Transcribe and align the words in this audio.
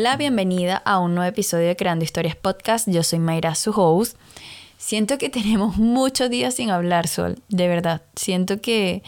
Hola, 0.00 0.16
bienvenida 0.16 0.76
a 0.76 1.00
un 1.00 1.16
nuevo 1.16 1.28
episodio 1.28 1.66
de 1.66 1.74
Creando 1.74 2.04
Historias 2.04 2.36
Podcast. 2.36 2.88
Yo 2.88 3.02
soy 3.02 3.18
Mayra, 3.18 3.56
su. 3.56 4.14
Siento 4.76 5.18
que 5.18 5.28
tenemos 5.28 5.76
muchos 5.76 6.30
días 6.30 6.54
sin 6.54 6.70
hablar, 6.70 7.08
Sol, 7.08 7.42
de 7.48 7.66
verdad. 7.66 8.02
Siento 8.14 8.60
que, 8.60 9.02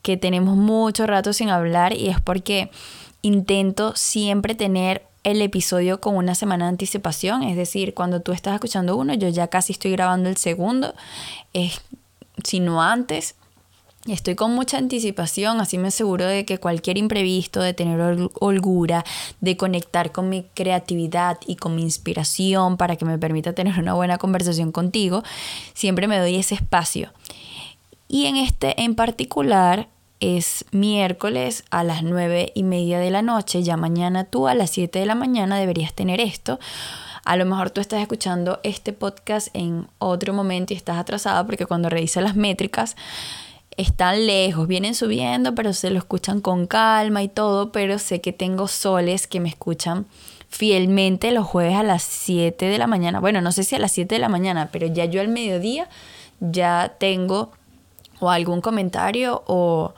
que 0.00 0.16
tenemos 0.16 0.56
mucho 0.56 1.06
rato 1.06 1.34
sin 1.34 1.50
hablar 1.50 1.92
y 1.92 2.08
es 2.08 2.22
porque 2.22 2.70
intento 3.20 3.94
siempre 3.96 4.54
tener 4.54 5.02
el 5.24 5.42
episodio 5.42 6.00
con 6.00 6.16
una 6.16 6.34
semana 6.34 6.64
de 6.64 6.70
anticipación, 6.70 7.42
es 7.42 7.54
decir, 7.58 7.92
cuando 7.92 8.22
tú 8.22 8.32
estás 8.32 8.54
escuchando 8.54 8.96
uno, 8.96 9.12
yo 9.12 9.28
ya 9.28 9.48
casi 9.48 9.74
estoy 9.74 9.90
grabando 9.90 10.30
el 10.30 10.38
segundo, 10.38 10.94
es, 11.52 11.82
si 12.42 12.60
no 12.60 12.82
antes. 12.82 13.34
Estoy 14.06 14.34
con 14.34 14.54
mucha 14.54 14.76
anticipación, 14.76 15.62
así 15.62 15.78
me 15.78 15.88
aseguro 15.88 16.26
de 16.26 16.44
que 16.44 16.58
cualquier 16.58 16.98
imprevisto, 16.98 17.62
de 17.62 17.72
tener 17.72 17.98
holgura, 18.38 19.02
de 19.40 19.56
conectar 19.56 20.12
con 20.12 20.28
mi 20.28 20.44
creatividad 20.52 21.38
y 21.46 21.56
con 21.56 21.74
mi 21.74 21.80
inspiración 21.80 22.76
para 22.76 22.96
que 22.96 23.06
me 23.06 23.16
permita 23.16 23.54
tener 23.54 23.78
una 23.78 23.94
buena 23.94 24.18
conversación 24.18 24.72
contigo, 24.72 25.22
siempre 25.72 26.06
me 26.06 26.18
doy 26.18 26.36
ese 26.36 26.54
espacio. 26.54 27.12
Y 28.06 28.26
en 28.26 28.36
este 28.36 28.78
en 28.82 28.94
particular 28.94 29.88
es 30.20 30.66
miércoles 30.70 31.64
a 31.70 31.82
las 31.82 32.02
nueve 32.02 32.52
y 32.54 32.62
media 32.62 32.98
de 32.98 33.10
la 33.10 33.22
noche, 33.22 33.62
ya 33.62 33.78
mañana 33.78 34.24
tú 34.24 34.48
a 34.48 34.54
las 34.54 34.70
7 34.70 34.98
de 34.98 35.06
la 35.06 35.14
mañana 35.14 35.58
deberías 35.58 35.94
tener 35.94 36.20
esto. 36.20 36.58
A 37.24 37.36
lo 37.36 37.46
mejor 37.46 37.70
tú 37.70 37.80
estás 37.80 38.02
escuchando 38.02 38.60
este 38.64 38.92
podcast 38.92 39.48
en 39.54 39.88
otro 39.98 40.34
momento 40.34 40.74
y 40.74 40.76
estás 40.76 40.98
atrasado 40.98 41.46
porque 41.46 41.64
cuando 41.64 41.88
revisas 41.88 42.22
las 42.22 42.36
métricas 42.36 42.96
están 43.76 44.26
lejos, 44.26 44.66
vienen 44.66 44.94
subiendo, 44.94 45.54
pero 45.54 45.72
se 45.72 45.90
lo 45.90 45.98
escuchan 45.98 46.40
con 46.40 46.66
calma 46.66 47.22
y 47.22 47.28
todo, 47.28 47.72
pero 47.72 47.98
sé 47.98 48.20
que 48.20 48.32
tengo 48.32 48.68
soles 48.68 49.26
que 49.26 49.40
me 49.40 49.48
escuchan 49.48 50.06
fielmente 50.48 51.32
los 51.32 51.46
jueves 51.46 51.76
a 51.76 51.82
las 51.82 52.02
7 52.02 52.66
de 52.66 52.78
la 52.78 52.86
mañana. 52.86 53.20
Bueno, 53.20 53.40
no 53.40 53.50
sé 53.52 53.64
si 53.64 53.74
a 53.74 53.78
las 53.78 53.92
7 53.92 54.14
de 54.14 54.20
la 54.20 54.28
mañana, 54.28 54.68
pero 54.70 54.86
ya 54.86 55.04
yo 55.04 55.20
al 55.20 55.28
mediodía 55.28 55.88
ya 56.40 56.94
tengo 56.98 57.50
o 58.20 58.30
algún 58.30 58.60
comentario 58.60 59.42
o, 59.46 59.94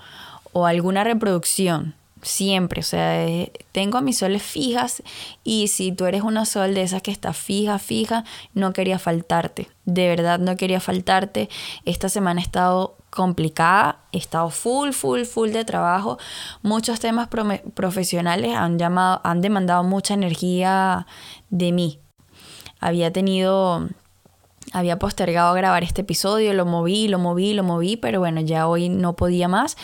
o 0.53 0.67
alguna 0.67 1.05
reproducción 1.05 1.95
siempre, 2.23 2.81
o 2.81 2.83
sea, 2.83 3.27
eh, 3.27 3.53
tengo 3.73 4.01
mis 4.01 4.19
soles 4.19 4.43
fijas 4.43 5.03
y 5.45 5.69
si 5.69 5.93
tú 5.93 6.07
eres 6.07 6.23
una 6.23 6.45
sol 6.45 6.75
de 6.75 6.83
esas 6.83 7.03
que 7.03 7.11
está 7.11 7.33
fija, 7.33 7.79
fija, 7.79 8.25
no 8.55 8.73
quería 8.73 8.99
faltarte, 8.99 9.69
de 9.85 10.09
verdad 10.09 10.39
no 10.39 10.57
quería 10.57 10.81
faltarte. 10.81 11.49
Esta 11.85 12.09
semana 12.09 12.41
he 12.41 12.45
estado 12.45 12.97
complicada, 13.11 14.01
he 14.13 14.19
estado 14.19 14.51
full, 14.51 14.91
full, 14.91 15.23
full 15.23 15.51
de 15.51 15.65
trabajo. 15.65 16.19
Muchos 16.63 17.01
temas 17.01 17.29
profesionales 17.75 18.55
han 18.55 18.79
llamado, 18.79 19.21
han 19.25 19.41
demandado 19.41 19.85
mucha 19.85 20.15
energía 20.15 21.07
de 21.51 21.73
mí. 21.73 21.99
Había 22.81 23.13
tenido 23.13 23.89
había 24.73 24.99
postergado 24.99 25.55
grabar 25.55 25.83
este 25.83 26.03
episodio, 26.03 26.53
lo 26.53 26.67
moví, 26.67 27.09
lo 27.09 27.19
moví, 27.19 27.55
lo 27.55 27.63
moví, 27.63 27.97
pero 27.97 28.21
bueno, 28.21 28.41
ya 28.41 28.67
hoy 28.67 28.89
no 28.89 29.15
podía 29.15 29.49
más. 29.49 29.77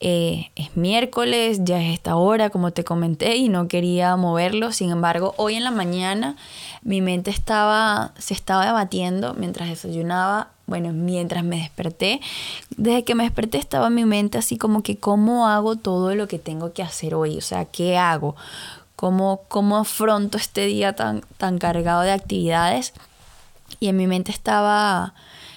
Eh, 0.00 0.50
es 0.54 0.76
miércoles, 0.76 1.60
ya 1.62 1.82
es 1.82 1.94
esta 1.94 2.16
hora, 2.16 2.50
como 2.50 2.70
te 2.72 2.84
comenté, 2.84 3.36
y 3.36 3.48
no 3.48 3.68
quería 3.68 4.14
moverlo. 4.16 4.72
Sin 4.72 4.90
embargo, 4.90 5.34
hoy 5.36 5.54
en 5.54 5.64
la 5.64 5.70
mañana 5.70 6.36
mi 6.82 7.00
mente 7.00 7.30
estaba, 7.30 8.12
se 8.18 8.34
estaba 8.34 8.66
debatiendo 8.66 9.34
mientras 9.34 9.68
desayunaba, 9.68 10.50
bueno, 10.66 10.92
mientras 10.92 11.44
me 11.44 11.56
desperté. 11.56 12.20
Desde 12.76 13.04
que 13.04 13.14
me 13.14 13.24
desperté 13.24 13.58
estaba 13.58 13.90
mi 13.90 14.04
mente 14.04 14.38
así 14.38 14.56
como 14.56 14.82
que 14.82 14.98
cómo 14.98 15.48
hago 15.48 15.76
todo 15.76 16.14
lo 16.14 16.28
que 16.28 16.38
tengo 16.38 16.72
que 16.72 16.82
hacer 16.82 17.14
hoy, 17.14 17.38
o 17.38 17.40
sea, 17.40 17.64
¿qué 17.64 17.96
hago? 17.96 18.36
¿Cómo, 18.94 19.42
cómo 19.48 19.76
afronto 19.76 20.38
este 20.38 20.66
día 20.66 20.94
tan, 20.94 21.22
tan 21.36 21.58
cargado 21.58 22.02
de 22.02 22.10
actividades? 22.10 22.92
Y 23.80 23.88
en 23.88 23.96
mi 23.96 24.06
mente 24.06 24.32
estaba, 24.32 25.14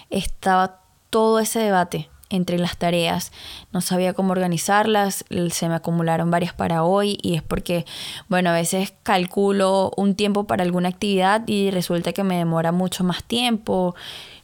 estaba 0.10 0.82
todo 1.10 1.40
ese 1.40 1.60
debate 1.60 2.10
entre 2.32 2.58
las 2.58 2.78
tareas. 2.78 3.32
No 3.72 3.82
sabía 3.82 4.14
cómo 4.14 4.32
organizarlas, 4.32 5.26
se 5.52 5.70
me 5.70 5.76
acumularon 5.76 6.32
varias 6.32 6.54
para 6.54 6.84
hoy 6.84 7.20
y 7.22 7.36
es 7.36 7.44
porque, 7.44 7.86
bueno, 8.30 8.50
a 8.50 8.54
veces 8.54 8.94
calculo 9.04 9.92
un 9.98 10.16
tiempo 10.16 10.46
para 10.46 10.64
alguna 10.64 10.90
actividad 10.90 11.48
y 11.48 11.72
resulta 11.72 12.14
que 12.14 12.24
me 12.24 12.38
demora 12.38 12.72
mucho 12.72 13.04
más 13.04 13.24
tiempo, 13.24 13.96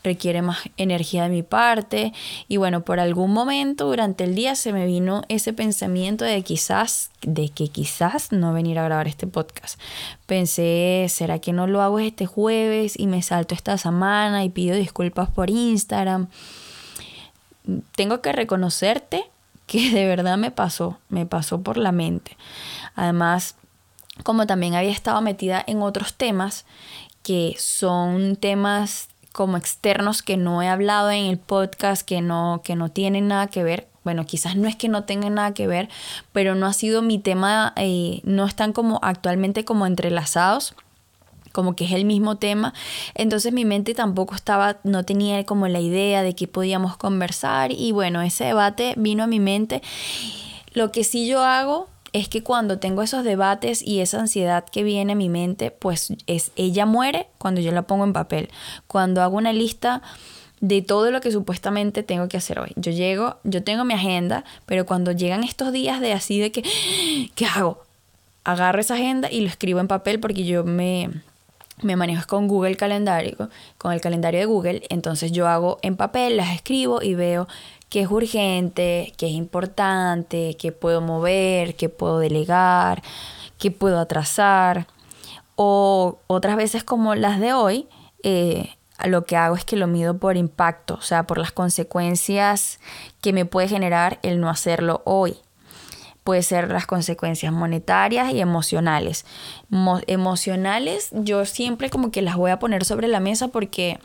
requiere 0.08 0.42
más 0.42 0.58
energía 0.78 1.24
de 1.24 1.30
mi 1.30 1.44
parte 1.44 2.14
y 2.48 2.58
bueno, 2.58 2.84
por 2.84 3.00
algún 3.00 3.32
momento 3.32 3.86
durante 3.86 4.24
el 4.24 4.34
día 4.34 4.56
se 4.56 4.74
me 4.74 4.86
vino 4.86 5.22
ese 5.28 5.54
pensamiento 5.54 6.26
de 6.26 6.42
quizás, 6.42 7.12
de 7.22 7.50
que 7.50 7.68
quizás 7.68 8.32
no 8.32 8.54
venir 8.54 8.80
a 8.80 8.84
grabar 8.84 9.08
este 9.08 9.28
podcast. 9.28 9.80
Pensé, 10.26 11.06
¿será 11.10 11.40
que 11.40 11.54
no 11.54 11.68
lo 11.68 11.82
hago 11.82 12.00
este 12.00 12.26
jueves 12.26 12.98
y 12.98 13.08
me 13.08 13.22
salto 13.22 13.54
esta 13.54 13.78
semana 13.78 14.44
y 14.44 14.50
pido 14.50 14.76
disculpas 14.76 15.30
por 15.30 15.50
Instagram? 15.50 16.28
tengo 17.96 18.22
que 18.22 18.32
reconocerte 18.32 19.30
que 19.66 19.92
de 19.92 20.08
verdad 20.08 20.38
me 20.38 20.52
pasó, 20.52 20.98
me 21.10 21.26
pasó 21.26 21.62
por 21.62 21.78
la 21.78 21.92
mente. 21.92 22.38
Además, 22.96 23.56
como 24.24 24.48
también 24.48 24.76
había 24.76 24.92
estado 24.92 25.22
metida 25.22 25.64
en 25.68 25.82
otros 25.82 26.14
temas 26.14 26.66
que 27.24 27.56
son 27.60 28.38
temas 28.38 29.10
como 29.38 29.56
externos 29.56 30.24
que 30.24 30.36
no 30.36 30.64
he 30.64 30.68
hablado 30.68 31.12
en 31.12 31.26
el 31.26 31.38
podcast, 31.38 32.02
que 32.02 32.22
no, 32.22 32.62
que 32.64 32.76
no 32.76 32.90
tienen 32.90 33.28
nada 33.28 33.46
que 33.46 33.62
ver. 33.62 33.88
Bueno, 34.04 34.26
quizás 34.26 34.56
no 34.56 34.68
es 34.68 34.76
que 34.76 34.90
no 34.90 35.04
tengan 35.04 35.36
nada 35.36 35.54
que 35.54 35.68
ver, 35.68 35.90
pero 36.32 36.56
no 36.56 36.66
ha 36.66 36.74
sido 36.74 37.04
mi 37.04 37.20
tema, 37.20 37.72
eh, 37.76 38.22
no 38.24 38.46
están 38.46 38.74
como 38.74 39.00
actualmente 39.04 39.64
como 39.64 39.86
entrelazados 39.86 40.74
como 41.52 41.76
que 41.76 41.86
es 41.86 41.92
el 41.92 42.06
mismo 42.06 42.38
tema. 42.38 42.74
Entonces 43.14 43.54
mi 43.54 43.64
mente 43.64 43.94
tampoco 43.94 44.34
estaba, 44.34 44.78
no 44.84 45.06
tenía 45.06 45.44
como 45.44 45.68
la 45.68 45.80
idea 45.80 46.24
de 46.24 46.34
qué 46.34 46.48
podíamos 46.48 46.98
conversar 46.98 47.72
y 47.72 47.92
bueno, 47.92 48.22
ese 48.24 48.46
debate 48.46 48.96
vino 48.98 49.24
a 49.24 49.28
mi 49.28 49.40
mente. 49.40 49.84
Lo 50.74 50.92
que 50.92 51.04
sí 51.04 51.28
yo 51.28 51.44
hago 51.44 51.90
es 52.18 52.30
que 52.30 52.44
cuando 52.44 52.80
tengo 52.80 53.04
esos 53.04 53.24
debates 53.24 53.82
y 53.82 54.00
esa 54.00 54.20
ansiedad 54.20 54.66
que 54.66 54.84
viene 54.84 55.14
a 55.14 55.16
mi 55.16 55.30
mente, 55.30 55.72
pues 55.72 56.14
es 56.26 56.52
ella 56.56 56.86
muere 56.86 57.28
cuando 57.38 57.62
yo 57.62 57.72
la 57.72 57.84
pongo 57.84 58.04
en 58.04 58.14
papel. 58.14 58.50
Cuando 58.88 59.22
hago 59.22 59.38
una 59.38 59.54
lista 59.54 60.02
de 60.60 60.82
todo 60.82 61.12
lo 61.12 61.22
que 61.22 61.32
supuestamente 61.32 62.02
tengo 62.02 62.28
que 62.28 62.38
hacer 62.38 62.60
hoy. 62.60 62.72
Yo 62.76 62.92
llego, 62.92 63.38
yo 63.44 63.64
tengo 63.64 63.86
mi 63.86 63.94
agenda, 63.94 64.44
pero 64.66 64.86
cuando 64.86 65.12
llegan 65.12 65.44
estos 65.44 65.72
días 65.72 66.02
de 66.02 66.14
así 66.14 66.40
de 66.40 66.52
que, 66.52 66.64
¿qué 67.36 67.46
hago? 67.46 67.84
Agarro 68.44 68.80
esa 68.80 68.96
agenda 68.96 69.30
y 69.32 69.42
lo 69.42 69.48
escribo 69.48 69.80
en 69.80 69.88
papel 69.88 70.20
porque 70.20 70.44
yo 70.46 70.64
me, 70.64 71.10
me 71.84 71.96
manejo 71.96 72.26
con 72.26 72.48
Google 72.48 72.76
Calendario, 72.78 73.50
con 73.78 73.94
el 73.94 74.02
calendario 74.02 74.40
de 74.40 74.46
Google, 74.46 74.82
entonces 74.90 75.32
yo 75.32 75.48
hago 75.48 75.78
en 75.84 75.96
papel, 75.96 76.38
las 76.38 76.56
escribo 76.56 77.04
y 77.04 77.14
veo 77.14 77.48
qué 77.90 78.02
es 78.02 78.12
urgente, 78.12 79.14
qué 79.18 79.28
es 79.28 79.34
importante, 79.34 80.56
qué 80.60 80.72
puedo 80.72 81.02
mover, 81.02 81.76
qué 81.76 81.90
puedo 81.90 82.20
delegar, 82.20 83.02
qué 83.58 83.72
puedo 83.72 84.00
atrasar. 84.00 84.88
O 85.56 86.20
otras 86.28 86.56
veces 86.58 86.84
como 86.84 87.16
las 87.16 87.40
de 87.40 87.54
hoy, 87.54 87.88
eh, 88.24 88.76
lo 89.06 89.26
que 89.26 89.38
hago 89.38 89.56
es 89.56 89.66
que 89.66 89.76
lo 89.76 89.88
mido 89.88 90.18
por 90.18 90.38
impacto, 90.38 90.96
o 90.96 91.02
sea, 91.02 91.24
por 91.24 91.38
las 91.38 91.52
consecuencias 91.52 92.80
que 93.22 93.34
me 93.34 93.46
puede 93.46 93.68
generar 93.68 94.20
el 94.24 94.40
no 94.40 94.50
hacerlo 94.50 95.02
hoy 95.06 95.38
puede 96.28 96.44
ser 96.44 96.70
las 96.70 96.86
consecuencias 96.86 97.54
monetarias 97.54 98.34
y 98.34 98.42
emocionales. 98.42 99.24
emocionales 100.08 101.08
yo 101.14 101.46
siempre 101.46 101.90
como 101.90 102.12
que 102.12 102.22
las 102.22 102.36
voy 102.36 102.52
a 102.52 102.60
poner 102.60 102.84
sobre 102.84 103.08
la 103.08 103.22
mesa 103.22 103.48
porque 103.48 103.98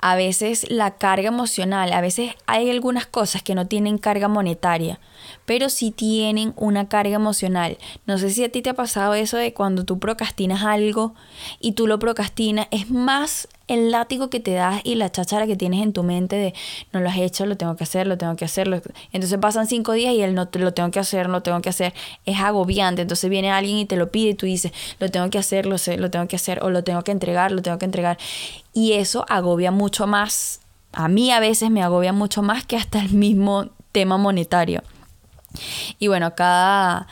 a 0.00 0.16
veces 0.16 0.66
la 0.70 0.96
carga 0.96 1.28
emocional, 1.28 1.92
a 1.92 2.00
veces 2.00 2.32
hay 2.46 2.70
algunas 2.70 3.06
cosas 3.06 3.42
que 3.42 3.54
no 3.54 3.66
tienen 3.66 3.98
carga 3.98 4.28
monetaria, 4.28 4.98
pero 5.44 5.68
sí 5.68 5.90
tienen 5.90 6.54
una 6.56 6.88
carga 6.88 7.16
emocional. 7.16 7.78
No 8.06 8.18
sé 8.18 8.30
si 8.30 8.44
a 8.44 8.50
ti 8.50 8.62
te 8.62 8.70
ha 8.70 8.74
pasado 8.74 9.14
eso 9.14 9.36
de 9.36 9.52
cuando 9.52 9.84
tú 9.84 9.98
procrastinas 9.98 10.64
algo 10.64 11.14
y 11.60 11.72
tú 11.72 11.86
lo 11.86 11.98
procrastinas, 11.98 12.66
es 12.70 12.90
más 12.90 13.48
el 13.70 13.92
látigo 13.92 14.30
que 14.30 14.40
te 14.40 14.52
das 14.52 14.80
y 14.82 14.96
la 14.96 15.12
cháchara 15.12 15.46
que 15.46 15.56
tienes 15.56 15.82
en 15.82 15.92
tu 15.92 16.02
mente 16.02 16.34
de 16.36 16.54
no 16.92 17.00
lo 17.00 17.08
has 17.08 17.18
hecho, 17.18 17.46
lo 17.46 17.56
tengo 17.56 17.76
que 17.76 17.84
hacer, 17.84 18.06
lo 18.06 18.18
tengo 18.18 18.34
que 18.34 18.44
hacer. 18.44 18.82
Entonces 19.12 19.38
pasan 19.38 19.68
cinco 19.68 19.92
días 19.92 20.12
y 20.12 20.22
él 20.22 20.34
no 20.34 20.48
lo 20.52 20.74
tengo 20.74 20.90
que 20.90 20.98
hacer, 20.98 21.28
lo 21.28 21.42
tengo 21.42 21.60
que 21.62 21.68
hacer. 21.68 21.94
Es 22.26 22.40
agobiante. 22.40 23.02
Entonces 23.02 23.30
viene 23.30 23.50
alguien 23.50 23.78
y 23.78 23.84
te 23.86 23.96
lo 23.96 24.10
pide 24.10 24.30
y 24.30 24.34
tú 24.34 24.46
dices, 24.46 24.72
lo 24.98 25.08
tengo 25.08 25.30
que 25.30 25.38
hacer, 25.38 25.66
lo, 25.66 25.78
sé, 25.78 25.98
lo 25.98 26.10
tengo 26.10 26.26
que 26.26 26.36
hacer, 26.36 26.62
o 26.64 26.70
lo 26.70 26.82
tengo 26.82 27.02
que 27.02 27.12
entregar, 27.12 27.52
lo 27.52 27.62
tengo 27.62 27.78
que 27.78 27.84
entregar. 27.84 28.18
Y 28.74 28.94
eso 28.94 29.24
agobia 29.28 29.70
mucho 29.70 30.08
más. 30.08 30.60
A 30.92 31.06
mí 31.06 31.30
a 31.30 31.38
veces 31.38 31.70
me 31.70 31.82
agobia 31.82 32.12
mucho 32.12 32.42
más 32.42 32.66
que 32.66 32.76
hasta 32.76 33.00
el 33.00 33.12
mismo 33.12 33.68
tema 33.92 34.18
monetario. 34.18 34.82
Y 36.00 36.08
bueno, 36.08 36.34
cada 36.34 37.06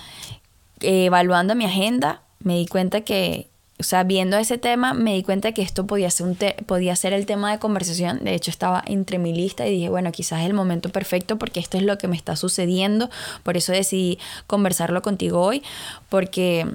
eh, 0.80 1.04
evaluando 1.04 1.54
mi 1.54 1.64
agenda, 1.64 2.22
me 2.40 2.56
di 2.56 2.66
cuenta 2.66 3.02
que 3.02 3.47
o 3.80 3.84
sea, 3.84 4.02
viendo 4.02 4.36
ese 4.36 4.58
tema, 4.58 4.92
me 4.92 5.14
di 5.14 5.22
cuenta 5.22 5.52
que 5.52 5.62
esto 5.62 5.86
podía 5.86 6.10
ser, 6.10 6.26
un 6.26 6.36
podía 6.66 6.96
ser 6.96 7.12
el 7.12 7.26
tema 7.26 7.52
de 7.52 7.60
conversación. 7.60 8.24
De 8.24 8.34
hecho, 8.34 8.50
estaba 8.50 8.82
entre 8.86 9.18
mi 9.18 9.32
lista 9.32 9.66
y 9.68 9.72
dije, 9.72 9.88
bueno, 9.88 10.10
quizás 10.10 10.40
es 10.40 10.46
el 10.46 10.54
momento 10.54 10.88
perfecto 10.88 11.38
porque 11.38 11.60
esto 11.60 11.76
es 11.76 11.84
lo 11.84 11.96
que 11.96 12.08
me 12.08 12.16
está 12.16 12.34
sucediendo. 12.34 13.08
Por 13.44 13.56
eso 13.56 13.70
decidí 13.70 14.18
conversarlo 14.48 15.00
contigo 15.00 15.40
hoy, 15.40 15.62
porque 16.08 16.66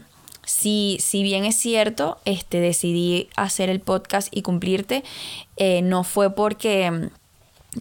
si, 0.46 0.98
si 1.02 1.24
bien 1.24 1.44
es 1.44 1.56
cierto, 1.58 2.20
este, 2.24 2.62
decidí 2.62 3.28
hacer 3.36 3.70
el 3.70 3.82
podcast 3.82 4.30
y 4.32 4.42
cumplirte, 4.42 5.04
eh, 5.58 5.82
no 5.82 6.06
fue 6.06 6.34
porque 6.34 7.10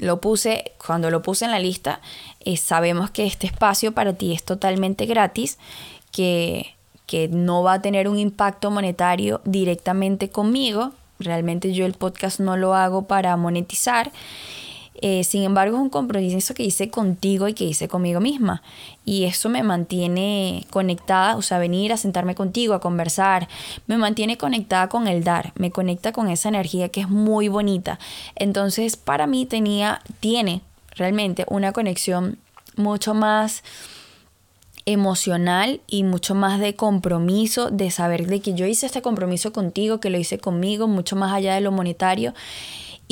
lo 0.01 0.21
puse, 0.21 0.73
cuando 0.85 1.11
lo 1.11 1.23
puse 1.23 1.45
en 1.45 1.53
la 1.53 1.61
lista, 1.61 2.01
eh, 2.41 2.57
sabemos 2.57 3.11
que 3.11 3.27
este 3.27 3.47
espacio 3.47 3.93
para 3.93 4.15
ti 4.15 4.33
es 4.33 4.43
totalmente 4.43 5.07
gratis, 5.07 5.59
que, 6.11 6.75
que 7.07 7.29
no 7.29 7.63
va 7.63 7.75
a 7.75 7.83
tener 7.83 8.09
un 8.09 8.19
impacto 8.19 8.71
monetario 8.71 9.41
directamente 9.45 10.31
conmigo. 10.31 10.93
Realmente 11.19 11.73
yo 11.73 11.87
el 11.87 11.95
podcast 11.95 12.41
no 12.41 12.57
lo 12.57 12.75
hago 12.75 13.07
para 13.07 13.37
monetizar 13.37 14.13
eh, 15.05 15.25
sin 15.25 15.43
embargo, 15.43 15.77
es 15.77 15.83
un 15.83 15.91
compromiso 15.91 16.55
que 16.55 16.63
hice 16.63 16.89
contigo 16.89 17.49
y 17.49 17.55
que 17.55 17.65
hice 17.65 17.89
conmigo 17.89 18.21
misma. 18.21 18.63
Y 19.05 19.25
eso 19.25 19.49
me 19.49 19.65
mantiene 19.65 20.65
conectada, 20.71 21.37
o 21.37 21.43
sea, 21.43 21.59
venir 21.59 21.93
a 21.93 21.97
sentarme 21.97 22.37
contigo, 22.37 22.73
a 22.73 22.81
conversar, 22.81 23.49
me 23.89 23.97
mantiene 23.97 24.39
conectada 24.39 24.89
con 24.89 25.09
el 25.09 25.25
dar, 25.25 25.53
me 25.57 25.73
conecta 25.73 26.13
con 26.13 26.29
esa 26.29 26.49
energía 26.49 26.89
que 26.89 27.01
es 27.01 27.09
muy 27.09 27.49
bonita. 27.49 27.99
Entonces, 28.37 28.97
para 28.97 29.27
mí 29.27 29.45
tenía, 29.45 30.03
tiene 30.21 30.61
realmente 30.95 31.47
una 31.49 31.73
conexión 31.73 32.39
mucho 32.77 33.13
más 33.13 33.65
emocional 34.87 35.81
y 35.87 36.05
mucho 36.05 36.35
más 36.35 36.61
de 36.61 36.75
compromiso, 36.75 37.71
de 37.71 37.91
saber 37.91 38.27
de 38.27 38.41
que 38.41 38.55
yo 38.55 38.67
hice 38.67 38.87
este 38.87 39.03
compromiso 39.03 39.53
contigo, 39.53 40.01
que 40.01 40.11
lo 40.11 40.19
hice 40.19 40.39
conmigo, 40.39 40.89
mucho 40.89 41.17
más 41.17 41.33
allá 41.33 41.55
de 41.55 41.61
lo 41.61 41.73
monetario 41.73 42.35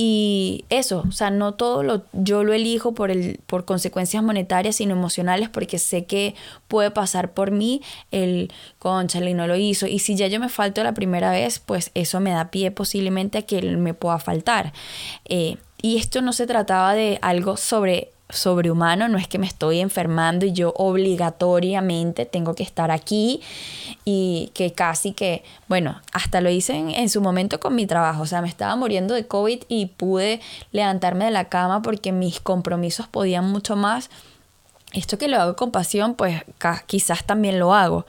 y 0.02 0.64
eso, 0.70 1.04
o 1.06 1.12
sea, 1.12 1.30
no 1.30 1.52
todo 1.52 1.82
lo, 1.82 2.04
yo 2.14 2.42
lo 2.42 2.54
elijo 2.54 2.94
por, 2.94 3.10
el, 3.10 3.38
por 3.46 3.66
consecuencias 3.66 4.22
monetarias, 4.22 4.76
sino 4.76 4.94
emocionales, 4.94 5.50
porque 5.50 5.78
sé 5.78 6.06
que 6.06 6.34
puede 6.68 6.90
pasar 6.90 7.34
por 7.34 7.50
mí 7.50 7.82
el 8.10 8.50
conchale 8.78 9.32
y 9.32 9.34
no 9.34 9.46
lo 9.46 9.56
hizo. 9.56 9.86
Y 9.86 9.98
si 9.98 10.16
ya 10.16 10.26
yo 10.28 10.40
me 10.40 10.48
falto 10.48 10.82
la 10.82 10.94
primera 10.94 11.32
vez, 11.32 11.58
pues 11.58 11.90
eso 11.92 12.18
me 12.18 12.30
da 12.30 12.50
pie 12.50 12.70
posiblemente 12.70 13.36
a 13.36 13.42
que 13.42 13.60
me 13.60 13.92
pueda 13.92 14.18
faltar. 14.18 14.72
Eh, 15.26 15.58
y 15.82 15.98
esto 15.98 16.22
no 16.22 16.32
se 16.32 16.46
trataba 16.46 16.94
de 16.94 17.18
algo 17.20 17.58
sobre 17.58 18.10
sobrehumano, 18.32 19.08
no 19.08 19.18
es 19.18 19.28
que 19.28 19.38
me 19.38 19.46
estoy 19.46 19.80
enfermando 19.80 20.46
y 20.46 20.52
yo 20.52 20.72
obligatoriamente 20.76 22.26
tengo 22.26 22.54
que 22.54 22.62
estar 22.62 22.90
aquí 22.90 23.40
y 24.04 24.50
que 24.54 24.72
casi 24.72 25.12
que, 25.12 25.44
bueno, 25.68 26.00
hasta 26.12 26.40
lo 26.40 26.50
hice 26.50 26.74
en, 26.74 27.08
su 27.08 27.20
momento 27.20 27.60
con 27.60 27.74
mi 27.74 27.86
trabajo, 27.86 28.22
o 28.22 28.26
sea, 28.26 28.42
me 28.42 28.48
estaba 28.48 28.76
muriendo 28.76 29.14
de 29.14 29.26
COVID 29.26 29.62
y 29.68 29.86
pude 29.86 30.40
levantarme 30.72 31.26
de 31.26 31.30
la 31.30 31.48
cama 31.48 31.82
porque 31.82 32.12
mis 32.12 32.40
compromisos 32.40 33.08
podían 33.08 33.50
mucho 33.50 33.76
más. 33.76 34.10
Esto 34.92 35.18
que 35.18 35.28
lo 35.28 35.40
hago 35.40 35.54
con 35.54 35.70
pasión, 35.70 36.16
pues 36.16 36.42
quizás 36.86 37.24
también 37.24 37.60
lo 37.60 37.74
hago, 37.74 38.06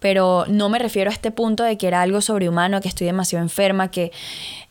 pero 0.00 0.44
no 0.48 0.68
me 0.68 0.80
refiero 0.80 1.08
a 1.08 1.12
este 1.12 1.30
punto 1.30 1.62
de 1.62 1.78
que 1.78 1.86
era 1.86 2.02
algo 2.02 2.20
sobrehumano, 2.20 2.80
que 2.80 2.88
estoy 2.88 3.06
demasiado 3.06 3.44
enferma, 3.44 3.92
que, 3.92 4.10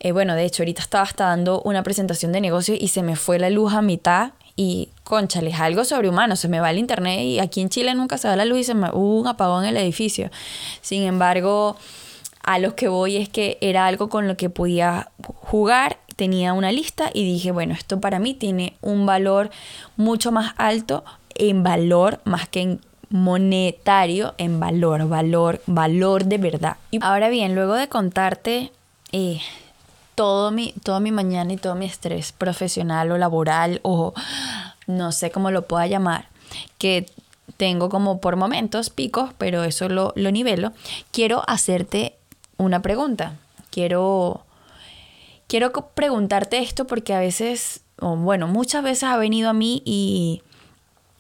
eh, 0.01 0.12
bueno, 0.12 0.36
de 0.36 0.44
hecho 0.44 0.63
ahorita 0.63 0.81
estaba 0.81 1.06
hasta 1.06 1.27
dando 1.27 1.62
una 1.62 1.81
presentación 1.81 2.33
de 2.33 2.42
negocio 2.42 2.75
y 2.77 2.89
se 2.89 3.03
me 3.03 3.15
fue 3.15 3.39
la 3.39 3.50
luz 3.50 3.74
a 3.74 3.81
mitad 3.81 4.33
y, 4.56 4.90
conchale, 5.04 5.50
es 5.50 5.60
algo 5.60 5.84
sobrehumano. 5.84 6.36
Se 6.36 6.48
me 6.48 6.60
va 6.60 6.72
el 6.72 6.78
internet 6.78 7.22
y 7.22 7.40
aquí 7.40 7.62
en 7.62 7.69
Chile 7.69 7.94
nunca 7.94 8.18
se 8.18 8.28
da 8.28 8.36
la 8.36 8.46
luz 8.46 8.60
y 8.60 8.63
se 8.63 8.74
me, 8.74 8.90
hubo 8.92 9.19
un 9.19 9.28
apagón 9.28 9.66
en 9.66 9.72
el 9.72 9.78
edificio. 9.78 10.30
Sin 10.81 11.04
embargo, 11.04 11.75
a 12.44 12.60
lo 12.60 12.75
que 12.75 12.88
voy 12.88 13.18
es 13.18 13.28
que 13.28 13.57
era 13.62 13.86
algo 13.88 14.10
con 14.10 14.28
lo 14.28 14.38
que 14.38 14.50
podía 14.50 15.10
jugar. 15.22 15.98
Tenía 16.16 16.54
una 16.54 16.72
lista 16.72 17.10
y 17.13 17.25
dije, 17.25 17.52
bueno, 17.52 17.74
esto 17.74 18.00
para 18.00 18.19
mí 18.19 18.34
tiene 18.34 18.78
un 18.81 19.06
valor 19.06 19.50
mucho 19.98 20.31
más 20.31 20.54
alto 20.57 21.04
en 21.36 21.63
valor 21.63 22.22
más 22.24 22.48
que 22.48 22.62
en 22.62 22.81
monetario, 23.10 24.34
en 24.38 24.60
valor, 24.60 25.07
valor, 25.07 25.62
valor 25.68 26.25
de 26.25 26.38
verdad. 26.38 26.78
Y 26.92 27.00
ahora 27.02 27.30
bien, 27.30 27.56
luego 27.56 27.74
de 27.74 27.90
contarte 27.90 28.72
eh, 29.12 29.42
todo 30.15 30.51
mi, 30.51 30.73
toda 30.83 31.00
mi 31.00 31.12
mañana 31.12 31.53
y 31.53 31.57
todo 31.57 31.75
mi 31.75 31.85
estrés 31.85 32.31
profesional 32.31 33.12
o 33.12 33.17
laboral 33.17 33.79
o 33.83 34.13
no 34.88 35.12
sé 35.12 35.31
cómo 35.31 35.51
lo 35.51 35.67
pueda 35.67 35.88
llamar, 35.88 36.29
que 36.77 37.06
tengo 37.57 37.89
como 37.89 38.19
por 38.19 38.35
momentos 38.35 38.89
picos, 38.89 39.31
pero 39.38 39.63
eso 39.63 39.89
lo, 39.89 40.13
lo 40.15 40.31
nivelo, 40.31 40.73
quiero 41.12 41.44
hacerte 41.47 42.15
una 42.57 42.81
pregunta. 42.81 43.38
Quiero, 43.69 44.45
quiero 45.47 45.71
preguntarte 45.71 46.59
esto 46.59 46.88
porque 46.88 47.13
a 47.13 47.19
veces, 47.19 47.81
o 48.00 48.15
bueno, 48.15 48.47
muchas 48.47 48.83
veces 48.83 49.03
ha 49.03 49.18
venido 49.18 49.50
a 49.50 49.53
mí 49.53 49.81
y 49.85 50.41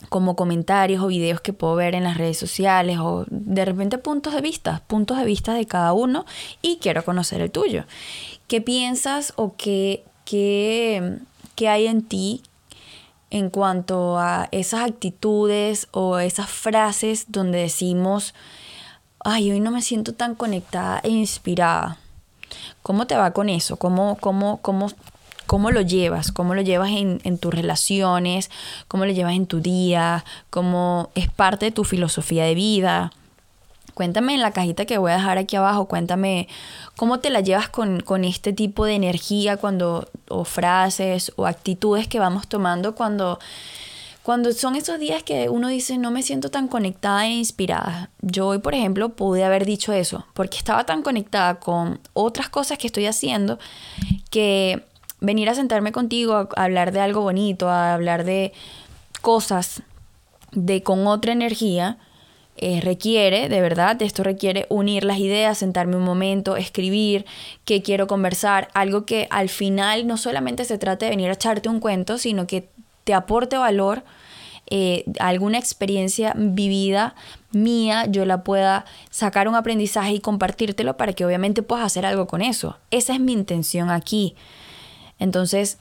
como 0.09 0.35
comentarios 0.35 1.03
o 1.03 1.07
videos 1.07 1.41
que 1.41 1.53
puedo 1.53 1.75
ver 1.75 1.95
en 1.95 2.03
las 2.03 2.17
redes 2.17 2.37
sociales 2.37 2.99
o 2.99 3.25
de 3.29 3.65
repente 3.65 3.97
puntos 3.97 4.33
de 4.33 4.41
vista, 4.41 4.83
puntos 4.87 5.17
de 5.17 5.25
vista 5.25 5.53
de 5.53 5.65
cada 5.65 5.93
uno 5.93 6.25
y 6.61 6.77
quiero 6.77 7.03
conocer 7.03 7.41
el 7.41 7.51
tuyo. 7.51 7.85
¿Qué 8.47 8.61
piensas 8.61 9.33
o 9.37 9.55
qué, 9.57 10.03
qué, 10.23 11.17
qué 11.55 11.67
hay 11.67 11.87
en 11.87 12.03
ti 12.03 12.43
en 13.31 13.49
cuanto 13.49 14.19
a 14.19 14.47
esas 14.51 14.81
actitudes 14.81 15.87
o 15.91 16.19
esas 16.19 16.49
frases 16.49 17.25
donde 17.29 17.57
decimos, 17.57 18.35
ay, 19.19 19.51
hoy 19.51 19.59
no 19.59 19.71
me 19.71 19.81
siento 19.81 20.13
tan 20.13 20.35
conectada 20.35 20.99
e 21.03 21.09
inspirada? 21.09 21.97
¿Cómo 22.83 23.07
te 23.07 23.15
va 23.15 23.31
con 23.31 23.49
eso? 23.49 23.77
¿Cómo, 23.77 24.15
cómo, 24.21 24.61
cómo, 24.61 24.91
cómo 25.47 25.71
lo 25.71 25.81
llevas? 25.81 26.31
¿Cómo 26.31 26.53
lo 26.53 26.61
llevas 26.61 26.91
en, 26.91 27.19
en, 27.23 27.39
tus 27.39 27.51
relaciones? 27.51 28.51
¿Cómo 28.87 29.05
lo 29.05 29.11
llevas 29.11 29.33
en 29.33 29.47
tu 29.47 29.59
día? 29.59 30.23
¿Cómo 30.51 31.09
es 31.15 31.31
parte 31.31 31.65
de 31.65 31.71
tu 31.71 31.83
filosofía 31.83 32.45
de 32.45 32.53
vida? 32.53 33.11
Cuéntame 33.95 34.33
en 34.33 34.41
la 34.41 34.51
cajita 34.51 34.85
que 34.85 34.97
voy 34.97 35.11
a 35.11 35.15
dejar 35.15 35.37
aquí 35.37 35.55
abajo, 35.55 35.85
cuéntame 35.85 36.49
cómo 36.97 37.21
te 37.21 37.29
la 37.29 37.39
llevas 37.39 37.69
con, 37.69 38.25
este 38.25 38.51
tipo 38.51 38.83
de 38.83 38.93
energía 38.93 39.55
cuando, 39.55 40.09
o 40.27 40.43
frases 40.43 41.31
o 41.37 41.47
actitudes 41.47 42.05
que 42.09 42.19
vamos 42.19 42.49
tomando 42.49 42.93
cuando, 42.93 43.39
cuando 44.21 44.51
son 44.51 44.75
esos 44.75 44.99
días 44.99 45.23
que 45.23 45.47
uno 45.47 45.69
dice 45.69 45.97
no 45.97 46.11
me 46.11 46.23
siento 46.23 46.51
tan 46.51 46.67
conectada 46.67 47.25
e 47.25 47.31
inspirada. 47.31 48.09
Yo 48.21 48.47
hoy, 48.47 48.59
por 48.59 48.75
ejemplo, 48.75 49.09
pude 49.09 49.45
haber 49.45 49.65
dicho 49.65 49.93
eso, 49.93 50.25
porque 50.33 50.57
estaba 50.57 50.85
tan 50.85 51.01
conectada 51.01 51.61
con 51.61 52.01
otras 52.11 52.49
cosas 52.49 52.77
que 52.77 52.87
estoy 52.87 53.05
haciendo 53.05 53.59
que 54.29 54.83
venir 55.21 55.47
a 55.47 55.55
sentarme 55.55 55.93
contigo 55.93 56.33
a 56.33 56.63
hablar 56.63 56.91
de 56.91 56.99
algo 56.99 57.21
bonito, 57.21 57.69
a 57.69 57.93
hablar 57.93 58.25
de 58.25 58.51
cosas 59.21 59.83
de 60.51 60.83
con 60.83 61.07
otra 61.07 61.31
energía, 61.31 61.97
eh, 62.57 62.79
requiere, 62.81 63.49
de 63.49 63.59
verdad, 63.59 64.01
esto 64.01 64.23
requiere 64.23 64.65
unir 64.69 65.03
las 65.03 65.19
ideas, 65.19 65.57
sentarme 65.57 65.97
un 65.97 66.03
momento, 66.03 66.55
escribir, 66.55 67.25
qué 67.65 67.81
quiero 67.81 68.07
conversar, 68.07 68.69
algo 68.73 69.05
que 69.05 69.27
al 69.29 69.49
final 69.49 70.07
no 70.07 70.15
solamente 70.15 70.63
se 70.63 70.77
trate 70.77 71.05
de 71.05 71.11
venir 71.11 71.29
a 71.29 71.33
echarte 71.33 71.67
un 71.67 71.81
cuento, 71.81 72.17
sino 72.17 72.47
que 72.47 72.69
te 73.03 73.13
aporte 73.13 73.57
valor, 73.57 74.03
eh, 74.67 75.03
alguna 75.19 75.59
experiencia 75.59 76.33
vivida 76.35 77.13
mía, 77.51 78.05
yo 78.07 78.25
la 78.25 78.43
pueda 78.43 78.85
sacar 79.09 79.47
un 79.47 79.55
aprendizaje 79.55 80.13
y 80.13 80.19
compartírtelo 80.19 80.97
para 80.97 81.13
que 81.13 81.25
obviamente 81.25 81.61
puedas 81.61 81.85
hacer 81.85 82.05
algo 82.05 82.25
con 82.25 82.41
eso. 82.41 82.77
Esa 82.89 83.13
es 83.13 83.19
mi 83.19 83.33
intención 83.33 83.89
aquí. 83.89 84.35
Entonces, 85.19 85.77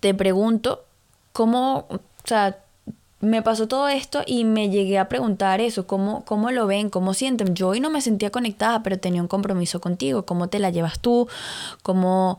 te 0.00 0.14
pregunto, 0.14 0.84
¿cómo, 1.32 1.86
o 1.90 2.00
sea, 2.24 2.63
me 3.24 3.42
pasó 3.42 3.68
todo 3.68 3.88
esto 3.88 4.22
y 4.26 4.44
me 4.44 4.70
llegué 4.70 4.98
a 4.98 5.08
preguntar 5.08 5.60
eso, 5.60 5.86
¿cómo, 5.86 6.24
cómo 6.24 6.50
lo 6.50 6.66
ven, 6.66 6.90
cómo 6.90 7.14
sienten. 7.14 7.54
Yo 7.54 7.68
hoy 7.68 7.80
no 7.80 7.90
me 7.90 8.00
sentía 8.00 8.30
conectada, 8.30 8.82
pero 8.82 8.98
tenía 8.98 9.22
un 9.22 9.28
compromiso 9.28 9.80
contigo. 9.80 10.24
¿Cómo 10.24 10.48
te 10.48 10.58
la 10.58 10.70
llevas 10.70 11.00
tú? 11.00 11.28
¿Cómo, 11.82 12.38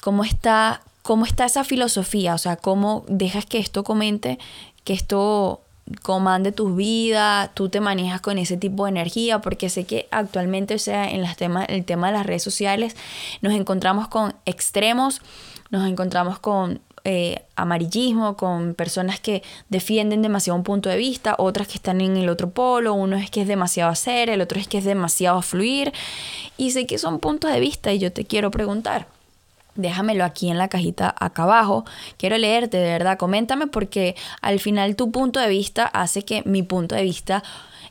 cómo, 0.00 0.24
está, 0.24 0.82
cómo 1.02 1.24
está 1.24 1.44
esa 1.46 1.64
filosofía? 1.64 2.34
O 2.34 2.38
sea, 2.38 2.56
¿cómo 2.56 3.04
dejas 3.08 3.46
que 3.46 3.58
esto 3.58 3.84
comente, 3.84 4.38
que 4.84 4.92
esto 4.92 5.62
comande 6.02 6.52
tus 6.52 6.74
vidas, 6.76 7.50
tú 7.54 7.68
te 7.68 7.80
manejas 7.80 8.20
con 8.20 8.38
ese 8.38 8.56
tipo 8.56 8.84
de 8.84 8.90
energía, 8.90 9.40
porque 9.40 9.70
sé 9.70 9.84
que 9.84 10.06
actualmente, 10.10 10.74
o 10.74 10.78
sea, 10.78 11.10
en 11.10 11.22
las 11.22 11.36
temas, 11.36 11.66
el 11.68 11.84
tema 11.84 12.08
de 12.08 12.14
las 12.14 12.26
redes 12.26 12.42
sociales, 12.42 12.96
nos 13.40 13.54
encontramos 13.54 14.08
con 14.08 14.34
extremos, 14.44 15.22
nos 15.70 15.88
encontramos 15.88 16.38
con 16.38 16.80
eh, 17.10 17.40
amarillismo, 17.56 18.36
con 18.36 18.74
personas 18.74 19.18
que 19.18 19.42
defienden 19.70 20.20
demasiado 20.20 20.58
un 20.58 20.62
punto 20.62 20.90
de 20.90 20.98
vista, 20.98 21.36
otras 21.38 21.66
que 21.66 21.76
están 21.76 22.02
en 22.02 22.18
el 22.18 22.28
otro 22.28 22.50
polo, 22.50 22.92
uno 22.92 23.16
es 23.16 23.30
que 23.30 23.40
es 23.40 23.48
demasiado 23.48 23.90
hacer, 23.90 24.28
el 24.28 24.42
otro 24.42 24.60
es 24.60 24.68
que 24.68 24.76
es 24.76 24.84
demasiado 24.84 25.40
fluir. 25.40 25.90
Y 26.58 26.72
sé 26.72 26.86
que 26.86 26.98
son 26.98 27.18
puntos 27.18 27.50
de 27.50 27.60
vista 27.60 27.94
y 27.94 27.98
yo 27.98 28.12
te 28.12 28.26
quiero 28.26 28.50
preguntar. 28.50 29.06
Déjamelo 29.74 30.22
aquí 30.22 30.50
en 30.50 30.58
la 30.58 30.68
cajita 30.68 31.14
acá 31.18 31.44
abajo. 31.44 31.86
Quiero 32.18 32.36
leerte, 32.36 32.76
de 32.76 32.90
verdad. 32.90 33.16
Coméntame 33.16 33.68
porque 33.68 34.14
al 34.42 34.60
final 34.60 34.94
tu 34.94 35.10
punto 35.10 35.40
de 35.40 35.48
vista 35.48 35.86
hace 35.86 36.26
que 36.26 36.42
mi 36.44 36.62
punto 36.62 36.94
de 36.94 37.04
vista 37.04 37.42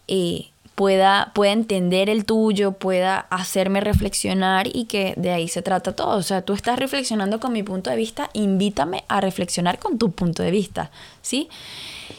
eh, 0.07 0.51
pueda, 0.77 1.31
pueda 1.34 1.53
entender 1.53 2.07
el 2.07 2.24
tuyo, 2.24 2.74
pueda 2.74 3.25
hacerme 3.31 3.81
reflexionar 3.81 4.67
y 4.72 4.86
que 4.86 5.15
de 5.17 5.31
ahí 5.31 5.48
se 5.48 5.63
trata 5.63 5.96
todo. 5.96 6.15
O 6.15 6.22
sea, 6.22 6.43
tú 6.43 6.53
estás 6.53 6.77
reflexionando 6.77 7.39
con 7.39 7.51
mi 7.51 7.63
punto 7.63 7.89
de 7.89 7.96
vista, 7.96 8.29
invítame 8.34 9.03
a 9.07 9.19
reflexionar 9.19 9.79
con 9.79 9.98
tu 9.98 10.12
punto 10.12 10.43
de 10.43 10.51
vista, 10.51 10.91
¿sí? 11.24 11.50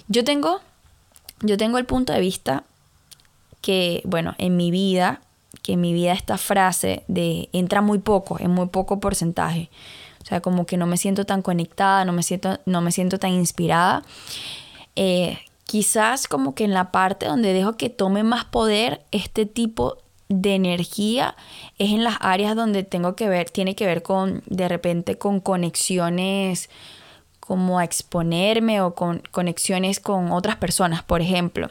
Yo 0.08 0.24
tengo, 0.24 0.60
yo 1.40 1.56
tengo 1.56 1.78
el 1.78 1.84
punto 1.84 2.12
de 2.12 2.18
vista 2.18 2.64
que, 3.60 4.02
bueno, 4.04 4.34
en 4.38 4.56
mi 4.56 4.72
vida, 4.72 5.20
que 5.62 5.74
en 5.74 5.80
mi 5.80 5.92
vida 5.92 6.12
esta 6.12 6.36
frase 6.36 7.04
de 7.06 7.48
entra 7.52 7.80
muy 7.80 8.00
poco, 8.00 8.40
en 8.40 8.50
muy 8.50 8.66
poco 8.66 8.98
porcentaje. 8.98 9.70
O 10.20 10.26
sea, 10.26 10.40
como 10.40 10.66
que 10.66 10.76
no 10.76 10.86
me 10.86 10.96
siento 10.96 11.24
tan 11.24 11.42
conectada, 11.42 12.04
no 12.04 12.12
me 12.12 12.24
siento, 12.24 12.58
no 12.66 12.80
me 12.80 12.90
siento 12.90 13.20
tan 13.20 13.30
inspirada. 13.30 14.02
Eh, 14.96 15.38
quizás 15.68 16.28
como 16.28 16.54
que 16.54 16.64
en 16.64 16.72
la 16.72 16.90
parte 16.92 17.26
donde 17.26 17.52
dejo 17.52 17.76
que 17.76 17.90
tome 17.90 18.22
más 18.22 18.46
poder 18.46 19.02
este 19.10 19.44
tipo 19.44 19.98
de 20.30 20.54
energía 20.54 21.36
es 21.78 21.90
en 21.90 22.04
las 22.04 22.16
áreas 22.20 22.56
donde 22.56 22.84
tengo 22.84 23.14
que 23.14 23.28
ver, 23.28 23.50
tiene 23.50 23.76
que 23.76 23.84
ver 23.84 24.02
con, 24.02 24.42
de 24.46 24.66
repente, 24.66 25.18
con 25.18 25.40
conexiones 25.40 26.70
como 27.38 27.78
a 27.78 27.84
exponerme 27.84 28.80
o 28.80 28.94
con 28.94 29.22
conexiones 29.30 30.00
con 30.00 30.32
otras 30.32 30.56
personas, 30.56 31.02
por 31.02 31.20
ejemplo 31.20 31.68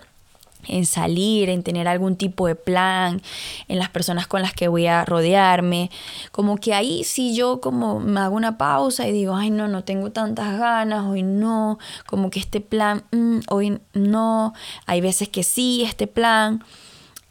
en 0.68 0.86
salir, 0.86 1.50
en 1.50 1.64
tener 1.64 1.88
algún 1.88 2.16
tipo 2.16 2.48
de 2.48 2.56
plan, 2.56 3.22
en 3.68 3.80
las 3.80 3.90
personas 3.90 4.28
con 4.28 4.42
las 4.42 4.54
que 4.54 4.68
voy 4.68 4.88
a 4.88 5.06
rodearme. 5.06 5.90
Como 6.32 6.58
que 6.58 6.74
ahí 6.74 7.04
sí 7.04 7.36
yo 7.36 7.62
como 7.62 8.00
me 8.00 8.20
hago 8.20 8.36
una 8.36 8.58
pausa 8.58 9.08
y 9.08 9.12
digo, 9.12 9.36
ay 9.36 9.50
no, 9.50 9.68
no 9.68 9.84
tengo 9.84 10.12
tantas 10.12 10.58
ganas, 10.60 11.06
hoy 11.06 11.24
no, 11.24 11.80
como 12.06 12.30
que 12.30 12.40
este 12.40 12.62
plan, 12.62 13.04
mm, 13.12 13.40
hoy 13.50 13.80
no, 13.94 14.54
hay 14.86 15.02
veces 15.02 15.30
que 15.30 15.44
sí, 15.44 15.84
este 15.84 16.08
plan. 16.08 16.64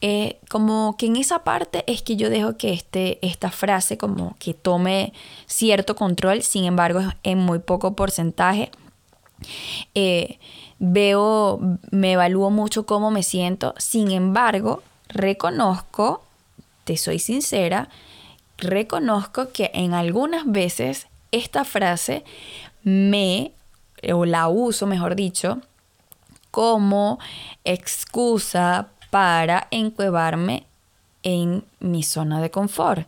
Eh, 0.03 0.39
como 0.51 0.95
que 0.99 1.07
en 1.07 1.17
esa 1.17 1.43
parte 1.43 1.83
es 1.87 2.03
que 2.03 2.17
yo 2.17 2.29
dejo 2.29 2.59
que 2.59 2.73
este, 2.73 3.19
esta 3.27 3.51
frase 3.51 3.97
como 3.97 4.37
que 4.39 4.53
tome 4.53 5.15
cierto 5.47 5.97
control, 5.97 6.43
sin 6.43 6.65
embargo 6.65 7.01
en 7.23 7.39
muy 7.39 7.61
poco 7.61 7.95
porcentaje. 7.97 8.71
Eh, 9.95 10.39
veo, 10.79 11.61
me 11.91 12.13
evalúo 12.13 12.51
mucho 12.51 12.87
cómo 12.87 13.11
me 13.11 13.23
siento, 13.23 13.75
sin 13.79 14.11
embargo, 14.11 14.83
reconozco, 15.09 16.23
te 16.85 16.97
soy 16.97 17.19
sincera, 17.19 17.89
reconozco 18.59 19.53
que 19.53 19.71
en 19.75 19.95
algunas 19.95 20.45
veces 20.47 21.07
esta 21.33 21.65
frase 21.65 22.25
me, 22.83 23.53
o 24.13 24.25
la 24.25 24.49
uso, 24.49 24.87
mejor 24.87 25.17
dicho, 25.17 25.61
como 26.51 27.19
excusa 27.65 28.89
para 29.11 29.69
encuevarme 29.71 30.67
en 31.23 31.65
mi 31.81 32.03
zona 32.03 32.41
de 32.41 32.51
confort 32.51 33.07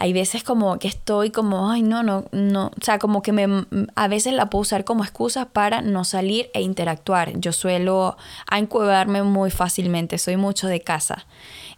hay 0.00 0.14
veces 0.14 0.42
como 0.42 0.78
que 0.78 0.88
estoy 0.88 1.30
como, 1.30 1.70
ay, 1.70 1.82
no, 1.82 2.02
no, 2.02 2.24
no, 2.32 2.68
o 2.68 2.82
sea, 2.84 2.98
como 2.98 3.20
que 3.20 3.32
me, 3.32 3.66
a 3.94 4.08
veces 4.08 4.32
la 4.32 4.48
puedo 4.48 4.62
usar 4.62 4.84
como 4.84 5.04
excusa 5.04 5.50
para 5.50 5.82
no 5.82 6.04
salir 6.04 6.50
e 6.54 6.62
interactuar. 6.62 7.38
Yo 7.38 7.52
suelo 7.52 8.16
encuadrarme 8.50 9.22
muy 9.22 9.50
fácilmente, 9.50 10.16
soy 10.16 10.38
mucho 10.38 10.68
de 10.68 10.80
casa. 10.80 11.26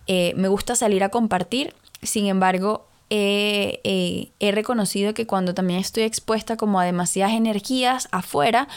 Eh, 0.07 0.35
me 0.37 0.47
gusta 0.47 0.77
salir 0.77 1.03
a 1.03 1.09
compartir, 1.09 1.75
sin 2.01 2.27
embargo, 2.27 2.87
he 3.11 4.31
reconocido 4.41 5.15
que 5.15 5.27
cuando 5.27 5.53
también 5.53 5.81
estoy 5.81 6.05
expuesta 6.05 6.57
como 6.57 6.79
a 6.79 6.85
demasiadas 6.85 7.35
energías 7.35 8.09
afuera, 8.13 8.69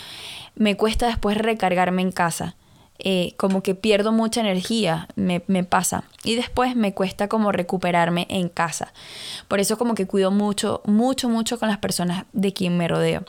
me 0.55 0.75
cuesta 0.75 1.05
después 1.05 1.37
recargarme 1.37 2.01
en 2.01 2.11
casa. 2.11 2.55
Eh, 2.99 3.33
como 3.35 3.61
que 3.61 3.75
pierdo 3.75 4.13
mucha 4.13 4.39
energía, 4.39 5.09
me, 5.15 5.39
pasa. 5.63 6.05
Y 6.23 6.35
después 6.35 6.75
me 6.75 6.93
cuesta 6.93 7.27
como 7.27 7.51
recuperarme 7.51 8.25
en 8.29 8.47
casa. 8.47 8.93
Por 9.47 9.59
eso 9.59 9.77
como 9.77 9.95
que 9.95 10.07
cuido 10.07 10.31
mucho, 10.31 10.81
mucho, 10.85 11.27
mucho 11.27 11.59
con 11.59 11.67
las 11.67 11.77
personas 11.77 12.25
de 12.31 12.53
quien 12.53 12.77
me 12.77 12.87
rodeo. 12.87 13.25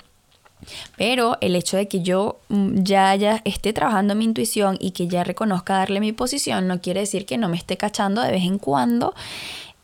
Pero 0.96 1.36
el 1.40 1.56
hecho 1.56 1.76
de 1.76 1.88
que 1.88 2.02
yo 2.02 2.38
mm, 2.48 2.82
ya, 2.82 3.14
ya 3.16 3.42
esté 3.44 3.72
trabajando 3.72 4.14
mi 4.14 4.24
intuición 4.24 4.78
y 4.80 4.92
que 4.92 5.08
ya 5.08 5.24
reconozca 5.24 5.74
darle 5.74 6.00
mi 6.00 6.12
posición 6.12 6.66
no 6.66 6.80
quiere 6.80 7.00
decir 7.00 7.26
que 7.26 7.36
no 7.36 7.48
me 7.48 7.56
esté 7.56 7.76
cachando 7.76 8.22
de 8.22 8.30
vez 8.30 8.44
en 8.44 8.58
cuando 8.58 9.14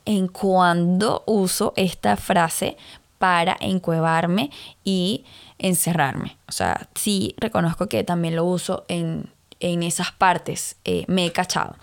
en 0.05 0.29
cuando 0.29 1.23
uso 1.27 1.73
esta 1.77 2.17
frase 2.17 2.77
para 3.19 3.57
encuevarme 3.61 4.51
y 4.85 5.25
encerrarme. 5.59 6.37
O 6.49 6.53
sea, 6.53 6.89
sí 6.95 7.35
reconozco 7.39 7.89
que 7.89 8.03
también 8.03 8.35
lo 8.35 8.45
uso 8.45 8.85
en 8.89 9.31
en 9.63 9.83
esas 9.83 10.13
partes 10.13 10.77
eh, 10.85 11.05
me 11.07 11.25
he 11.25 11.33
cachado. 11.33 11.77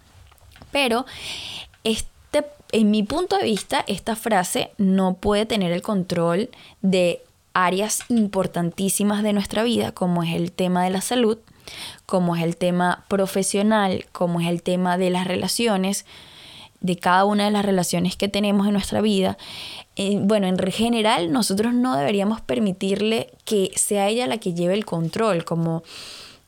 Pero 0.71 1.05
este, 1.83 2.45
en 2.71 2.91
mi 2.91 3.03
punto 3.03 3.37
de 3.37 3.45
vista, 3.45 3.83
esta 3.87 4.15
frase 4.15 4.71
no 4.77 5.15
puede 5.15 5.45
tener 5.45 5.71
el 5.71 5.81
control 5.81 6.49
de 6.81 7.23
áreas 7.53 8.01
importantísimas 8.09 9.23
de 9.23 9.33
nuestra 9.33 9.63
vida, 9.63 9.91
como 9.91 10.23
es 10.23 10.35
el 10.35 10.51
tema 10.51 10.83
de 10.83 10.91
la 10.91 11.01
salud, 11.01 11.39
como 12.05 12.35
es 12.35 12.43
el 12.43 12.57
tema 12.57 13.05
profesional, 13.07 14.05
como 14.11 14.41
es 14.41 14.47
el 14.47 14.61
tema 14.61 14.97
de 14.97 15.09
las 15.09 15.25
relaciones, 15.25 16.05
de 16.81 16.97
cada 16.97 17.25
una 17.25 17.45
de 17.45 17.51
las 17.51 17.65
relaciones 17.65 18.15
que 18.15 18.27
tenemos 18.27 18.67
en 18.67 18.73
nuestra 18.73 19.01
vida. 19.01 19.37
Eh, 19.95 20.17
bueno, 20.21 20.47
en 20.47 20.57
general 20.71 21.31
nosotros 21.31 21.73
no 21.73 21.95
deberíamos 21.95 22.41
permitirle 22.41 23.31
que 23.45 23.71
sea 23.75 24.07
ella 24.07 24.27
la 24.27 24.37
que 24.37 24.53
lleve 24.53 24.73
el 24.73 24.85
control, 24.85 25.43
como 25.43 25.83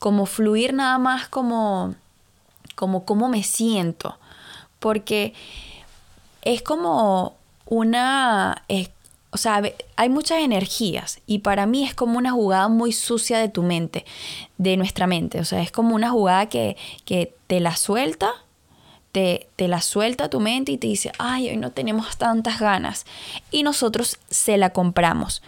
como 0.02 0.26
fluir 0.26 0.74
nada 0.74 0.98
más 0.98 1.28
como, 1.28 1.94
como 2.74 3.04
cómo 3.04 3.28
me 3.28 3.44
siento, 3.44 4.18
porque 4.80 5.32
es 6.42 6.60
como 6.60 7.36
una, 7.66 8.64
o 9.30 9.36
sea, 9.36 9.62
hay 9.94 10.08
muchas 10.08 10.40
energías 10.40 11.20
y 11.28 11.38
para 11.38 11.66
mí 11.66 11.84
es 11.84 11.94
como 11.94 12.18
una 12.18 12.32
jugada 12.32 12.66
muy 12.66 12.90
sucia 12.90 13.38
de 13.38 13.48
tu 13.48 13.62
mente, 13.62 14.04
de 14.58 14.76
nuestra 14.76 15.06
mente, 15.06 15.38
o 15.38 15.44
sea, 15.44 15.62
es 15.62 15.70
como 15.70 15.94
una 15.94 16.10
jugada 16.10 16.46
que, 16.46 16.76
que 17.04 17.32
te 17.46 17.60
la 17.60 17.76
suelta. 17.76 18.32
Te, 19.12 19.50
te, 19.56 19.68
la 19.68 19.82
suelta 19.82 20.30
tu 20.30 20.40
mente 20.40 20.72
y 20.72 20.78
te 20.78 20.86
dice, 20.86 21.12
ay, 21.18 21.50
hoy 21.50 21.58
no 21.58 21.70
tenemos 21.70 22.16
tantas 22.16 22.58
ganas. 22.58 23.04
Y 23.50 23.62
nosotros 23.62 24.16
se 24.30 24.56
la 24.56 24.70
compramos 24.70 25.42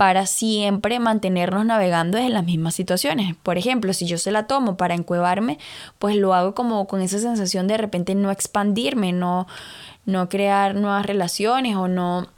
para 0.00 0.24
siempre 0.24 0.98
mantenernos 0.98 1.66
navegando 1.66 2.16
en 2.16 2.32
las 2.32 2.46
mismas 2.46 2.74
situaciones. 2.74 3.36
Por 3.42 3.58
ejemplo, 3.58 3.92
si 3.92 4.06
yo 4.06 4.16
se 4.16 4.30
la 4.30 4.46
tomo 4.46 4.78
para 4.78 4.94
encuevarme, 4.94 5.58
pues 5.98 6.16
lo 6.16 6.32
hago 6.32 6.54
como 6.54 6.86
con 6.86 7.02
esa 7.02 7.18
sensación 7.18 7.66
de, 7.66 7.76
repente 7.76 8.14
no 8.14 8.30
expandirme, 8.30 9.12
no, 9.12 9.46
no 10.06 10.30
crear 10.30 10.74
nuevas 10.74 11.04
relaciones 11.04 11.76
o 11.76 11.86
no 11.86 12.28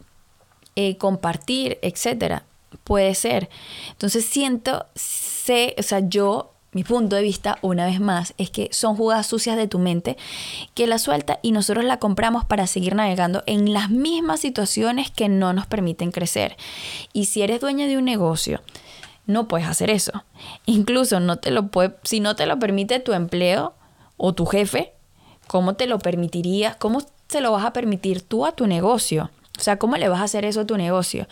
eh, 0.75 0.97
compartir, 0.97 1.78
etc. 1.83 2.42
Puede 2.83 3.14
ser. 3.14 3.49
Entonces 3.92 4.25
siento, 4.25 4.87
sé, 4.97 5.76
o 5.78 5.85
sea, 5.85 6.00
yo 6.00 6.54
mi 6.73 6.85
punto 6.85 7.17
de 7.17 7.23
vista, 7.23 7.59
una 7.61 7.85
vez 7.85 8.00
más, 8.00 8.33
es 8.38 8.50
que 8.50 8.71
son 8.73 8.97
jugadas 8.97 9.26
sucias 9.26 9.57
de 9.57 9.69
tu 9.69 9.79
mente 9.79 10.17
que 10.75 10.87
la 10.87 10.99
suelta 10.99 11.38
y 11.43 11.52
nosotros 11.52 11.85
la 11.85 11.99
compramos 11.99 12.47
para 12.47 12.67
seguir 12.67 12.95
navegando 12.95 13.43
en 13.47 13.75
las 13.75 13.91
mismas 13.91 14.41
situaciones 14.41 15.11
que 15.11 15.29
no 15.29 15.52
nos 15.52 15.67
permiten 15.67 16.12
crecer. 16.12 16.57
Y 17.12 17.26
si 17.26 17.43
eres 17.43 17.61
dueña 17.61 17.87
de 17.87 17.99
un 17.99 18.07
negocio, 18.07 18.62
no 19.26 19.49
puedes 19.49 19.69
hacer 19.69 19.91
eso. 19.91 20.25
Incluso 20.64 21.21
no 21.21 21.37
te 21.37 21.50
lo 21.50 21.69
puede, 21.69 21.95
si 22.05 22.21
no 22.21 22.37
te 22.37 22.47
lo 22.47 22.59
permite 22.59 23.00
tu 23.00 23.12
empleo 23.12 23.75
o 24.17 24.33
tu 24.33 24.47
jefe, 24.47 24.95
¿cómo 25.47 25.75
te 25.75 25.87
lo 25.87 25.99
permitiría? 25.99 26.76
¿Cómo 26.79 27.02
se 27.29 27.43
lo 27.43 27.52
vas 27.52 27.67
a 27.67 27.75
permitir 27.75 28.23
tú 28.23 28.47
a 28.47 28.52
tu 28.52 28.67
negocio? 28.67 29.31
O 29.59 29.62
sea, 29.62 29.79
¿cómo 29.79 29.97
le 29.97 30.09
vas 30.09 30.21
a 30.21 30.25
hacer 30.25 30.47
eso 30.47 30.62
a 30.62 30.67
tu 30.67 30.79
negocio? 30.79 31.29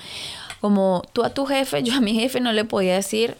Como 0.60 1.02
tú 1.14 1.24
a 1.24 1.30
tu 1.30 1.46
jefe, 1.46 1.82
yo 1.82 1.94
a 1.94 2.00
mi 2.00 2.12
jefe 2.12 2.40
no 2.40 2.52
le 2.52 2.64
podía 2.66 2.94
decir, 2.94 3.36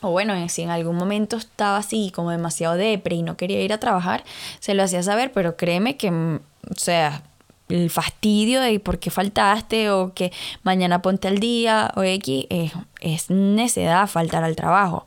o 0.00 0.10
bueno, 0.10 0.34
si 0.48 0.62
en 0.62 0.70
algún 0.70 0.96
momento 0.96 1.36
estaba 1.36 1.78
así 1.78 2.12
como 2.14 2.30
demasiado 2.30 2.74
depre 2.74 3.16
y 3.16 3.22
no 3.22 3.36
quería 3.36 3.60
ir 3.62 3.72
a 3.72 3.78
trabajar, 3.78 4.24
se 4.60 4.74
lo 4.74 4.82
hacía 4.82 5.02
saber, 5.02 5.32
pero 5.32 5.56
créeme 5.56 5.96
que, 5.96 6.10
mm, 6.10 6.36
o 6.70 6.74
sea, 6.76 7.22
el 7.68 7.90
fastidio 7.90 8.60
de 8.60 8.80
por 8.80 8.98
qué 8.98 9.10
faltaste 9.10 9.90
o 9.90 10.14
que 10.14 10.32
mañana 10.62 11.02
ponte 11.02 11.28
al 11.28 11.38
día 11.38 11.92
o 11.96 12.02
X 12.02 12.46
es, 12.48 12.72
es 13.00 13.30
necedad 13.30 14.06
faltar 14.06 14.44
al 14.44 14.56
trabajo. 14.56 15.06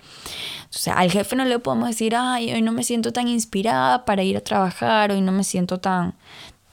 O 0.73 0.77
sea, 0.77 0.93
al 0.93 1.11
jefe 1.11 1.35
no 1.35 1.43
le 1.45 1.59
podemos 1.59 1.89
decir, 1.89 2.15
ay, 2.15 2.53
hoy 2.53 2.61
no 2.61 2.71
me 2.71 2.83
siento 2.83 3.11
tan 3.11 3.27
inspirada 3.27 4.05
para 4.05 4.23
ir 4.23 4.37
a 4.37 4.41
trabajar, 4.41 5.11
hoy 5.11 5.21
no 5.21 5.31
me 5.31 5.43
siento 5.43 5.79
tan, 5.79 6.13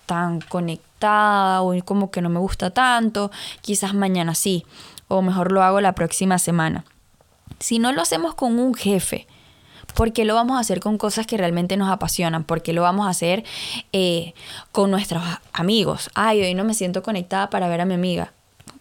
tan 0.06 0.40
conectada, 0.40 1.62
hoy 1.62 1.82
como 1.82 2.10
que 2.10 2.22
no 2.22 2.28
me 2.28 2.38
gusta 2.38 2.70
tanto, 2.70 3.30
quizás 3.60 3.94
mañana 3.94 4.34
sí, 4.34 4.64
o 5.08 5.22
mejor 5.22 5.52
lo 5.52 5.62
hago 5.62 5.80
la 5.80 5.94
próxima 5.94 6.38
semana. 6.38 6.84
Si 7.60 7.78
no 7.78 7.92
lo 7.92 8.02
hacemos 8.02 8.34
con 8.34 8.58
un 8.58 8.74
jefe, 8.74 9.26
¿por 9.94 10.12
qué 10.12 10.24
lo 10.24 10.34
vamos 10.34 10.56
a 10.56 10.60
hacer 10.60 10.80
con 10.80 10.98
cosas 10.98 11.26
que 11.26 11.36
realmente 11.36 11.76
nos 11.76 11.90
apasionan? 11.90 12.44
¿Por 12.44 12.62
qué 12.62 12.72
lo 12.72 12.82
vamos 12.82 13.06
a 13.06 13.10
hacer 13.10 13.44
eh, 13.92 14.34
con 14.72 14.90
nuestros 14.90 15.22
amigos? 15.52 16.10
Ay, 16.14 16.42
hoy 16.42 16.54
no 16.54 16.64
me 16.64 16.74
siento 16.74 17.02
conectada 17.02 17.50
para 17.50 17.68
ver 17.68 17.80
a 17.80 17.84
mi 17.84 17.94
amiga. 17.94 18.32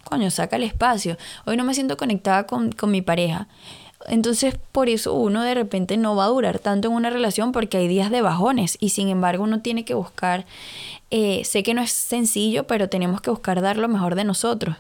Coño, 0.03 0.31
saca 0.31 0.55
el 0.55 0.63
espacio. 0.63 1.17
Hoy 1.46 1.57
no 1.57 1.63
me 1.63 1.74
siento 1.74 1.98
conectada 1.98 2.46
con, 2.46 2.74
mi 2.84 3.01
pareja. 3.01 3.48
Entonces, 4.07 4.57
por 4.72 4.89
eso 4.89 5.13
uno 5.15 5.41
de 5.43 5.53
repente 5.53 5.98
no 5.98 6.15
va 6.15 6.25
a 6.25 6.27
durar 6.27 6.60
tanto 6.60 6.88
en 6.88 6.93
una 6.93 7.10
relación 7.10 7.51
porque 7.51 7.77
hay 7.77 7.88
días 7.88 8.12
de 8.12 8.22
bajones 8.22 8.77
y 8.79 8.89
sin 8.89 9.10
embargo 9.10 9.43
uno 9.43 9.62
tiene 9.62 9.84
que 9.84 9.96
buscar, 9.96 10.46
eh, 11.10 11.43
sé 11.43 11.63
que 11.63 11.74
no 11.74 11.81
es 11.81 11.91
sencillo, 11.91 12.67
pero 12.67 12.88
tenemos 12.88 13.19
que 13.19 13.31
buscar 13.31 13.62
dar 13.62 13.77
lo 13.77 13.89
mejor 13.89 14.15
de 14.15 14.24
nosotros. 14.24 14.77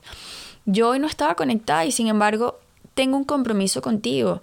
Yo 0.65 0.89
hoy 0.89 0.99
no 0.99 1.07
estaba 1.07 1.35
conectada 1.35 1.83
y 1.85 1.91
sin 1.91 2.07
embargo 2.07 2.59
tengo 2.97 3.15
un 3.15 3.25
compromiso 3.25 3.81
contigo 3.81 4.41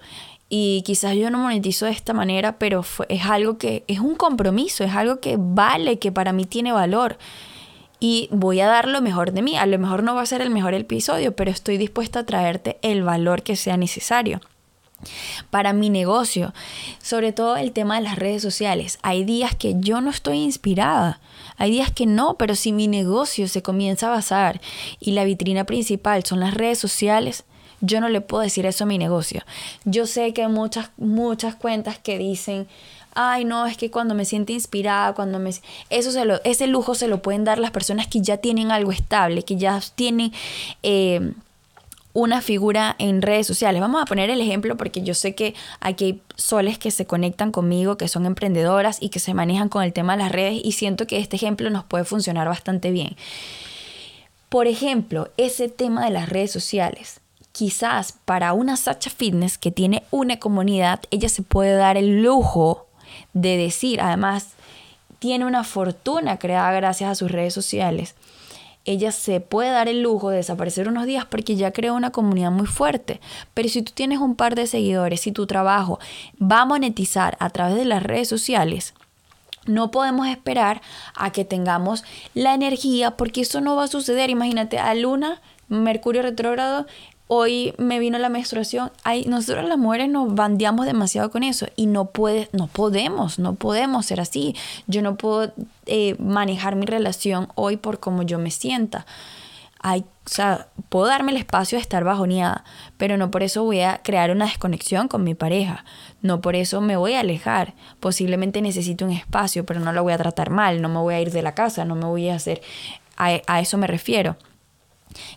y 0.48 0.82
quizás 0.86 1.16
yo 1.16 1.28
no 1.28 1.38
monetizo 1.38 1.86
de 1.86 1.90
esta 1.90 2.12
manera, 2.12 2.56
pero 2.56 2.84
es 3.08 3.24
algo 3.24 3.58
que 3.58 3.82
es 3.88 3.98
un 3.98 4.14
compromiso, 4.14 4.84
es 4.84 4.94
algo 4.94 5.18
que 5.18 5.36
vale, 5.36 5.98
que 5.98 6.12
para 6.12 6.32
mí 6.32 6.44
tiene 6.44 6.70
valor. 6.70 7.18
Y 7.98 8.28
voy 8.30 8.60
a 8.60 8.68
dar 8.68 8.86
lo 8.86 9.00
mejor 9.00 9.32
de 9.32 9.42
mí. 9.42 9.56
A 9.56 9.66
lo 9.66 9.76
mejor 9.78 10.04
no 10.04 10.14
va 10.14 10.22
a 10.22 10.26
ser 10.26 10.40
el 10.40 10.50
mejor 10.50 10.74
episodio, 10.74 11.34
pero 11.34 11.50
estoy 11.50 11.76
dispuesta 11.76 12.20
a 12.20 12.26
traerte 12.26 12.78
el 12.82 13.02
valor 13.02 13.42
que 13.42 13.56
sea 13.56 13.76
necesario 13.76 14.40
para 15.50 15.72
mi 15.72 15.90
negocio. 15.90 16.54
Sobre 17.02 17.32
todo 17.32 17.56
el 17.56 17.72
tema 17.72 17.96
de 17.96 18.02
las 18.02 18.16
redes 18.16 18.42
sociales. 18.42 19.00
Hay 19.02 19.24
días 19.24 19.56
que 19.56 19.74
yo 19.78 20.00
no 20.00 20.10
estoy 20.10 20.38
inspirada. 20.38 21.20
Hay 21.56 21.72
días 21.72 21.90
que 21.90 22.06
no, 22.06 22.34
pero 22.34 22.54
si 22.54 22.72
mi 22.72 22.86
negocio 22.86 23.48
se 23.48 23.62
comienza 23.62 24.06
a 24.06 24.10
basar 24.10 24.60
y 25.00 25.12
la 25.12 25.24
vitrina 25.24 25.64
principal 25.64 26.24
son 26.24 26.38
las 26.38 26.54
redes 26.54 26.78
sociales, 26.78 27.44
yo 27.80 28.00
no 28.00 28.08
le 28.08 28.20
puedo 28.20 28.42
decir 28.42 28.66
eso 28.66 28.84
a 28.84 28.86
mi 28.86 28.98
negocio. 28.98 29.42
Yo 29.84 30.06
sé 30.06 30.32
que 30.32 30.42
hay 30.42 30.48
muchas, 30.48 30.90
muchas 30.96 31.54
cuentas 31.54 31.98
que 31.98 32.18
dicen, 32.18 32.66
ay 33.14 33.44
no, 33.44 33.66
es 33.66 33.76
que 33.76 33.90
cuando 33.90 34.14
me 34.14 34.24
siento 34.24 34.52
inspirada, 34.52 35.14
cuando 35.14 35.38
me... 35.38 35.50
Eso 35.90 36.40
ese 36.44 36.66
lujo 36.66 36.94
se 36.94 37.08
lo 37.08 37.22
pueden 37.22 37.44
dar 37.44 37.58
las 37.58 37.70
personas 37.70 38.06
que 38.06 38.20
ya 38.20 38.38
tienen 38.38 38.70
algo 38.70 38.92
estable, 38.92 39.42
que 39.42 39.56
ya 39.56 39.80
tienen... 39.94 40.32
Eh, 40.82 41.32
una 42.14 42.40
figura 42.40 42.94
en 42.98 43.20
redes 43.20 43.46
sociales. 43.46 43.80
Vamos 43.80 44.00
a 44.00 44.06
poner 44.06 44.30
el 44.30 44.40
ejemplo 44.40 44.76
porque 44.76 45.02
yo 45.02 45.14
sé 45.14 45.34
que 45.34 45.54
aquí 45.80 46.04
hay 46.04 46.22
soles 46.36 46.78
que 46.78 46.92
se 46.92 47.06
conectan 47.06 47.50
conmigo, 47.50 47.96
que 47.96 48.08
son 48.08 48.24
emprendedoras 48.24 48.98
y 49.02 49.08
que 49.08 49.18
se 49.18 49.34
manejan 49.34 49.68
con 49.68 49.82
el 49.82 49.92
tema 49.92 50.16
de 50.16 50.22
las 50.22 50.32
redes 50.32 50.60
y 50.64 50.72
siento 50.72 51.06
que 51.06 51.18
este 51.18 51.36
ejemplo 51.36 51.68
nos 51.70 51.84
puede 51.84 52.04
funcionar 52.04 52.48
bastante 52.48 52.92
bien. 52.92 53.16
Por 54.48 54.68
ejemplo, 54.68 55.28
ese 55.36 55.68
tema 55.68 56.04
de 56.04 56.12
las 56.12 56.28
redes 56.28 56.52
sociales 56.52 57.20
quizás 57.54 58.18
para 58.24 58.52
una 58.52 58.76
Sacha 58.76 59.10
Fitness 59.10 59.58
que 59.58 59.70
tiene 59.70 60.02
una 60.10 60.40
comunidad, 60.40 61.00
ella 61.12 61.28
se 61.28 61.42
puede 61.42 61.76
dar 61.76 61.96
el 61.96 62.20
lujo 62.20 62.88
de 63.32 63.56
decir, 63.56 64.00
además, 64.00 64.48
tiene 65.20 65.46
una 65.46 65.62
fortuna 65.62 66.36
creada 66.36 66.72
gracias 66.72 67.12
a 67.12 67.14
sus 67.14 67.30
redes 67.30 67.54
sociales. 67.54 68.16
Ella 68.84 69.12
se 69.12 69.38
puede 69.38 69.70
dar 69.70 69.88
el 69.88 70.02
lujo 70.02 70.30
de 70.30 70.38
desaparecer 70.38 70.88
unos 70.88 71.06
días 71.06 71.26
porque 71.26 71.54
ya 71.54 71.70
creó 71.70 71.94
una 71.94 72.10
comunidad 72.10 72.50
muy 72.50 72.66
fuerte. 72.66 73.20
Pero 73.54 73.68
si 73.68 73.82
tú 73.82 73.92
tienes 73.94 74.18
un 74.18 74.34
par 74.34 74.56
de 74.56 74.66
seguidores, 74.66 75.20
si 75.20 75.30
tu 75.30 75.46
trabajo 75.46 76.00
va 76.42 76.62
a 76.62 76.66
monetizar 76.66 77.36
a 77.38 77.50
través 77.50 77.76
de 77.76 77.84
las 77.84 78.02
redes 78.02 78.28
sociales, 78.28 78.94
no 79.64 79.92
podemos 79.92 80.26
esperar 80.26 80.82
a 81.14 81.30
que 81.30 81.44
tengamos 81.44 82.02
la 82.34 82.52
energía 82.52 83.12
porque 83.12 83.42
eso 83.42 83.60
no 83.60 83.76
va 83.76 83.84
a 83.84 83.88
suceder. 83.88 84.28
Imagínate, 84.28 84.80
a 84.80 84.92
Luna, 84.94 85.40
Mercurio 85.68 86.20
retrógrado, 86.20 86.86
hoy 87.28 87.74
me 87.78 87.98
vino 87.98 88.18
la 88.18 88.28
menstruación. 88.28 88.92
Ay, 89.02 89.24
nosotros 89.26 89.66
las 89.66 89.78
mujeres 89.78 90.08
nos 90.08 90.34
bandeamos 90.34 90.86
demasiado 90.86 91.30
con 91.30 91.42
eso 91.42 91.66
y 91.76 91.86
no, 91.86 92.06
puede, 92.06 92.48
no 92.52 92.66
podemos, 92.66 93.38
no 93.38 93.54
podemos 93.54 94.06
ser 94.06 94.20
así. 94.20 94.54
Yo 94.86 95.02
no 95.02 95.16
puedo 95.16 95.52
eh, 95.86 96.16
manejar 96.18 96.76
mi 96.76 96.86
relación 96.86 97.48
hoy 97.54 97.76
por 97.76 98.00
cómo 98.00 98.22
yo 98.22 98.38
me 98.38 98.50
sienta. 98.50 99.06
Hay, 99.80 100.00
o 100.00 100.30
sea, 100.30 100.68
puedo 100.88 101.06
darme 101.06 101.32
el 101.32 101.38
espacio 101.38 101.76
de 101.76 101.82
estar 101.82 102.04
bajoneada, 102.04 102.64
pero 102.96 103.18
no 103.18 103.30
por 103.30 103.42
eso 103.42 103.64
voy 103.64 103.80
a 103.80 104.00
crear 104.02 104.30
una 104.30 104.46
desconexión 104.46 105.08
con 105.08 105.24
mi 105.24 105.34
pareja. 105.34 105.84
No 106.22 106.40
por 106.40 106.56
eso 106.56 106.80
me 106.80 106.96
voy 106.96 107.14
a 107.14 107.20
alejar. 107.20 107.74
Posiblemente 108.00 108.62
necesito 108.62 109.04
un 109.04 109.10
espacio, 109.10 109.66
pero 109.66 109.80
no 109.80 109.92
lo 109.92 110.02
voy 110.02 110.14
a 110.14 110.18
tratar 110.18 110.48
mal, 110.48 110.80
no 110.80 110.88
me 110.88 110.98
voy 110.98 111.14
a 111.14 111.20
ir 111.20 111.32
de 111.32 111.42
la 111.42 111.54
casa, 111.54 111.84
no 111.84 111.96
me 111.96 112.06
voy 112.06 112.30
a 112.30 112.36
hacer... 112.36 112.62
a 113.16 113.60
eso 113.60 113.76
me 113.76 113.86
refiero 113.86 114.36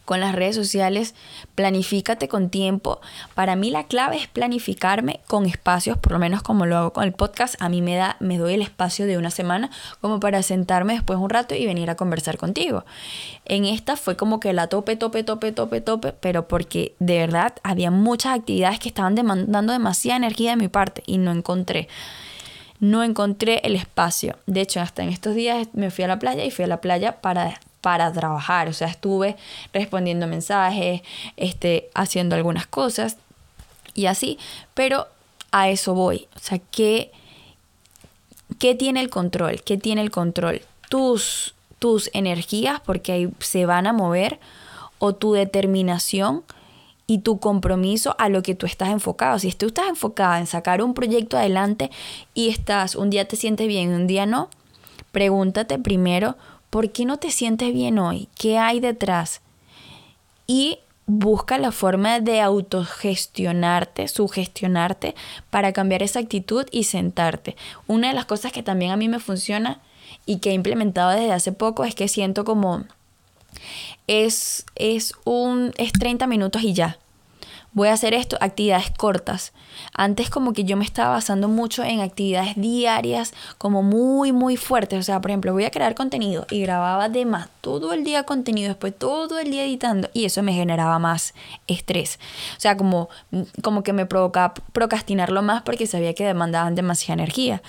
con 0.05 0.19
las 0.19 0.35
redes 0.35 0.55
sociales, 0.55 1.15
planifícate 1.55 2.27
con 2.27 2.49
tiempo. 2.49 2.99
Para 3.35 3.55
mí 3.55 3.69
la 3.69 3.85
clave 3.85 4.17
es 4.17 4.27
planificarme 4.27 5.21
con 5.27 5.45
espacios, 5.45 5.97
por 5.97 6.13
lo 6.13 6.19
menos 6.19 6.43
como 6.43 6.65
lo 6.65 6.77
hago 6.77 6.93
con 6.93 7.03
el 7.03 7.13
podcast, 7.13 7.55
a 7.59 7.69
mí 7.69 7.81
me 7.81 7.95
da 7.95 8.17
me 8.19 8.37
doy 8.37 8.53
el 8.53 8.61
espacio 8.61 9.05
de 9.05 9.17
una 9.17 9.31
semana 9.31 9.69
como 10.01 10.19
para 10.19 10.41
sentarme 10.43 10.93
después 10.93 11.19
un 11.19 11.29
rato 11.29 11.55
y 11.55 11.65
venir 11.65 11.89
a 11.89 11.95
conversar 11.95 12.37
contigo. 12.37 12.85
En 13.45 13.65
esta 13.65 13.95
fue 13.95 14.15
como 14.15 14.39
que 14.39 14.53
la 14.53 14.67
tope, 14.67 14.95
tope, 14.95 15.23
tope, 15.23 15.51
tope, 15.51 15.81
tope, 15.81 16.13
pero 16.13 16.47
porque 16.47 16.95
de 16.99 17.17
verdad 17.17 17.53
había 17.63 17.91
muchas 17.91 18.37
actividades 18.37 18.79
que 18.79 18.89
estaban 18.89 19.15
demandando 19.15 19.73
demasiada 19.73 20.17
energía 20.17 20.51
de 20.51 20.57
mi 20.57 20.67
parte 20.67 21.03
y 21.05 21.17
no 21.17 21.31
encontré 21.31 21.87
no 22.79 23.03
encontré 23.03 23.61
el 23.63 23.75
espacio. 23.75 24.37
De 24.45 24.61
hecho, 24.61 24.81
hasta 24.81 25.03
en 25.03 25.09
estos 25.09 25.35
días 25.35 25.67
me 25.73 25.91
fui 25.91 26.03
a 26.03 26.07
la 26.07 26.19
playa 26.19 26.45
y 26.45 26.51
fui 26.51 26.65
a 26.65 26.67
la 26.67 26.81
playa 26.81 27.21
para 27.21 27.59
para 27.81 28.11
trabajar. 28.11 28.67
O 28.67 28.73
sea, 28.73 28.87
estuve 28.87 29.35
respondiendo 29.73 30.27
mensajes, 30.27 31.01
este, 31.35 31.89
haciendo 31.93 32.35
algunas 32.35 32.67
cosas 32.67 33.17
y 33.93 34.05
así. 34.05 34.39
Pero 34.73 35.07
a 35.51 35.69
eso 35.69 35.93
voy. 35.93 36.27
O 36.35 36.39
sea, 36.39 36.59
¿qué, 36.71 37.11
qué 38.59 38.75
tiene 38.75 39.01
el 39.01 39.09
control? 39.09 39.61
¿Qué 39.63 39.77
tiene 39.77 40.01
el 40.01 40.11
control? 40.11 40.61
Tus, 40.89 41.55
tus 41.79 42.09
energías, 42.13 42.79
porque 42.81 43.11
ahí 43.11 43.29
se 43.39 43.65
van 43.65 43.87
a 43.87 43.93
mover, 43.93 44.39
o 44.99 45.13
tu 45.13 45.33
determinación 45.33 46.43
y 47.05 47.19
tu 47.19 47.39
compromiso 47.39 48.15
a 48.19 48.29
lo 48.29 48.43
que 48.43 48.55
tú 48.55 48.65
estás 48.65 48.89
enfocado. 48.89 49.39
Si 49.39 49.51
tú 49.53 49.67
estás 49.67 49.87
enfocada 49.87 50.39
en 50.39 50.47
sacar 50.47 50.81
un 50.81 50.93
proyecto 50.93 51.37
adelante 51.37 51.89
y 52.33 52.49
estás, 52.49 52.95
un 52.95 53.09
día 53.09 53.27
te 53.27 53.37
sientes 53.37 53.67
bien 53.67 53.91
y 53.91 53.93
un 53.93 54.07
día 54.07 54.25
no, 54.25 54.49
pregúntate 55.11 55.79
primero 55.79 56.35
¿Por 56.69 56.91
qué 56.91 57.05
no 57.05 57.17
te 57.17 57.31
sientes 57.31 57.73
bien 57.73 57.99
hoy? 57.99 58.27
¿Qué 58.37 58.57
hay 58.57 58.79
detrás? 58.79 59.41
Y 60.45 60.79
busca 61.05 61.57
la 61.57 61.71
forma 61.71 62.19
de 62.19 62.41
autogestionarte, 62.41 64.07
sugestionarte 64.09 65.15
para 65.49 65.71
cambiar 65.71 66.03
esa 66.03 66.19
actitud 66.19 66.65
y 66.71 66.83
sentarte. 66.83 67.55
Una 67.87 68.09
de 68.09 68.13
las 68.13 68.25
cosas 68.25 68.51
que 68.51 68.63
también 68.63 68.91
a 68.91 68.97
mí 68.97 69.07
me 69.07 69.19
funciona 69.19 69.79
y 70.25 70.39
que 70.39 70.51
he 70.51 70.53
implementado 70.53 71.11
desde 71.11 71.31
hace 71.31 71.53
poco 71.53 71.85
es 71.85 71.95
que 71.95 72.09
siento 72.09 72.43
como 72.43 72.83
es, 74.07 74.65
es 74.75 75.13
un 75.23 75.73
es 75.77 75.93
30 75.93 76.27
minutos 76.27 76.63
y 76.63 76.73
ya 76.73 76.99
voy 77.77 77.89
a 77.89 77.93
hacer 77.93 78.15
esto, 78.15 78.37
actividades 78.41 78.89
cortas. 78.89 79.53
Antes 79.93 80.31
como 80.31 80.53
que 80.53 80.63
yo 80.63 80.75
me 80.77 80.83
estaba 80.83 81.11
basando 81.11 81.47
mucho 81.47 81.83
en 81.83 82.01
actividades 82.01 82.55
diarias, 82.55 83.35
como 83.59 83.83
muy, 83.83 84.31
muy 84.31 84.57
fuertes. 84.57 84.99
O 84.99 85.03
sea, 85.03 85.21
por 85.21 85.29
ejemplo, 85.29 85.53
voy 85.53 85.63
a 85.63 85.69
crear 85.69 85.93
contenido 85.93 86.47
y 86.49 86.61
grababa 86.61 87.07
de 87.07 87.25
más 87.25 87.49
todo 87.61 87.93
el 87.93 88.03
día 88.03 88.23
contenido, 88.23 88.69
después 88.69 88.97
todo 88.97 89.37
el 89.37 89.51
día 89.51 89.63
editando 89.63 90.09
y 90.11 90.25
eso 90.25 90.41
me 90.41 90.53
generaba 90.53 90.97
más 90.97 91.35
estrés. 91.67 92.17
O 92.57 92.59
sea, 92.59 92.75
como, 92.77 93.09
como 93.61 93.83
que 93.83 93.93
me 93.93 94.07
provocaba 94.07 94.55
procrastinarlo 94.55 95.43
más 95.43 95.61
porque 95.61 95.85
sabía 95.85 96.15
que 96.15 96.25
demandaban 96.25 96.73
demasiada 96.73 97.21
energía. 97.21 97.61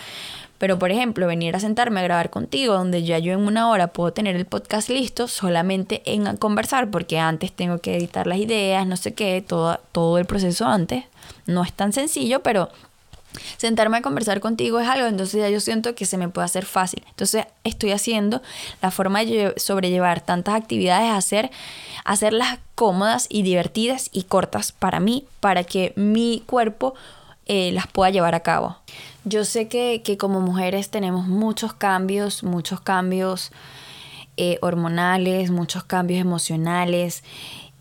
Pero, 0.58 0.78
por 0.78 0.90
ejemplo, 0.90 1.26
venir 1.26 1.54
a 1.54 1.60
sentarme 1.60 2.00
a 2.00 2.02
grabar 2.02 2.30
contigo, 2.30 2.74
donde 2.74 3.04
ya 3.04 3.18
yo 3.18 3.32
en 3.32 3.40
una 3.40 3.70
hora 3.70 3.88
puedo 3.88 4.12
tener 4.12 4.36
el 4.36 4.44
podcast 4.44 4.88
listo 4.88 5.28
solamente 5.28 6.02
en 6.04 6.36
conversar, 6.36 6.90
porque 6.90 7.18
antes 7.18 7.52
tengo 7.52 7.78
que 7.78 7.96
editar 7.96 8.26
las 8.26 8.38
ideas, 8.38 8.86
no 8.86 8.96
sé 8.96 9.14
qué, 9.14 9.42
todo, 9.46 9.78
todo 9.92 10.18
el 10.18 10.26
proceso 10.26 10.66
antes. 10.66 11.04
No 11.46 11.62
es 11.62 11.72
tan 11.72 11.92
sencillo, 11.92 12.42
pero 12.42 12.68
sentarme 13.56 13.98
a 13.98 14.02
conversar 14.02 14.40
contigo 14.40 14.80
es 14.80 14.88
algo, 14.88 15.06
entonces 15.06 15.40
ya 15.40 15.48
yo 15.48 15.60
siento 15.60 15.94
que 15.94 16.06
se 16.06 16.16
me 16.16 16.28
puede 16.28 16.46
hacer 16.46 16.64
fácil. 16.64 17.04
Entonces 17.08 17.46
estoy 17.64 17.92
haciendo 17.92 18.42
la 18.82 18.90
forma 18.90 19.24
de 19.24 19.54
sobrellevar 19.56 20.20
tantas 20.20 20.54
actividades, 20.54 21.10
hacer, 21.12 21.50
hacerlas 22.04 22.58
cómodas 22.74 23.26
y 23.28 23.42
divertidas 23.42 24.08
y 24.12 24.24
cortas 24.24 24.72
para 24.72 25.00
mí, 25.00 25.24
para 25.40 25.64
que 25.64 25.92
mi 25.96 26.42
cuerpo 26.46 26.94
eh, 27.48 27.72
las 27.72 27.86
pueda 27.86 28.10
llevar 28.10 28.34
a 28.34 28.40
cabo. 28.40 28.76
Yo 29.24 29.44
sé 29.44 29.68
que, 29.68 30.16
como 30.18 30.40
mujeres 30.40 30.90
tenemos 30.90 31.26
muchos 31.26 31.72
cambios, 31.72 32.42
muchos 32.42 32.80
cambios 32.80 33.52
eh, 34.36 34.58
hormonales, 34.62 35.50
muchos 35.50 35.84
cambios 35.84 36.20
emocionales. 36.20 37.24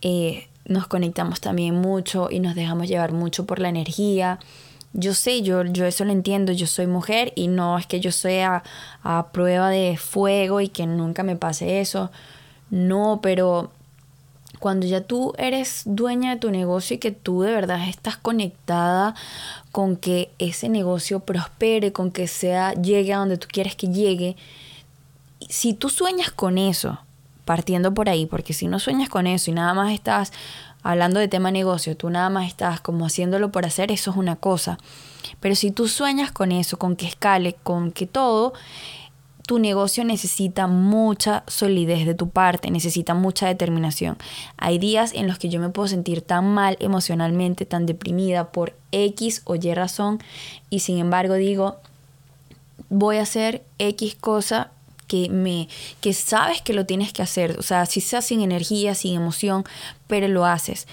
Eh, 0.01 0.47
nos 0.65 0.87
conectamos 0.87 1.39
también 1.39 1.75
mucho 1.75 2.29
y 2.29 2.39
nos 2.39 2.55
dejamos 2.55 2.87
llevar 2.87 3.13
mucho 3.13 3.45
por 3.45 3.59
la 3.59 3.69
energía. 3.69 4.39
Yo 4.93 5.13
sé, 5.13 5.41
yo, 5.41 5.63
yo 5.63 5.85
eso 5.85 6.03
lo 6.05 6.11
entiendo, 6.11 6.51
yo 6.51 6.67
soy 6.67 6.87
mujer 6.87 7.31
y 7.35 7.47
no 7.47 7.77
es 7.77 7.85
que 7.85 7.99
yo 7.99 8.11
sea 8.11 8.63
a 9.03 9.27
prueba 9.31 9.69
de 9.69 9.95
fuego 9.97 10.59
y 10.59 10.69
que 10.69 10.85
nunca 10.85 11.23
me 11.23 11.35
pase 11.35 11.79
eso. 11.79 12.11
No, 12.69 13.19
pero 13.21 13.71
cuando 14.59 14.87
ya 14.87 15.01
tú 15.01 15.33
eres 15.37 15.83
dueña 15.85 16.31
de 16.31 16.39
tu 16.39 16.51
negocio 16.51 16.95
y 16.95 16.99
que 16.99 17.11
tú 17.11 17.41
de 17.41 17.51
verdad 17.51 17.87
estás 17.87 18.17
conectada 18.17 19.15
con 19.71 19.95
que 19.95 20.31
ese 20.39 20.69
negocio 20.69 21.19
prospere, 21.19 21.91
con 21.91 22.11
que 22.11 22.27
sea 22.27 22.73
llegue 22.73 23.13
a 23.13 23.17
donde 23.17 23.37
tú 23.37 23.47
quieres 23.51 23.75
que 23.75 23.87
llegue, 23.87 24.35
si 25.49 25.73
tú 25.73 25.89
sueñas 25.89 26.31
con 26.31 26.57
eso, 26.57 26.99
partiendo 27.45 27.93
por 27.93 28.09
ahí, 28.09 28.25
porque 28.25 28.53
si 28.53 28.67
no 28.67 28.79
sueñas 28.79 29.09
con 29.09 29.27
eso 29.27 29.51
y 29.51 29.53
nada 29.53 29.73
más 29.73 29.93
estás 29.93 30.33
hablando 30.83 31.19
de 31.19 31.27
tema 31.27 31.51
negocio, 31.51 31.95
tú 31.95 32.09
nada 32.09 32.29
más 32.29 32.47
estás 32.47 32.81
como 32.81 33.05
haciéndolo 33.05 33.51
por 33.51 33.65
hacer, 33.65 33.91
eso 33.91 34.11
es 34.11 34.17
una 34.17 34.35
cosa. 34.35 34.77
Pero 35.39 35.55
si 35.55 35.71
tú 35.71 35.87
sueñas 35.87 36.31
con 36.31 36.51
eso, 36.51 36.77
con 36.77 36.95
que 36.95 37.07
escale, 37.07 37.55
con 37.63 37.91
que 37.91 38.05
todo, 38.05 38.53
tu 39.47 39.59
negocio 39.59 40.03
necesita 40.03 40.67
mucha 40.67 41.43
solidez 41.47 42.05
de 42.05 42.13
tu 42.13 42.29
parte, 42.29 42.69
necesita 42.69 43.13
mucha 43.13 43.47
determinación. 43.47 44.17
Hay 44.57 44.77
días 44.77 45.13
en 45.13 45.25
los 45.25 45.39
que 45.39 45.47
yo 45.47 45.61
me 45.61 45.69
puedo 45.69 45.87
sentir 45.87 46.21
tan 46.21 46.53
mal 46.53 46.75
emocionalmente, 46.81 47.65
tan 47.65 47.85
deprimida 47.85 48.51
por 48.51 48.75
X 48.91 49.43
o 49.45 49.55
Y 49.55 49.73
razón 49.73 50.19
y 50.69 50.81
sin 50.81 50.97
embargo 50.97 51.35
digo, 51.35 51.77
voy 52.89 53.17
a 53.17 53.21
hacer 53.21 53.63
X 53.79 54.15
cosa 54.15 54.69
que 55.07 55.29
me 55.29 55.69
que 56.01 56.11
sabes 56.11 56.61
que 56.61 56.73
lo 56.73 56.85
tienes 56.85 57.13
que 57.13 57.21
hacer, 57.21 57.57
o 57.57 57.61
sea, 57.61 57.85
si 57.85 58.01
sea 58.01 58.21
sin 58.21 58.41
energía, 58.41 58.95
sin 58.95 59.15
emoción, 59.15 59.63
pero 60.07 60.27
lo 60.27 60.45
haces. 60.45 60.87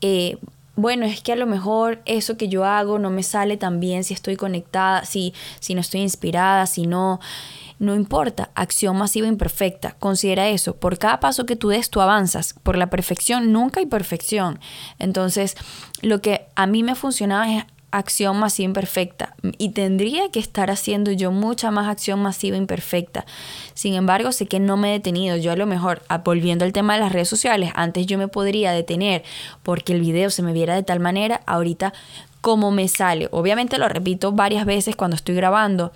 Eh, 0.00 0.38
bueno, 0.74 1.04
es 1.04 1.20
que 1.20 1.32
a 1.32 1.36
lo 1.36 1.46
mejor 1.46 2.00
eso 2.06 2.38
que 2.38 2.48
yo 2.48 2.64
hago 2.64 2.98
no 2.98 3.10
me 3.10 3.22
sale 3.22 3.58
tan 3.58 3.78
bien 3.78 4.04
si 4.04 4.14
estoy 4.14 4.36
conectada, 4.36 5.04
si, 5.04 5.34
si 5.60 5.74
no 5.74 5.82
estoy 5.82 6.00
inspirada, 6.00 6.64
si 6.64 6.86
no 6.86 7.20
no 7.80 7.96
importa, 7.96 8.50
acción 8.54 8.98
masiva 8.98 9.26
imperfecta. 9.26 9.96
Considera 9.98 10.48
eso. 10.48 10.76
Por 10.76 10.98
cada 10.98 11.18
paso 11.18 11.46
que 11.46 11.56
tú 11.56 11.70
des, 11.70 11.88
tú 11.88 12.02
avanzas. 12.02 12.54
Por 12.62 12.76
la 12.76 12.90
perfección, 12.90 13.52
nunca 13.52 13.80
hay 13.80 13.86
perfección. 13.86 14.60
Entonces, 14.98 15.56
lo 16.02 16.20
que 16.20 16.46
a 16.56 16.66
mí 16.66 16.82
me 16.82 16.94
funcionaba 16.94 17.50
es 17.50 17.64
acción 17.90 18.38
masiva 18.38 18.66
imperfecta 18.66 19.34
y 19.56 19.70
tendría 19.70 20.30
que 20.30 20.38
estar 20.38 20.70
haciendo 20.70 21.10
yo 21.10 21.32
mucha 21.32 21.70
más 21.70 21.88
acción 21.88 22.20
masiva 22.20 22.58
imperfecta. 22.58 23.24
Sin 23.72 23.94
embargo, 23.94 24.30
sé 24.30 24.46
que 24.46 24.60
no 24.60 24.76
me 24.76 24.90
he 24.90 24.92
detenido. 24.92 25.38
Yo 25.38 25.50
a 25.50 25.56
lo 25.56 25.66
mejor, 25.66 26.02
ah, 26.08 26.18
volviendo 26.18 26.66
al 26.66 26.74
tema 26.74 26.94
de 26.94 27.00
las 27.00 27.12
redes 27.12 27.30
sociales, 27.30 27.72
antes 27.74 28.06
yo 28.06 28.18
me 28.18 28.28
podría 28.28 28.72
detener 28.72 29.24
porque 29.62 29.94
el 29.94 30.02
video 30.02 30.28
se 30.28 30.42
me 30.42 30.52
viera 30.52 30.74
de 30.74 30.82
tal 30.82 31.00
manera, 31.00 31.40
ahorita 31.46 31.94
como 32.42 32.70
me 32.70 32.88
sale. 32.88 33.28
Obviamente 33.32 33.78
lo 33.78 33.88
repito 33.88 34.32
varias 34.32 34.66
veces 34.66 34.96
cuando 34.96 35.16
estoy 35.16 35.34
grabando, 35.34 35.92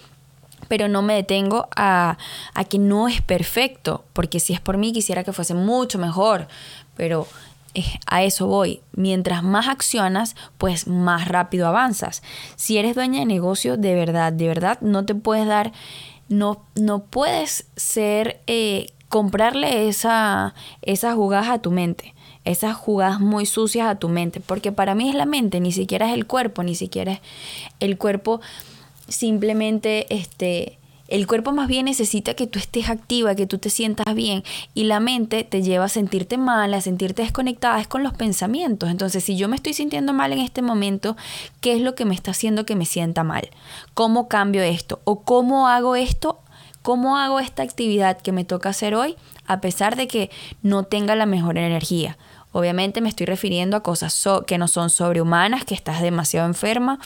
pero 0.69 0.89
no 0.89 1.03
me 1.03 1.15
detengo 1.15 1.69
a, 1.77 2.19
a 2.55 2.65
que 2.65 2.79
no 2.79 3.09
es 3.09 3.21
perfecto, 3.23 4.05
porque 4.13 4.41
si 4.41 4.53
es 4.53 4.61
por 4.61 4.77
mí 4.77 4.93
quisiera 4.93 5.25
que 5.25 5.33
fuese 5.33 5.55
mucho 5.55 5.99
mejor, 5.99 6.49
pero 6.97 7.27
a 8.07 8.23
eso 8.23 8.47
voy. 8.47 8.81
Mientras 8.93 9.43
más 9.43 9.69
accionas, 9.69 10.37
pues 10.59 10.87
más 10.87 11.29
rápido 11.29 11.67
avanzas. 11.67 12.23
Si 12.57 12.79
eres 12.79 12.95
dueña 12.95 13.21
de 13.21 13.27
negocio, 13.27 13.77
de 13.77 13.95
verdad, 13.95 14.33
de 14.33 14.47
verdad, 14.47 14.79
no 14.81 15.05
te 15.05 15.15
puedes 15.15 15.47
dar, 15.47 15.73
no, 16.29 16.63
no 16.77 17.01
puedes 17.05 17.67
ser, 17.77 18.41
eh, 18.47 18.93
comprarle 19.09 19.89
esa, 19.89 20.55
esas 20.83 21.15
jugadas 21.15 21.49
a 21.49 21.59
tu 21.59 21.71
mente. 21.71 22.15
Esas 22.45 22.77
jugadas 22.77 23.21
muy 23.21 23.47
sucias 23.47 23.87
a 23.87 23.95
tu 23.95 24.09
mente. 24.09 24.41
Porque 24.41 24.73
para 24.73 24.95
mí 24.95 25.09
es 25.09 25.15
la 25.15 25.25
mente, 25.25 25.61
ni 25.61 25.73
siquiera 25.73 26.09
es 26.09 26.15
el 26.15 26.27
cuerpo, 26.27 26.63
ni 26.63 26.75
siquiera 26.75 27.13
es 27.13 27.21
el 27.81 27.97
cuerpo 27.97 28.41
simplemente 29.09 30.07
este 30.15 30.79
el 31.09 31.27
cuerpo 31.27 31.53
más 31.53 31.69
bien 31.69 31.85
necesita 31.85 32.35
que 32.35 32.47
tú 32.47 32.59
estés 32.59 32.89
activa, 32.89 33.35
que 33.35 33.47
tú 33.47 33.59
te 33.59 33.69
sientas 33.69 34.15
bien 34.15 34.43
y 34.73 34.85
la 34.85 35.01
mente 35.01 35.45
te 35.45 35.63
lleva 35.63 35.85
a 35.85 35.89
sentirte 35.89 36.39
mal, 36.39 36.73
a 36.73 36.81
sentirte 36.81 37.23
desconectada, 37.23 37.79
es 37.81 37.87
con 37.87 38.03
los 38.03 38.15
pensamientos. 38.15 38.89
Entonces, 38.89 39.23
si 39.23 39.37
yo 39.37 39.49
me 39.49 39.57
estoy 39.57 39.75
sintiendo 39.75 40.15
mal 40.15 40.33
en 40.33 40.39
este 40.39 40.63
momento, 40.63 41.17
¿qué 41.61 41.75
es 41.75 41.83
lo 41.83 41.95
que 41.95 42.07
me 42.07 42.15
está 42.15 42.31
haciendo 42.31 42.65
que 42.65 42.75
me 42.75 42.87
sienta 42.87 43.23
mal? 43.23 43.51
¿Cómo 43.93 44.29
cambio 44.29 44.63
esto? 44.63 45.01
¿O 45.05 45.21
cómo 45.21 45.69
hago 45.69 45.95
esto? 45.95 46.41
¿Cómo 46.81 47.19
hago 47.19 47.39
esta 47.39 47.63
actividad 47.63 48.21
que 48.21 48.33
me 48.33 48.45
toca 48.45 48.71
hacer 48.71 48.95
hoy 48.95 49.17
a 49.47 49.61
pesar 49.61 49.97
de 49.97 50.09
que 50.09 50.31
no 50.63 50.85
tenga 50.85 51.15
la 51.17 51.27
mejor 51.27 51.59
energía? 51.59 52.17
Obviamente 52.53 53.01
me 53.01 53.09
estoy 53.09 53.27
refiriendo 53.27 53.77
a 53.77 53.83
cosas 53.83 54.27
que 54.47 54.59
no 54.59 54.69
son 54.69 54.89
sobrehumanas, 54.89 55.65
que 55.65 55.75
estás 55.75 56.01
demasiado 56.01 56.47
enferma, 56.47 56.99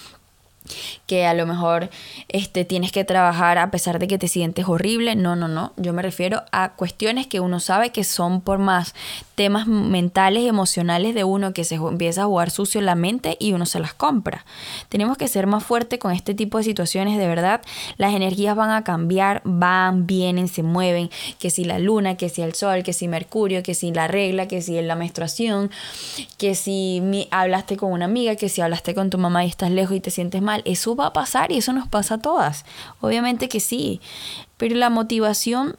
que 1.07 1.27
a 1.27 1.35
lo 1.35 1.47
mejor 1.47 1.91
este, 2.29 2.65
tienes 2.65 2.93
que 2.93 3.05
trabajar 3.05 3.59
a 3.59 3.71
pesar 3.71 3.99
de 3.99 4.09
que 4.09 4.19
te 4.19 4.29
sientes 4.29 4.69
horrible. 4.69 5.17
No, 5.17 5.37
no, 5.37 5.49
no. 5.49 5.73
Yo 5.77 5.93
me 5.93 6.03
refiero 6.03 6.43
a 6.53 6.71
cuestiones 6.75 7.27
que 7.27 7.41
uno 7.41 7.61
sabe 7.61 7.91
que 7.91 8.05
son 8.05 8.41
por 8.41 8.59
más 8.59 8.95
temas 9.35 9.67
mentales, 9.67 10.47
emocionales 10.47 11.15
de 11.15 11.25
uno 11.25 11.53
que 11.53 11.65
se 11.65 11.77
empieza 11.77 12.23
a 12.23 12.27
jugar 12.27 12.51
sucio 12.51 12.81
la 12.81 12.95
mente 12.95 13.37
y 13.41 13.53
uno 13.53 13.67
se 13.67 13.81
las 13.81 13.95
compra. 13.95 14.45
Tenemos 14.89 15.17
que 15.17 15.29
ser 15.29 15.47
más 15.47 15.65
fuertes 15.65 15.99
con 15.99 16.13
este 16.13 16.35
tipo 16.35 16.59
de 16.59 16.65
situaciones, 16.65 17.19
de 17.19 17.27
verdad. 17.27 17.63
Las 17.97 18.15
energías 18.15 18.57
van 18.57 18.71
a 18.71 18.85
cambiar, 18.85 19.43
van, 19.45 20.07
vienen, 20.07 20.49
se 20.49 20.63
mueven. 20.63 21.11
Que 21.39 21.51
si 21.51 21.65
la 21.65 21.79
luna, 21.79 22.17
que 22.17 22.29
si 22.29 22.43
el 22.43 22.55
sol, 22.55 22.83
que 22.83 22.93
si 22.93 23.09
Mercurio, 23.09 23.63
que 23.63 23.75
si 23.75 23.93
la 23.93 24.09
regla, 24.09 24.49
que 24.49 24.61
si 24.61 24.81
la 24.83 24.97
menstruación, 24.97 25.71
que 26.37 26.55
si 26.55 27.01
hablaste 27.31 27.77
con 27.77 27.93
una 27.93 28.05
amiga, 28.05 28.37
que 28.37 28.49
si 28.49 28.61
hablaste 28.61 28.95
con 28.95 29.11
tu 29.11 29.19
mamá 29.19 29.45
y 29.45 29.49
estás 29.49 29.71
lejos 29.71 29.97
y 29.97 30.01
te 30.01 30.11
sientes 30.11 30.43
mal 30.43 30.58
eso 30.65 30.97
va 30.97 31.07
a 31.07 31.13
pasar 31.13 31.53
y 31.53 31.59
eso 31.59 31.73
nos 31.73 31.89
pasa 31.89 32.15
a 32.15 32.19
todas. 32.19 32.65
Obviamente 33.01 33.49
que 33.49 33.61
sí, 33.61 34.01
pero 34.57 34.75
la 34.77 34.91
motivación, 34.91 35.77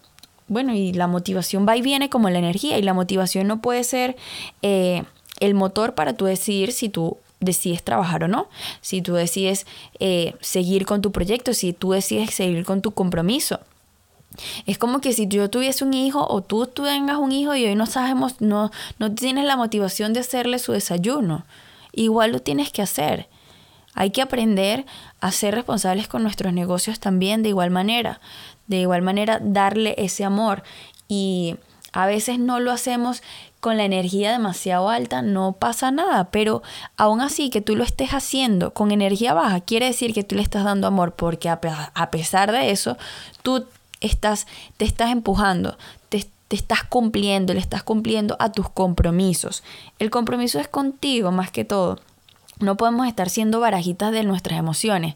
bueno, 0.47 0.73
y 0.73 0.93
la 0.93 1.07
motivación 1.07 1.67
va 1.67 1.77
y 1.77 1.81
viene 1.81 2.09
como 2.09 2.29
la 2.29 2.39
energía 2.39 2.77
y 2.77 2.81
la 2.81 2.93
motivación 2.93 3.47
no 3.47 3.61
puede 3.61 3.83
ser 3.83 4.15
eh, 4.61 5.03
el 5.39 5.53
motor 5.53 5.95
para 5.95 6.13
tú 6.13 6.25
decidir 6.25 6.71
si 6.71 6.89
tú 6.89 7.17
decides 7.39 7.83
trabajar 7.83 8.23
o 8.23 8.27
no, 8.27 8.49
si 8.81 9.01
tú 9.01 9.13
decides 9.13 9.65
eh, 9.99 10.35
seguir 10.41 10.85
con 10.85 11.01
tu 11.01 11.11
proyecto, 11.11 11.53
si 11.53 11.73
tú 11.73 11.91
decides 11.91 12.33
seguir 12.33 12.65
con 12.65 12.81
tu 12.81 12.91
compromiso. 12.91 13.59
Es 14.65 14.77
como 14.77 15.01
que 15.01 15.13
si 15.13 15.27
yo 15.27 15.49
tuviese 15.49 15.83
un 15.83 15.93
hijo 15.93 16.25
o 16.29 16.41
tú 16.41 16.67
tengas 16.67 17.17
un 17.17 17.31
hijo 17.31 17.55
y 17.55 17.65
hoy 17.65 17.75
no 17.75 17.85
sabemos, 17.85 18.41
no, 18.41 18.71
no 18.99 19.13
tienes 19.13 19.45
la 19.45 19.57
motivación 19.57 20.13
de 20.13 20.19
hacerle 20.19 20.59
su 20.59 20.71
desayuno, 20.71 21.45
igual 21.93 22.31
lo 22.31 22.39
tienes 22.39 22.71
que 22.71 22.81
hacer. 22.81 23.27
Hay 23.99 24.11
que 24.11 24.21
aprender 24.21 24.85
a 25.19 25.33
ser 25.33 25.55
responsables 25.55 26.07
con 26.07 26.23
nuestros 26.23 26.53
negocios 26.53 27.01
también 27.01 27.43
de 27.43 27.49
igual 27.49 27.69
manera. 27.69 28.21
De 28.65 28.77
igual 28.77 29.01
manera, 29.01 29.39
darle 29.41 29.93
ese 29.97 30.23
amor. 30.23 30.63
Y 31.09 31.57
a 31.91 32.05
veces 32.05 32.39
no 32.39 32.61
lo 32.61 32.71
hacemos 32.71 33.21
con 33.59 33.75
la 33.75 33.83
energía 33.83 34.31
demasiado 34.31 34.87
alta, 34.87 35.21
no 35.21 35.51
pasa 35.51 35.91
nada, 35.91 36.31
pero 36.31 36.63
aún 36.95 37.19
así 37.19 37.49
que 37.49 37.59
tú 37.59 37.75
lo 37.75 37.83
estés 37.83 38.11
haciendo 38.11 38.73
con 38.73 38.91
energía 38.91 39.33
baja, 39.33 39.59
quiere 39.59 39.87
decir 39.87 40.13
que 40.13 40.23
tú 40.23 40.37
le 40.37 40.43
estás 40.43 40.63
dando 40.63 40.87
amor, 40.87 41.15
porque 41.15 41.49
a, 41.49 41.59
pesar 42.09 42.53
de 42.53 42.71
eso, 42.71 42.97
tú 43.43 43.65
estás, 43.99 44.47
te 44.77 44.85
estás 44.85 45.11
empujando, 45.11 45.77
te, 46.07 46.25
te 46.47 46.55
estás 46.55 46.85
cumpliendo, 46.85 47.53
le 47.53 47.59
estás 47.59 47.83
cumpliendo 47.83 48.37
a 48.39 48.53
tus 48.53 48.69
compromisos. 48.69 49.61
El 49.97 50.09
compromiso 50.09 50.57
es 50.57 50.69
contigo 50.69 51.33
más 51.33 51.51
que 51.51 51.65
todo. 51.65 51.99
No 52.59 52.75
podemos 52.75 53.07
estar 53.07 53.29
siendo 53.29 53.59
barajitas 53.59 54.11
de 54.11 54.23
nuestras 54.23 54.59
emociones. 54.59 55.15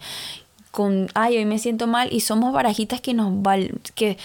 Con, 0.72 1.10
ay, 1.14 1.38
hoy 1.38 1.46
me 1.46 1.60
siento 1.60 1.88
mal 1.88 2.12
y 2.12 2.22
somos 2.22 2.54
barajitas 2.54 3.02
que 3.02 3.14
nos 3.14 3.32
que 3.96 4.18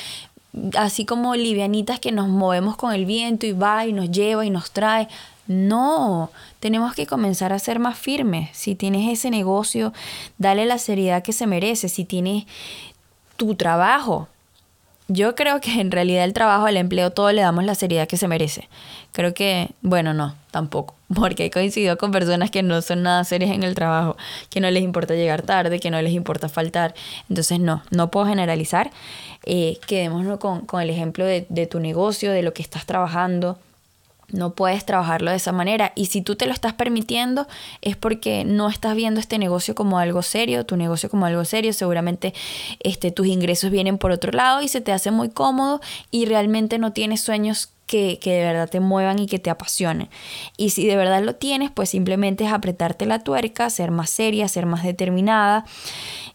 así 0.77 1.05
como 1.05 1.35
livianitas 1.35 2.01
que 2.01 2.13
nos 2.13 2.29
movemos 2.29 2.77
con 2.77 2.93
el 2.93 3.05
viento 3.05 3.47
y 3.47 3.53
va 3.53 3.87
y 3.87 3.93
nos 3.93 4.11
lleva 4.11 4.45
y 4.47 4.51
nos 4.51 4.71
trae. 4.71 5.09
No, 5.47 6.31
tenemos 6.61 6.95
que 6.95 7.07
comenzar 7.07 7.53
a 7.53 7.59
ser 7.59 7.79
más 7.79 7.99
firmes. 7.99 8.51
Si 8.53 8.75
tienes 8.75 9.11
ese 9.11 9.31
negocio, 9.31 9.93
dale 10.37 10.67
la 10.67 10.79
seriedad 10.79 11.23
que 11.23 11.33
se 11.33 11.47
merece. 11.47 11.89
Si 11.89 12.05
tienes 12.05 12.45
tu 13.37 13.55
trabajo, 13.55 14.29
yo 15.09 15.35
creo 15.35 15.61
que 15.61 15.81
en 15.81 15.91
realidad 15.91 16.25
el 16.25 16.35
trabajo, 16.35 16.67
al 16.67 16.77
empleo, 16.77 17.11
todo 17.11 17.33
le 17.33 17.41
damos 17.41 17.65
la 17.65 17.75
seriedad 17.75 18.07
que 18.07 18.19
se 18.19 18.29
merece. 18.29 18.69
Creo 19.13 19.33
que, 19.33 19.71
bueno, 19.81 20.13
no, 20.13 20.35
tampoco, 20.51 20.95
porque 21.15 21.47
he 21.47 21.51
coincidido 21.51 21.97
con 21.97 22.13
personas 22.13 22.51
que 22.51 22.63
no 22.63 22.83
son 22.83 23.03
nada 23.03 23.25
serias 23.25 23.53
en 23.53 23.63
el 23.63 23.75
trabajo, 23.75 24.17
que 24.51 24.61
no 24.61 24.71
les 24.71 24.83
importa 24.83 25.15
llegar 25.15 25.43
tarde, 25.43 25.81
que 25.81 25.91
no 25.91 26.01
les 26.03 26.13
importa 26.13 26.49
faltar. 26.49 26.95
Entonces, 27.29 27.59
no, 27.59 27.83
no 27.91 28.11
puedo 28.11 28.27
generalizar. 28.27 28.91
Eh, 29.45 29.79
quedémonos 29.87 30.39
con, 30.39 30.67
con 30.67 30.83
el 30.83 30.91
ejemplo 30.91 31.25
de, 31.25 31.47
de 31.49 31.67
tu 31.67 31.81
negocio, 31.81 32.31
de 32.31 32.43
lo 32.43 32.53
que 32.53 32.63
estás 32.63 32.85
trabajando 32.85 33.59
no 34.31 34.55
puedes 34.55 34.85
trabajarlo 34.85 35.31
de 35.31 35.39
esa 35.39 35.53
manera. 35.53 35.93
Y 35.95 36.07
si 36.07 36.21
tú 36.21 36.37
te 36.37 36.47
lo 36.47 36.53
estás 36.53 36.75
permitiendo 36.75 37.47
es 37.81 37.97
porque 37.97 38.45
no 38.45 38.69
estás 38.69 38.95
viendo 38.95 39.21
este 39.21 39.39
negocio 39.39 39.75
como 39.75 39.99
algo 39.99 40.23
serio, 40.23 40.67
tu 40.67 40.77
negocio 40.77 41.09
como 41.09 41.27
algo 41.27 41.45
serio. 41.45 41.73
Seguramente 41.73 42.35
este, 42.81 43.11
tus 43.11 43.27
ingresos 43.27 43.71
vienen 43.71 43.99
por 43.99 44.11
otro 44.11 44.33
lado 44.33 44.63
y 44.63 44.69
se 44.69 44.81
te 44.81 44.93
hace 44.93 45.11
muy 45.11 45.31
cómodo 45.31 45.81
y 46.11 46.27
realmente 46.27 46.79
no 46.79 46.93
tienes 46.93 47.23
sueños 47.23 47.71
que, 47.87 48.19
que, 48.21 48.33
de 48.33 48.45
verdad 48.45 48.69
te 48.69 48.81
muevan 48.81 49.19
y 49.19 49.27
que 49.27 49.39
te 49.39 49.49
apasionen. 49.49 50.11
Y 50.59 50.71
si 50.71 50.87
de 50.87 50.97
verdad 50.97 51.23
lo 51.23 51.37
tienes, 51.37 51.71
pues 51.71 51.89
simplemente 51.89 52.45
es 52.45 52.53
apretarte 52.53 53.07
la 53.07 53.21
tuerca, 53.21 53.71
ser 53.71 53.91
más 53.91 54.11
seria, 54.11 54.47
ser 54.49 54.67
más 54.67 54.83
determinada. 54.83 55.65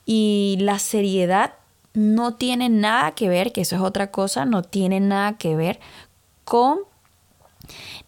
Y 0.03 0.57
la 0.59 0.79
seriedad 0.79 1.53
no 1.93 2.33
tiene 2.33 2.69
nada 2.69 3.11
que 3.11 3.29
ver, 3.29 3.51
que 3.51 3.61
eso 3.61 3.75
es 3.75 3.83
otra 3.83 4.09
cosa, 4.09 4.45
no 4.45 4.63
tiene 4.63 4.99
nada 4.99 5.37
que 5.37 5.55
ver 5.55 5.79
con 6.43 6.79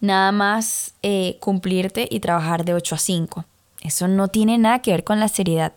nada 0.05 0.31
más 0.31 0.93
eh, 1.03 1.37
cumplirte 1.39 2.07
y 2.09 2.19
trabajar 2.19 2.65
de 2.65 2.73
8 2.73 2.95
a 2.95 2.97
5. 2.97 3.45
Eso 3.85 4.07
no 4.07 4.29
tiene 4.29 4.57
nada 4.57 4.79
que 4.79 4.91
ver 4.91 5.03
con 5.03 5.19
la 5.19 5.27
seriedad. 5.27 5.71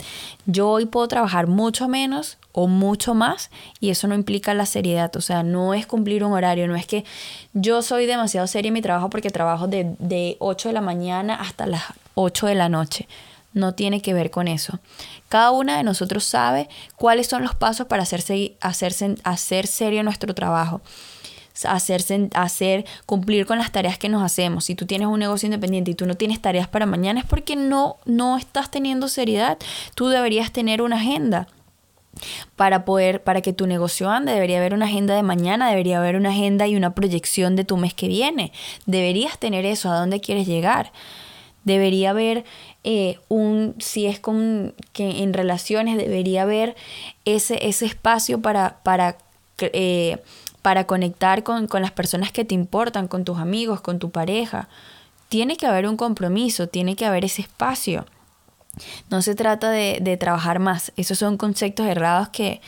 Yo 0.46 0.70
hoy 0.70 0.86
puedo 0.86 1.06
trabajar 1.08 1.46
mucho 1.46 1.88
menos 1.88 2.38
o 2.52 2.66
mucho 2.66 3.14
más 3.14 3.50
y 3.80 3.90
eso 3.90 4.08
no 4.08 4.14
implica 4.14 4.54
la 4.54 4.64
seriedad. 4.64 5.14
O 5.16 5.20
sea, 5.20 5.42
no 5.42 5.74
es 5.74 5.86
cumplir 5.86 6.24
un 6.24 6.32
horario, 6.32 6.66
no 6.66 6.74
es 6.74 6.86
que 6.86 7.04
yo 7.52 7.82
soy 7.82 8.06
demasiado 8.06 8.46
seria 8.46 8.68
en 8.68 8.74
mi 8.74 8.82
trabajo 8.82 9.10
porque 9.10 9.30
trabajo 9.30 9.66
de, 9.66 9.94
de 9.98 10.36
8 10.40 10.70
de 10.70 10.72
la 10.72 10.80
mañana 10.80 11.34
hasta 11.34 11.66
las 11.66 11.82
8 12.14 12.46
de 12.46 12.54
la 12.54 12.68
noche. 12.68 13.06
no 13.54 13.74
tiene 13.74 14.00
que 14.00 14.14
ver 14.14 14.30
con 14.30 14.46
eso. 14.46 14.78
Cada 15.28 15.50
una 15.50 15.76
de 15.76 15.82
nosotros 15.82 16.24
sabe 16.24 16.68
cuáles 16.96 17.26
son 17.26 17.42
los 17.42 17.54
pasos 17.54 17.86
para 17.86 18.04
hacer 18.04 19.66
serio 19.66 20.02
nuestro 20.02 20.34
trabajo. 20.34 20.80
Hacerse, 21.66 22.29
hacer, 22.35 22.85
cumplir 23.07 23.47
con 23.47 23.59
las 23.59 23.73
tareas 23.73 23.99
que 23.99 24.09
nos 24.09 24.23
hacemos. 24.23 24.64
Si 24.64 24.75
tú 24.75 24.87
tienes 24.87 25.09
un 25.09 25.18
negocio 25.18 25.47
independiente 25.47 25.90
y 25.90 25.94
tú 25.94 26.07
no 26.07 26.14
tienes 26.14 26.40
tareas 26.40 26.68
para 26.68 26.87
mañana 26.87 27.21
es 27.21 27.27
porque 27.27 27.57
no, 27.57 27.97
no 28.05 28.37
estás 28.37 28.71
teniendo 28.71 29.09
seriedad. 29.09 29.59
Tú 29.94 30.09
deberías 30.09 30.53
tener 30.53 30.83
una 30.83 30.97
agenda 30.97 31.49
para 32.57 32.85
poder, 32.85 33.23
para 33.23 33.40
que 33.40 33.53
tu 33.53 33.66
negocio 33.66 34.11
ande, 34.11 34.33
debería 34.33 34.59
haber 34.59 34.75
una 34.75 34.87
agenda 34.87 35.14
de 35.14 35.23
mañana, 35.23 35.68
debería 35.68 35.99
haber 35.99 36.16
una 36.16 36.31
agenda 36.31 36.66
y 36.66 36.77
una 36.77 36.94
proyección 36.94 37.57
de 37.57 37.64
tu 37.64 37.77
mes 37.77 37.94
que 37.94 38.09
viene. 38.09 38.53
Deberías 38.87 39.38
tener 39.38 39.64
eso, 39.64 39.90
a 39.90 39.99
dónde 39.99 40.21
quieres 40.21 40.47
llegar. 40.47 40.92
Debería 41.64 42.11
haber 42.11 42.44
eh, 42.85 43.18
un, 43.29 43.75
si 43.79 44.07
es 44.07 44.21
con 44.21 44.75
que 44.92 45.23
en 45.23 45.35
relaciones, 45.35 45.97
debería 45.99 46.42
haber 46.42 46.77
ese, 47.25 47.66
ese 47.66 47.87
espacio 47.87 48.40
para, 48.40 48.79
para, 48.83 49.18
eh, 49.61 50.18
para 50.62 50.85
conectar 50.85 51.42
con, 51.42 51.66
con 51.66 51.83
las 51.83 51.92
personas 51.92 52.33
que 52.33 52.44
te 52.44 52.55
importan, 52.55 53.09
con 53.09 53.25
tus 53.25 53.38
amigos, 53.38 53.81
con 53.81 53.99
tu 53.99 54.11
pareja. 54.11 54.68
Tiene 55.29 55.57
que 55.57 55.66
haber 55.66 55.87
un 55.87 55.97
compromiso, 55.97 56.68
tiene 56.68 56.97
que 56.97 57.07
haber 57.07 57.25
ese 57.25 57.42
espacio. 57.42 58.07
No 59.11 59.23
se 59.23 59.35
trata 59.35 59.71
de, 59.71 60.16
trabajar 60.18 60.59
más. 60.59 60.92
Esos 60.97 61.18
son 61.18 61.37
conceptos 61.37 61.87
errados 61.87 62.29
que, 62.29 62.61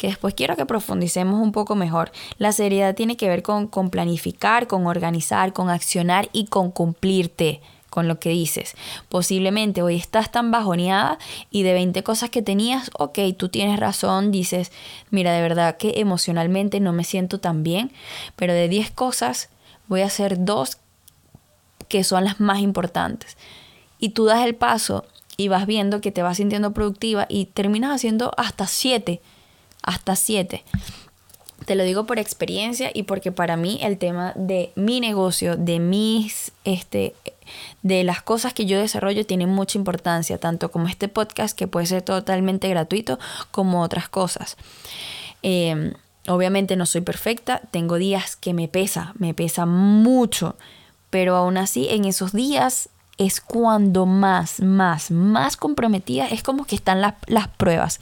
después 0.00 0.34
quiero 0.34 0.56
que 0.56 0.66
profundicemos 0.66 1.40
un 1.40 1.52
poco 1.52 1.74
mejor. 1.74 2.12
La 2.38 2.52
seriedad 2.52 2.94
tiene 2.94 3.16
que 3.16 3.28
ver 3.28 3.42
con, 3.42 3.66
con 3.66 3.90
planificar, 3.90 4.66
con 4.66 4.86
organizar, 4.86 5.52
con 5.52 5.70
accionar 5.70 6.28
y 6.32 6.46
con 6.46 6.70
cumplirte 6.70 7.60
con 7.90 8.08
lo 8.08 8.18
que 8.18 8.30
dices. 8.30 8.74
Posiblemente 9.08 9.82
hoy 9.82 9.96
estás 9.96 10.30
tan 10.30 10.50
bajoneada 10.50 11.18
y 11.50 11.62
de 11.62 11.72
20 11.72 12.02
cosas 12.02 12.30
que 12.30 12.42
tenías, 12.42 12.90
ok, 12.98 13.18
tú 13.36 13.48
tienes 13.48 13.78
razón, 13.80 14.30
dices, 14.30 14.72
mira, 15.10 15.32
de 15.32 15.42
verdad 15.42 15.76
que 15.76 15.94
emocionalmente 15.96 16.80
no 16.80 16.92
me 16.92 17.04
siento 17.04 17.40
tan 17.40 17.62
bien, 17.62 17.92
pero 18.36 18.52
de 18.52 18.68
10 18.68 18.90
cosas 18.90 19.48
voy 19.88 20.02
a 20.02 20.06
hacer 20.06 20.44
dos 20.44 20.78
que 21.88 22.04
son 22.04 22.24
las 22.24 22.40
más 22.40 22.60
importantes. 22.60 23.36
Y 23.98 24.10
tú 24.10 24.26
das 24.26 24.44
el 24.44 24.54
paso 24.54 25.06
y 25.36 25.48
vas 25.48 25.66
viendo 25.66 26.00
que 26.00 26.12
te 26.12 26.22
vas 26.22 26.36
sintiendo 26.36 26.72
productiva 26.72 27.26
y 27.28 27.46
terminas 27.46 27.94
haciendo 27.94 28.32
hasta 28.36 28.66
siete, 28.66 29.20
hasta 29.82 30.16
siete. 30.16 30.64
Te 31.68 31.74
lo 31.74 31.84
digo 31.84 32.06
por 32.06 32.18
experiencia 32.18 32.90
y 32.94 33.02
porque 33.02 33.30
para 33.30 33.58
mí 33.58 33.78
el 33.82 33.98
tema 33.98 34.32
de 34.36 34.72
mi 34.74 35.00
negocio, 35.00 35.54
de 35.54 35.80
mis, 35.80 36.50
este, 36.64 37.14
de 37.82 38.04
las 38.04 38.22
cosas 38.22 38.54
que 38.54 38.64
yo 38.64 38.78
desarrollo 38.78 39.26
tiene 39.26 39.46
mucha 39.46 39.76
importancia, 39.76 40.38
tanto 40.38 40.70
como 40.70 40.88
este 40.88 41.08
podcast 41.08 41.54
que 41.54 41.68
puede 41.68 41.84
ser 41.84 42.00
totalmente 42.00 42.70
gratuito, 42.70 43.18
como 43.50 43.82
otras 43.82 44.08
cosas. 44.08 44.56
Em, 45.42 45.92
obviamente 46.26 46.74
no 46.74 46.86
soy 46.86 47.02
perfecta, 47.02 47.60
tengo 47.70 47.96
días 47.96 48.34
que 48.34 48.54
me 48.54 48.66
pesa, 48.66 49.12
me 49.18 49.34
pesa 49.34 49.66
mucho, 49.66 50.56
pero 51.10 51.36
aún 51.36 51.58
así 51.58 51.86
en 51.90 52.06
esos 52.06 52.32
días 52.32 52.88
es 53.18 53.42
cuando 53.42 54.06
más, 54.06 54.60
más, 54.60 55.10
más 55.10 55.58
comprometida 55.58 56.28
es 56.28 56.42
como 56.42 56.64
que 56.64 56.76
están 56.76 57.02
las, 57.02 57.16
las 57.26 57.48
pruebas. 57.48 58.00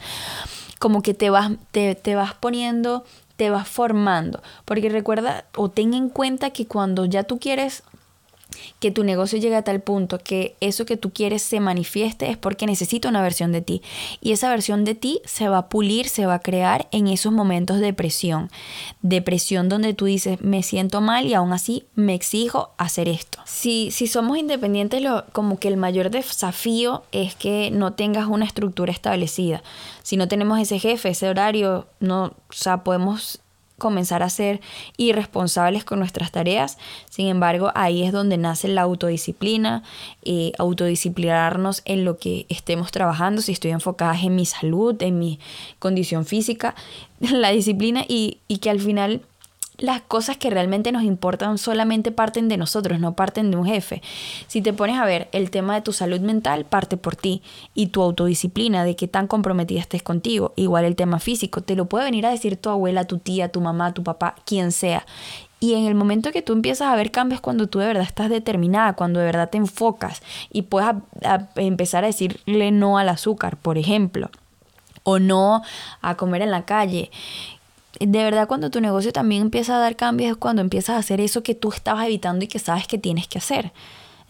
Como 0.79 1.02
que 1.02 1.14
te 1.14 1.31
vas, 1.31 1.50
te, 1.72 1.96
te 1.96 2.14
vas 2.14 2.35
poniendo, 2.35 3.02
te 3.37 3.51
vas 3.51 3.68
formando. 3.68 4.42
Porque 4.64 4.88
recuerda 4.88 5.44
o 5.57 5.70
ten 5.70 5.94
en 5.94 6.09
cuenta 6.09 6.51
que 6.51 6.66
cuando 6.66 7.05
ya 7.05 7.22
tú 7.25 7.38
quieres 7.38 7.83
que 8.78 8.90
tu 8.90 9.04
negocio 9.04 9.38
llegue 9.38 9.56
a 9.56 9.62
tal 9.62 9.80
punto 9.80 10.18
que 10.18 10.56
eso 10.61 10.87
que 10.87 10.96
tú 10.96 11.12
quieres 11.12 11.42
se 11.42 11.61
manifieste 11.61 12.30
es 12.30 12.37
porque 12.37 12.66
necesita 12.66 13.09
una 13.09 13.22
versión 13.22 13.52
de 13.52 13.62
ti. 13.62 13.82
Y 14.20 14.32
esa 14.32 14.50
versión 14.50 14.85
de 14.85 14.94
ti 14.94 15.20
se 15.24 15.48
va 15.48 15.59
a 15.59 15.68
pulir, 15.68 16.09
se 16.09 16.26
va 16.26 16.35
a 16.35 16.38
crear 16.40 16.88
en 16.90 17.09
esos 17.09 17.32
momentos 17.32 17.80
de 17.80 17.92
presión. 17.92 18.50
Depresión 19.02 19.68
donde 19.68 19.94
tú 19.94 20.06
dices, 20.06 20.40
me 20.40 20.62
siento 20.62 21.00
mal 21.00 21.26
y 21.26 21.35
aún 21.35 21.52
así 21.52 21.85
me 21.94 22.14
exijo 22.14 22.70
hacer 22.78 23.09
esto. 23.09 23.38
Si, 23.44 23.90
si 23.90 24.06
somos 24.06 24.38
independientes, 24.38 25.02
lo, 25.02 25.24
como 25.32 25.59
que 25.59 25.68
el 25.68 25.76
mayor 25.76 26.11
desafío 26.11 27.04
es 27.12 27.35
que 27.35 27.70
no 27.70 27.94
tengas 27.94 28.26
una 28.26 28.44
estructura 28.44 28.92
establecida. 28.92 29.62
Si 30.02 30.16
no 30.16 30.28
tenemos 30.28 30.59
ese 30.61 30.78
jefe, 30.78 31.11
ese 31.11 31.28
horario, 31.28 31.87
no, 32.00 32.35
o 32.66 32.85
podemos 32.85 33.40
comenzar 33.79 34.23
a 34.23 34.31
ser 34.31 34.61
irresponsables 34.97 35.85
con 35.85 35.99
nuestras 35.99 36.33
tareas. 36.33 36.79
Sin 37.11 37.29
embargo, 37.29 37.73
ahí 37.75 38.03
es 38.03 38.12
donde 38.12 38.39
nace 38.39 38.69
la 38.69 38.83
autodisciplina, 38.83 39.83
y 40.25 40.53
autodisciplinarnos 40.59 41.83
en 41.85 42.05
lo 42.05 42.19
que 42.19 42.47
estemos 42.49 42.91
trabajando, 42.91 43.43
si 43.43 43.53
estoy 43.53 43.71
enfocada 43.71 44.19
en 44.21 44.35
mi 44.35 44.47
salud, 44.47 45.01
en 45.03 45.19
mi 45.19 45.39
condición 45.79 46.27
física, 46.27 46.75
la 47.21 47.51
disciplina 47.51 48.05
y, 48.09 48.39
y 48.49 48.59
que 48.59 48.71
al 48.71 48.81
final 48.81 49.23
las 49.79 50.01
cosas 50.03 50.37
que 50.37 50.51
realmente 50.51 50.93
nos 50.93 51.03
importan 51.03 51.59
solamente 51.59 52.11
parten 52.11 52.49
de 52.49 52.57
nosotros, 52.57 52.99
no 53.01 53.15
parten 53.15 53.51
de 53.51 53.57
un 53.57 53.67
jefe. 53.67 54.03
Si 54.47 54.62
te 54.62 54.73
pones 54.73 54.99
a 54.99 55.05
ver, 55.05 55.29
el 55.33 55.51
tema 55.51 55.75
de 55.75 55.83
tu 55.83 55.93
salud 55.93 56.21
mental 56.21 56.65
parte 56.65 56.97
por 56.97 57.17
ti 57.17 57.43
y 57.75 57.89
tu 57.89 58.03
autodisciplina, 58.03 58.85
de 58.85 58.97
qué 58.97 59.09
tan 59.09 59.27
comprometida 59.27 59.81
estés 59.81 60.03
contigo. 60.03 60.53
Igual 60.57 60.85
el 60.85 60.97
tema 60.97 61.19
físico, 61.19 61.61
te 61.61 61.77
lo 61.77 61.87
puede 61.87 62.05
venir 62.05 62.27
a 62.27 62.31
decir 62.31 62.57
tu 62.57 62.71
abuela, 62.71 63.05
tu 63.05 63.19
tía, 63.19 63.51
tu 63.51 63.61
mamá, 63.61 63.93
tu 63.93 64.03
papá, 64.03 64.37
quien 64.45 64.73
sea. 64.73 65.05
Y 65.59 65.75
en 65.75 65.87
el 65.87 65.95
momento 65.95 66.33
que 66.33 66.43
tú 66.43 66.53
empiezas 66.53 66.89
a 66.89 66.97
ver 66.97 67.11
cambios, 67.11 67.41
cuando 67.41 67.67
tú 67.67 67.79
de 67.79 67.87
verdad 67.87 68.05
estás 68.05 68.29
determinada, 68.29 68.93
cuando 68.93 69.21
de 69.21 69.27
verdad 69.27 69.49
te 69.49 69.59
enfocas 69.59 70.23
y 70.51 70.62
puedes 70.62 70.91
empezar 71.57 72.05
a 72.05 72.09
decirle 72.09 72.71
no 72.71 72.99
al 72.99 73.09
azúcar, 73.09 73.57
por 73.57 73.79
ejemplo, 73.79 74.31
o 75.03 75.19
no 75.19 75.62
a 76.03 76.17
comer 76.17 76.43
en 76.43 76.51
la 76.51 76.65
calle 76.67 77.11
de 78.00 78.24
verdad 78.24 78.48
cuando 78.48 78.70
tu 78.70 78.80
negocio 78.80 79.12
también 79.12 79.42
empieza 79.42 79.76
a 79.76 79.80
dar 79.80 79.96
cambios 79.96 80.32
es 80.32 80.37
cuando 80.37 80.62
empiezas 80.62 80.96
a 80.96 80.98
hacer 80.98 81.20
eso 81.20 81.42
que 81.42 81.54
tú 81.54 81.72
estabas 81.72 82.06
evitando 82.06 82.44
y 82.44 82.48
que 82.48 82.59
sabes 82.59 82.87
que 82.87 82.98
tienes 82.98 83.28
que 83.28 83.38
hacer. 83.38 83.72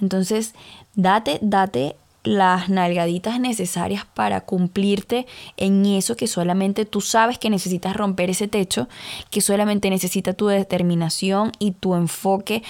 Entonces, 0.00 0.54
date, 0.94 1.38
date 1.40 1.96
las 2.26 2.68
nalgaditas 2.68 3.38
necesarias 3.40 4.04
para 4.04 4.40
cumplirte 4.40 5.26
en 5.56 5.86
eso 5.86 6.16
que 6.16 6.26
solamente 6.26 6.84
tú 6.84 7.00
sabes 7.00 7.38
que 7.38 7.50
necesitas 7.50 7.96
romper 7.96 8.30
ese 8.30 8.48
techo, 8.48 8.88
que 9.30 9.40
solamente 9.40 9.90
necesita 9.90 10.32
tu 10.34 10.48
determinación 10.48 11.52
y 11.58 11.70
tu 11.70 11.94
enfoque 11.94 12.62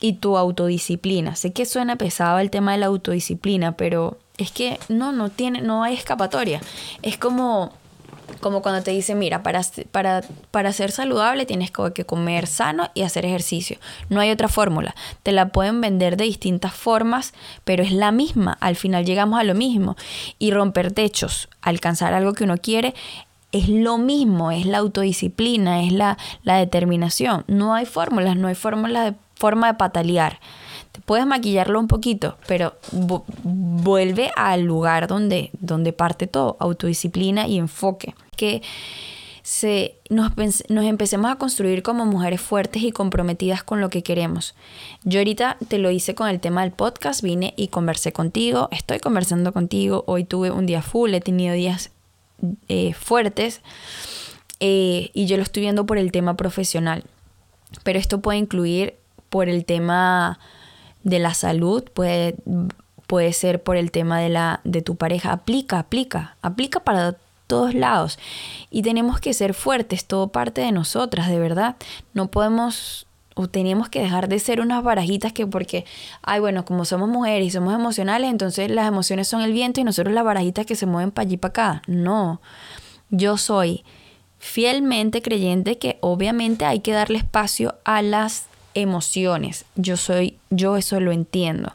y 0.00 0.14
tu 0.14 0.36
autodisciplina. 0.36 1.36
Sé 1.36 1.52
que 1.52 1.66
suena 1.66 1.96
pesado 1.96 2.40
el 2.40 2.50
tema 2.50 2.72
de 2.72 2.78
la 2.78 2.86
autodisciplina, 2.86 3.76
pero 3.76 4.18
es 4.38 4.50
que 4.50 4.80
no, 4.88 5.12
no 5.12 5.28
tiene, 5.30 5.62
no 5.62 5.84
hay 5.84 5.94
escapatoria. 5.94 6.60
Es 7.02 7.16
como 7.16 7.72
como 8.40 8.62
cuando 8.62 8.82
te 8.82 8.90
dicen, 8.90 9.18
mira, 9.18 9.42
para, 9.42 9.62
para, 9.90 10.22
para 10.50 10.72
ser 10.72 10.90
saludable 10.90 11.46
tienes 11.46 11.70
que 11.70 12.04
comer 12.04 12.46
sano 12.46 12.90
y 12.94 13.02
hacer 13.02 13.24
ejercicio. 13.26 13.78
No 14.08 14.20
hay 14.20 14.30
otra 14.30 14.48
fórmula. 14.48 14.94
Te 15.22 15.32
la 15.32 15.48
pueden 15.48 15.80
vender 15.80 16.16
de 16.16 16.24
distintas 16.24 16.74
formas, 16.74 17.34
pero 17.64 17.82
es 17.82 17.92
la 17.92 18.12
misma. 18.12 18.56
Al 18.60 18.76
final 18.76 19.04
llegamos 19.04 19.40
a 19.40 19.44
lo 19.44 19.54
mismo. 19.54 19.96
Y 20.38 20.50
romper 20.50 20.92
techos, 20.92 21.48
alcanzar 21.62 22.14
algo 22.14 22.32
que 22.32 22.44
uno 22.44 22.56
quiere, 22.58 22.94
es 23.52 23.68
lo 23.68 23.98
mismo, 23.98 24.52
es 24.52 24.64
la 24.66 24.78
autodisciplina, 24.78 25.82
es 25.82 25.92
la, 25.92 26.16
la 26.44 26.56
determinación. 26.56 27.44
No 27.48 27.74
hay 27.74 27.84
fórmulas, 27.84 28.36
no 28.36 28.48
hay 28.48 28.54
fórmulas 28.54 29.14
forma 29.40 29.68
de 29.68 29.74
patalear. 29.74 30.38
Puedes 31.04 31.26
maquillarlo 31.26 31.78
un 31.78 31.88
poquito, 31.88 32.36
pero 32.46 32.74
vuelve 33.42 34.30
al 34.36 34.62
lugar 34.62 35.06
donde, 35.06 35.50
donde 35.60 35.92
parte 35.92 36.26
todo, 36.26 36.56
autodisciplina 36.60 37.46
y 37.46 37.58
enfoque. 37.58 38.14
Que 38.36 38.62
se, 39.42 39.96
nos, 40.10 40.32
nos, 40.68 40.84
empecemos 40.84 41.30
a 41.30 41.36
construir 41.36 41.82
como 41.82 42.06
mujeres 42.06 42.40
fuertes 42.40 42.82
y 42.82 42.92
comprometidas 42.92 43.64
con 43.64 43.80
lo 43.80 43.88
que 43.88 44.02
queremos. 44.02 44.54
Yo 45.04 45.20
ahorita 45.20 45.56
te 45.66 45.78
lo 45.78 45.90
hice 45.90 46.14
con 46.14 46.28
el 46.28 46.40
tema 46.40 46.62
del 46.62 46.72
podcast, 46.72 47.22
vine 47.22 47.54
y 47.56 47.68
conversé 47.68 48.12
contigo, 48.12 48.68
estoy 48.70 49.00
conversando 49.00 49.52
contigo, 49.52 50.04
hoy 50.06 50.24
tuve 50.24 50.50
un 50.50 50.66
día 50.66 50.82
full, 50.82 51.14
he 51.14 51.20
tenido 51.20 51.54
días 51.54 51.90
eh, 52.68 52.92
fuertes 52.92 53.60
eh, 54.60 55.10
y 55.14 55.26
yo 55.26 55.36
lo 55.36 55.42
estoy 55.42 55.62
viendo 55.62 55.86
por 55.86 55.98
el 55.98 56.12
tema 56.12 56.36
profesional, 56.36 57.04
pero 57.82 57.98
esto 57.98 58.20
puede 58.20 58.38
incluir 58.38 58.94
por 59.30 59.48
el 59.48 59.64
tema 59.64 60.38
de 61.02 61.18
la 61.18 61.34
salud, 61.34 61.84
puede, 61.92 62.36
puede 63.06 63.32
ser 63.32 63.62
por 63.62 63.76
el 63.76 63.90
tema 63.90 64.20
de, 64.20 64.28
la, 64.28 64.60
de 64.64 64.82
tu 64.82 64.96
pareja. 64.96 65.32
Aplica, 65.32 65.78
aplica, 65.78 66.36
aplica 66.42 66.80
para 66.80 67.16
todos 67.46 67.74
lados. 67.74 68.18
Y 68.70 68.82
tenemos 68.82 69.20
que 69.20 69.34
ser 69.34 69.54
fuertes, 69.54 70.04
todo 70.06 70.28
parte 70.28 70.60
de 70.60 70.72
nosotras, 70.72 71.28
de 71.28 71.38
verdad. 71.38 71.76
No 72.14 72.28
podemos 72.28 73.06
o 73.34 73.48
tenemos 73.48 73.88
que 73.88 74.00
dejar 74.00 74.28
de 74.28 74.38
ser 74.38 74.60
unas 74.60 74.82
barajitas 74.82 75.32
que 75.32 75.46
porque, 75.46 75.84
ay, 76.22 76.40
bueno, 76.40 76.64
como 76.64 76.84
somos 76.84 77.08
mujeres 77.08 77.46
y 77.46 77.50
somos 77.50 77.74
emocionales, 77.74 78.30
entonces 78.30 78.70
las 78.70 78.86
emociones 78.86 79.28
son 79.28 79.40
el 79.40 79.52
viento 79.52 79.80
y 79.80 79.84
nosotros 79.84 80.14
las 80.14 80.24
barajitas 80.24 80.66
que 80.66 80.76
se 80.76 80.86
mueven 80.86 81.10
para 81.10 81.26
allí 81.26 81.36
para 81.36 81.50
acá. 81.50 81.82
No, 81.86 82.40
yo 83.08 83.36
soy 83.38 83.84
fielmente 84.38 85.22
creyente 85.22 85.78
que 85.78 85.98
obviamente 86.00 86.64
hay 86.64 86.80
que 86.80 86.92
darle 86.92 87.18
espacio 87.18 87.76
a 87.84 88.02
las 88.02 88.49
emociones. 88.74 89.64
Yo 89.76 89.96
soy, 89.96 90.38
yo 90.50 90.76
eso 90.76 91.00
lo 91.00 91.12
entiendo. 91.12 91.72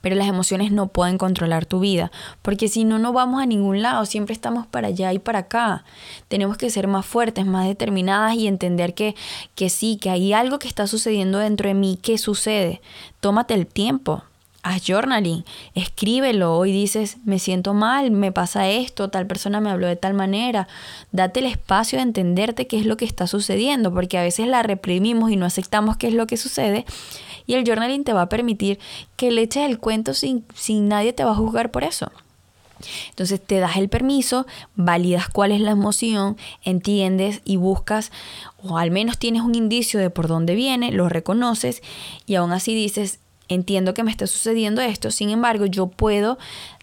Pero 0.00 0.14
las 0.14 0.28
emociones 0.28 0.70
no 0.70 0.88
pueden 0.88 1.18
controlar 1.18 1.66
tu 1.66 1.80
vida, 1.80 2.12
porque 2.42 2.68
si 2.68 2.84
no, 2.84 2.98
no 3.00 3.12
vamos 3.12 3.42
a 3.42 3.46
ningún 3.46 3.82
lado, 3.82 4.06
siempre 4.06 4.32
estamos 4.32 4.66
para 4.66 4.88
allá 4.88 5.12
y 5.12 5.18
para 5.18 5.40
acá. 5.40 5.84
Tenemos 6.28 6.56
que 6.56 6.70
ser 6.70 6.86
más 6.86 7.04
fuertes, 7.04 7.46
más 7.46 7.66
determinadas 7.66 8.36
y 8.36 8.46
entender 8.46 8.94
que, 8.94 9.16
que 9.56 9.68
sí, 9.68 9.96
que 9.96 10.10
hay 10.10 10.32
algo 10.32 10.58
que 10.58 10.68
está 10.68 10.86
sucediendo 10.86 11.38
dentro 11.38 11.68
de 11.68 11.74
mí. 11.74 11.98
¿Qué 12.00 12.16
sucede? 12.16 12.80
Tómate 13.20 13.54
el 13.54 13.66
tiempo, 13.66 14.22
haz 14.68 14.82
journaling, 14.86 15.44
escríbelo. 15.74 16.56
Hoy 16.56 16.72
dices, 16.72 17.18
me 17.24 17.38
siento 17.38 17.74
mal, 17.74 18.10
me 18.10 18.32
pasa 18.32 18.68
esto, 18.68 19.10
tal 19.10 19.26
persona 19.26 19.60
me 19.60 19.70
habló 19.70 19.86
de 19.86 19.96
tal 19.96 20.14
manera. 20.14 20.68
Date 21.12 21.40
el 21.40 21.46
espacio 21.46 21.98
de 21.98 22.02
entenderte 22.02 22.66
qué 22.66 22.78
es 22.78 22.86
lo 22.86 22.96
que 22.96 23.04
está 23.04 23.26
sucediendo, 23.26 23.92
porque 23.92 24.18
a 24.18 24.22
veces 24.22 24.46
la 24.48 24.62
reprimimos 24.62 25.30
y 25.30 25.36
no 25.36 25.46
aceptamos 25.46 25.96
qué 25.96 26.08
es 26.08 26.14
lo 26.14 26.26
que 26.26 26.36
sucede 26.36 26.84
y 27.46 27.54
el 27.54 27.64
journaling 27.64 28.04
te 28.04 28.12
va 28.12 28.22
a 28.22 28.28
permitir 28.28 28.78
que 29.16 29.30
le 29.30 29.42
eches 29.42 29.68
el 29.68 29.78
cuento 29.78 30.14
sin, 30.14 30.44
sin 30.54 30.88
nadie 30.88 31.12
te 31.12 31.24
va 31.24 31.30
a 31.30 31.36
juzgar 31.36 31.70
por 31.70 31.84
eso. 31.84 32.10
Entonces 33.10 33.40
te 33.40 33.58
das 33.58 33.76
el 33.76 33.88
permiso, 33.88 34.46
validas 34.74 35.28
cuál 35.28 35.52
es 35.52 35.60
la 35.60 35.70
emoción, 35.70 36.36
entiendes 36.62 37.40
y 37.44 37.56
buscas, 37.56 38.12
o 38.62 38.76
al 38.76 38.90
menos 38.90 39.16
tienes 39.16 39.42
un 39.42 39.54
indicio 39.54 39.98
de 39.98 40.10
por 40.10 40.28
dónde 40.28 40.54
viene, 40.54 40.92
lo 40.92 41.08
reconoces 41.08 41.82
y 42.26 42.34
aún 42.34 42.52
así 42.52 42.74
dices, 42.74 43.20
entiendo 43.48 43.94
que 43.94 44.02
me 44.02 44.10
está 44.10 44.26
sucediendo 44.26 44.80
esto, 44.80 45.10
sin 45.10 45.30
embargo 45.30 45.66
yo 45.66 45.86
puedo 45.86 46.38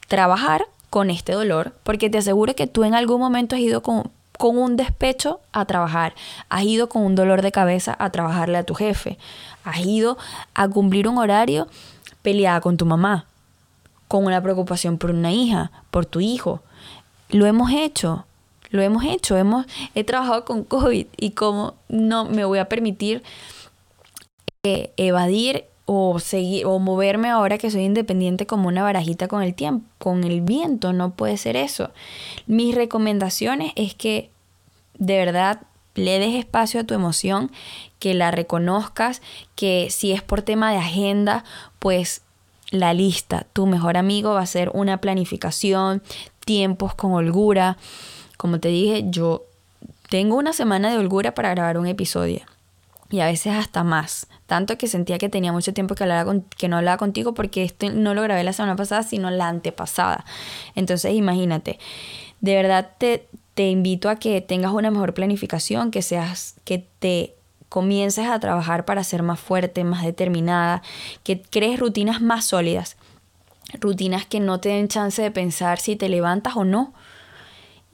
trabajar 0.07 0.65
con 0.89 1.09
este 1.09 1.33
dolor, 1.33 1.73
porque 1.83 2.09
te 2.09 2.19
aseguro 2.19 2.55
que 2.55 2.67
tú 2.67 2.83
en 2.83 2.93
algún 2.93 3.19
momento 3.19 3.55
has 3.55 3.61
ido 3.61 3.81
con, 3.81 4.11
con 4.37 4.57
un 4.57 4.75
despecho 4.75 5.39
a 5.51 5.65
trabajar, 5.65 6.13
has 6.49 6.63
ido 6.63 6.87
con 6.89 7.03
un 7.03 7.15
dolor 7.15 7.41
de 7.41 7.51
cabeza 7.51 7.95
a 7.97 8.11
trabajarle 8.11 8.57
a 8.57 8.63
tu 8.63 8.75
jefe, 8.75 9.17
has 9.63 9.79
ido 9.85 10.17
a 10.53 10.67
cumplir 10.67 11.07
un 11.07 11.17
horario 11.17 11.67
peleada 12.21 12.61
con 12.61 12.77
tu 12.77 12.85
mamá, 12.85 13.25
con 14.07 14.25
una 14.25 14.41
preocupación 14.41 14.97
por 14.97 15.11
una 15.11 15.31
hija, 15.31 15.71
por 15.89 16.05
tu 16.05 16.19
hijo. 16.19 16.61
Lo 17.29 17.47
hemos 17.47 17.71
hecho, 17.71 18.25
lo 18.69 18.81
hemos 18.81 19.03
hecho, 19.03 19.37
hemos, 19.37 19.65
he 19.95 20.03
trabajado 20.03 20.45
con 20.45 20.63
COVID 20.63 21.07
y 21.17 21.31
como 21.31 21.73
no 21.89 22.25
me 22.25 22.45
voy 22.45 22.59
a 22.59 22.69
permitir 22.69 23.23
eh, 24.63 24.93
evadir 24.97 25.65
o 25.85 26.19
seguir 26.19 26.65
o 26.65 26.79
moverme 26.79 27.29
ahora 27.29 27.57
que 27.57 27.69
soy 27.69 27.83
independiente 27.83 28.45
como 28.45 28.67
una 28.67 28.83
barajita 28.83 29.27
con 29.27 29.43
el 29.43 29.53
tiempo, 29.53 29.85
con 29.97 30.23
el 30.23 30.41
viento, 30.41 30.93
no 30.93 31.11
puede 31.11 31.37
ser 31.37 31.57
eso. 31.57 31.91
Mis 32.47 32.73
recomendaciones 32.73 33.73
es 33.75 33.93
que 33.93 34.29
de 34.97 35.17
verdad 35.17 35.61
le 35.95 36.19
des 36.19 36.35
espacio 36.35 36.81
a 36.81 36.83
tu 36.85 36.93
emoción, 36.93 37.51
que 37.99 38.13
la 38.13 38.31
reconozcas, 38.31 39.21
que 39.55 39.89
si 39.91 40.11
es 40.11 40.21
por 40.21 40.41
tema 40.41 40.71
de 40.71 40.77
agenda, 40.77 41.43
pues 41.79 42.21
la 42.71 42.93
lista, 42.93 43.45
tu 43.53 43.67
mejor 43.67 43.97
amigo 43.97 44.33
va 44.33 44.41
a 44.41 44.47
ser 44.47 44.71
una 44.73 44.97
planificación, 44.97 46.01
tiempos 46.45 46.95
con 46.95 47.11
holgura. 47.11 47.77
Como 48.37 48.59
te 48.59 48.69
dije, 48.69 49.03
yo 49.07 49.43
tengo 50.09 50.35
una 50.37 50.53
semana 50.53 50.89
de 50.89 50.97
holgura 50.97 51.35
para 51.35 51.51
grabar 51.51 51.77
un 51.77 51.87
episodio 51.87 52.41
y 53.13 53.19
a 53.19 53.27
veces 53.27 53.53
hasta 53.53 53.83
más. 53.83 54.25
Tanto 54.47 54.75
que 54.75 54.87
sentía 54.87 55.19
que 55.19 55.29
tenía 55.29 55.51
mucho 55.51 55.71
tiempo 55.71 55.93
que, 55.93 56.03
que 56.57 56.67
no 56.67 56.77
hablaba 56.77 56.97
contigo 56.97 57.35
porque 57.35 57.63
esto 57.63 57.91
no 57.91 58.15
lo 58.15 58.23
grabé 58.23 58.43
la 58.43 58.53
semana 58.53 58.75
pasada, 58.75 59.03
sino 59.03 59.29
la 59.29 59.49
antepasada. 59.49 60.25
Entonces 60.73 61.13
imagínate, 61.13 61.77
de 62.41 62.55
verdad 62.55 62.89
te, 62.97 63.27
te 63.53 63.69
invito 63.69 64.09
a 64.09 64.15
que 64.15 64.41
tengas 64.41 64.71
una 64.73 64.89
mejor 64.89 65.13
planificación, 65.13 65.91
que 65.91 66.01
seas, 66.01 66.55
que 66.65 66.87
te 66.97 67.35
comiences 67.69 68.25
a 68.25 68.39
trabajar 68.39 68.83
para 68.83 69.03
ser 69.03 69.21
más 69.21 69.39
fuerte, 69.39 69.83
más 69.83 70.03
determinada, 70.03 70.81
que 71.21 71.39
crees 71.39 71.79
rutinas 71.79 72.19
más 72.19 72.45
sólidas, 72.45 72.97
rutinas 73.79 74.25
que 74.25 74.39
no 74.39 74.59
te 74.59 74.69
den 74.69 74.87
chance 74.87 75.21
de 75.21 75.29
pensar 75.29 75.79
si 75.79 75.95
te 75.95 76.09
levantas 76.09 76.55
o 76.55 76.63
no, 76.63 76.95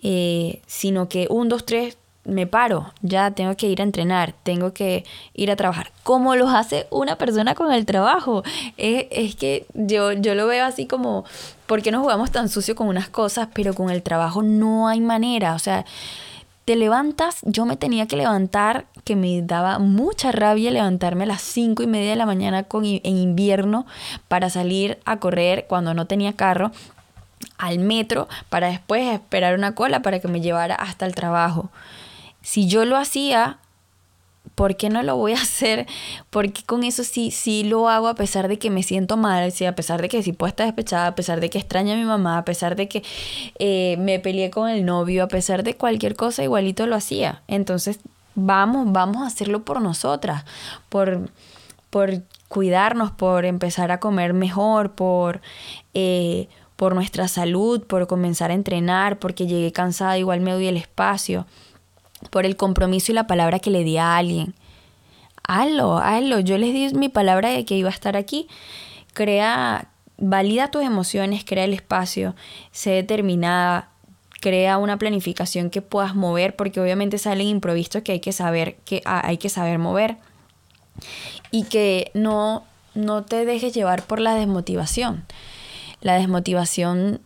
eh, 0.02 0.62
sino 0.66 1.10
que 1.10 1.28
un, 1.30 1.50
dos, 1.50 1.66
tres, 1.66 1.98
me 2.30 2.48
paro, 2.48 2.92
ya 3.02 3.32
tengo 3.32 3.56
que 3.56 3.68
ir 3.68 3.82
a 3.82 3.84
entrenar, 3.84 4.34
tengo 4.44 4.74
que 4.74 5.06
ir 5.34 5.52
a 5.52 5.56
trabajar, 5.56 5.92
como 6.04 6.36
lo 6.36 6.48
hace 6.48 6.88
una 6.90 7.18
persona 7.18 7.56
con 7.56 7.72
el 7.72 7.86
trabajo. 7.86 8.44
Es, 8.78 9.06
es 9.12 9.36
que 9.36 9.66
yo, 9.74 10.14
yo 10.14 10.36
lo 10.36 10.48
veo 10.48 10.66
así 10.66 10.86
como, 10.86 11.26
¿por 11.68 11.82
qué 11.82 11.92
nos 11.92 12.02
jugamos 12.02 12.32
tan 12.32 12.50
sucio 12.50 12.76
con 12.76 12.88
unas 12.88 13.10
cosas, 13.10 13.50
pero 13.54 13.74
con 13.74 13.90
el 13.90 14.04
trabajo 14.04 14.42
no 14.42 14.88
hay 14.88 15.02
manera? 15.02 15.56
O 15.56 15.60
sea, 15.60 15.86
te 16.70 16.76
levantas, 16.76 17.40
yo 17.42 17.66
me 17.66 17.78
tenía 17.78 18.06
que 18.06 18.16
levantar, 18.16 18.86
que 19.04 19.16
me 19.16 19.42
daba 19.42 19.80
mucha 19.80 20.32
rabia 20.32 20.70
levantarme 20.70 21.24
a 21.24 21.28
las 21.28 21.42
cinco 21.42 21.82
y 21.82 21.88
media 21.88 22.12
de 22.12 22.16
la 22.16 22.28
mañana 22.28 22.62
con, 22.62 22.86
en 22.86 23.02
invierno 23.04 23.88
para 24.28 24.52
salir 24.52 25.00
a 25.04 25.18
correr 25.18 25.66
cuando 25.68 25.96
no 25.96 26.06
tenía 26.06 26.34
carro 26.34 26.72
al 27.58 27.80
metro 27.80 28.28
para 28.50 28.68
después 28.68 29.14
esperar 29.14 29.56
una 29.56 29.74
cola 29.74 30.02
para 30.02 30.20
que 30.20 30.28
me 30.28 30.42
llevara 30.42 30.76
hasta 30.76 31.08
el 31.08 31.16
trabajo. 31.16 31.72
Si 32.42 32.68
yo 32.68 32.86
lo 32.86 32.98
hacía, 32.98 33.60
¿por 34.56 34.76
qué 34.76 34.90
no 34.90 35.04
lo 35.04 35.16
voy 35.16 35.34
a 35.34 35.36
hacer? 35.42 35.88
Porque 36.30 36.64
con 36.64 36.84
eso 36.84 37.04
sí, 37.04 37.32
sí 37.32 37.64
lo 37.64 37.90
hago 37.90 38.08
a 38.08 38.16
pesar 38.16 38.48
de 38.48 38.60
que 38.60 38.70
me 38.70 38.84
siento 38.84 39.18
mal, 39.18 39.52
sí, 39.52 39.66
a 39.66 39.76
pesar 39.76 40.02
de 40.02 40.10
que 40.10 40.24
sí 40.24 40.34
puedo 40.34 40.50
estar 40.50 40.66
despechada, 40.66 41.08
a 41.08 41.16
pesar 41.16 41.40
de 41.40 41.50
que 41.50 41.58
extraño 41.58 41.94
a 41.94 41.98
mi 41.98 42.04
mamá, 42.04 42.38
a 42.38 42.46
pesar 42.46 42.76
de 42.76 42.88
que 42.88 43.04
eh, 43.58 43.96
me 44.00 44.20
peleé 44.20 44.50
con 44.50 44.70
el 44.70 44.86
novio, 44.86 45.24
a 45.24 45.28
pesar 45.28 45.64
de 45.64 45.76
cualquier 45.76 46.16
cosa, 46.16 46.44
igualito 46.44 46.88
lo 46.88 46.96
hacía. 46.96 47.42
Entonces, 47.48 48.00
vamos, 48.36 48.92
vamos 48.92 49.24
a 49.24 49.28
hacerlo 49.28 49.64
por 49.64 49.82
nosotras, 49.82 50.44
por, 50.90 51.30
por 51.90 52.22
cuidarnos, 52.48 53.12
por 53.12 53.46
empezar 53.46 53.92
a 53.92 54.00
comer 54.00 54.34
mejor, 54.34 54.92
por... 54.92 55.42
Eh, 55.94 56.48
por 56.76 56.96
nuestra 56.96 57.28
salud, 57.28 57.84
por 57.84 58.08
comenzar 58.08 58.52
a 58.52 58.54
entrenar, 58.54 59.20
porque 59.20 59.48
llegué 59.48 59.74
cansada, 59.74 60.18
igual 60.18 60.40
me 60.40 60.54
doy 60.54 60.68
el 60.68 60.78
espacio 60.78 61.46
por 62.30 62.46
el 62.46 62.56
compromiso 62.56 63.12
y 63.12 63.16
la 63.16 63.28
palabra 63.28 63.60
que 63.60 63.72
le 63.72 63.84
di 63.84 63.98
a 63.98 64.18
alguien. 64.18 64.54
Hazlo, 65.44 65.98
hazlo. 65.98 66.40
Yo 66.40 66.58
les 66.58 66.74
di 66.74 66.98
mi 66.98 67.10
palabra 67.10 67.50
de 67.50 67.66
que 67.66 67.76
iba 67.76 67.90
a 67.90 67.94
estar 67.94 68.16
aquí. 68.16 68.48
Crea, 69.14 69.90
valida 70.18 70.72
tus 70.72 70.84
emociones, 70.84 71.44
crea 71.44 71.64
el 71.64 71.74
espacio, 71.74 72.36
sé 72.72 72.92
determinada, 72.92 73.90
crea 74.42 74.78
una 74.78 74.98
planificación 74.98 75.70
que 75.70 75.82
puedas 75.82 76.16
mover, 76.16 76.56
porque 76.56 76.80
obviamente 76.80 77.18
salen 77.18 77.48
improvisos 77.48 78.04
que 78.04 78.14
hay 78.14 78.20
que 78.20 78.32
saber, 78.32 78.76
que 78.86 79.02
ah, 79.06 79.22
hay 79.26 79.38
que 79.38 79.50
saber 79.50 79.80
mover. 79.80 80.18
Y 81.52 81.64
que 81.64 82.12
no, 82.14 82.66
no 82.94 83.24
te 83.24 83.46
dejes 83.46 83.74
llevar 83.74 84.04
por 84.04 84.20
la 84.20 84.36
desmotivación. 84.36 85.26
La 86.02 86.14
desmotivación 86.14 87.22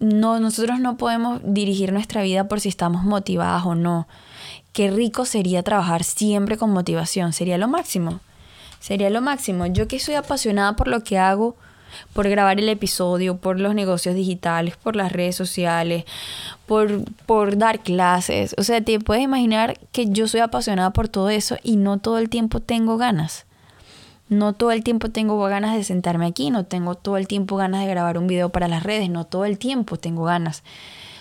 no, 0.00 0.40
nosotros 0.40 0.80
no 0.80 0.96
podemos 0.96 1.40
dirigir 1.44 1.92
nuestra 1.92 2.22
vida 2.22 2.48
por 2.48 2.60
si 2.60 2.70
estamos 2.70 3.04
motivadas 3.04 3.64
o 3.66 3.74
no. 3.74 4.08
Qué 4.72 4.90
rico 4.90 5.26
sería 5.26 5.62
trabajar 5.62 6.04
siempre 6.04 6.56
con 6.56 6.70
motivación, 6.70 7.32
sería 7.32 7.58
lo 7.58 7.68
máximo. 7.68 8.20
Sería 8.80 9.10
lo 9.10 9.20
máximo. 9.20 9.66
Yo 9.66 9.86
que 9.88 10.00
soy 10.00 10.14
apasionada 10.14 10.74
por 10.74 10.88
lo 10.88 11.04
que 11.04 11.18
hago, 11.18 11.54
por 12.14 12.28
grabar 12.28 12.58
el 12.58 12.68
episodio, 12.68 13.36
por 13.36 13.60
los 13.60 13.74
negocios 13.74 14.14
digitales, 14.14 14.76
por 14.76 14.96
las 14.96 15.12
redes 15.12 15.36
sociales, 15.36 16.04
por, 16.66 17.04
por 17.26 17.58
dar 17.58 17.80
clases. 17.80 18.54
O 18.56 18.62
sea, 18.62 18.80
te 18.80 18.98
puedes 19.00 19.22
imaginar 19.22 19.78
que 19.92 20.08
yo 20.08 20.28
soy 20.28 20.40
apasionada 20.40 20.90
por 20.90 21.08
todo 21.08 21.28
eso 21.28 21.56
y 21.62 21.76
no 21.76 21.98
todo 21.98 22.18
el 22.18 22.30
tiempo 22.30 22.60
tengo 22.60 22.96
ganas. 22.96 23.44
No 24.30 24.52
todo 24.52 24.70
el 24.70 24.84
tiempo 24.84 25.08
tengo 25.08 25.42
ganas 25.42 25.74
de 25.74 25.82
sentarme 25.82 26.24
aquí, 26.24 26.50
no 26.50 26.64
tengo 26.64 26.94
todo 26.94 27.16
el 27.16 27.26
tiempo 27.26 27.56
ganas 27.56 27.80
de 27.80 27.90
grabar 27.90 28.16
un 28.16 28.28
video 28.28 28.50
para 28.50 28.68
las 28.68 28.84
redes, 28.84 29.10
no 29.10 29.24
todo 29.24 29.44
el 29.44 29.58
tiempo 29.58 29.96
tengo 29.96 30.22
ganas. 30.22 30.62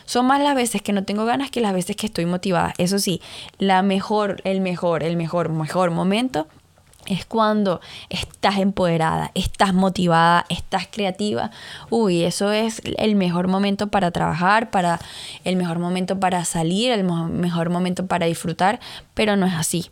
Son 0.05 0.27
más 0.27 0.39
las 0.39 0.53
veces 0.53 0.83
que 0.83 0.93
no 0.93 1.03
tengo 1.03 1.25
ganas 1.25 1.49
que 1.49 1.59
las 1.59 1.73
veces 1.73 1.95
que 1.95 2.05
estoy 2.05 2.27
motivada. 2.27 2.75
Eso 2.77 2.99
sí, 2.99 3.19
la 3.57 3.81
mejor, 3.81 4.41
el 4.43 4.61
mejor, 4.61 5.01
el 5.01 5.17
mejor, 5.17 5.49
mejor 5.49 5.89
momento 5.89 6.47
es 7.07 7.25
cuando 7.25 7.81
estás 8.09 8.59
empoderada, 8.59 9.31
estás 9.33 9.73
motivada, 9.73 10.45
estás 10.49 10.87
creativa. 10.91 11.49
Uy, 11.89 12.23
eso 12.23 12.51
es 12.51 12.79
el 12.83 13.15
mejor 13.15 13.47
momento 13.47 13.87
para 13.87 14.11
trabajar, 14.11 14.69
para 14.69 14.99
el 15.45 15.55
mejor 15.55 15.79
momento 15.79 16.19
para 16.19 16.45
salir, 16.45 16.91
el 16.91 17.03
mejor 17.03 17.71
momento 17.71 18.05
para 18.05 18.27
disfrutar, 18.27 18.79
pero 19.15 19.35
no 19.35 19.47
es 19.47 19.55
así 19.55 19.89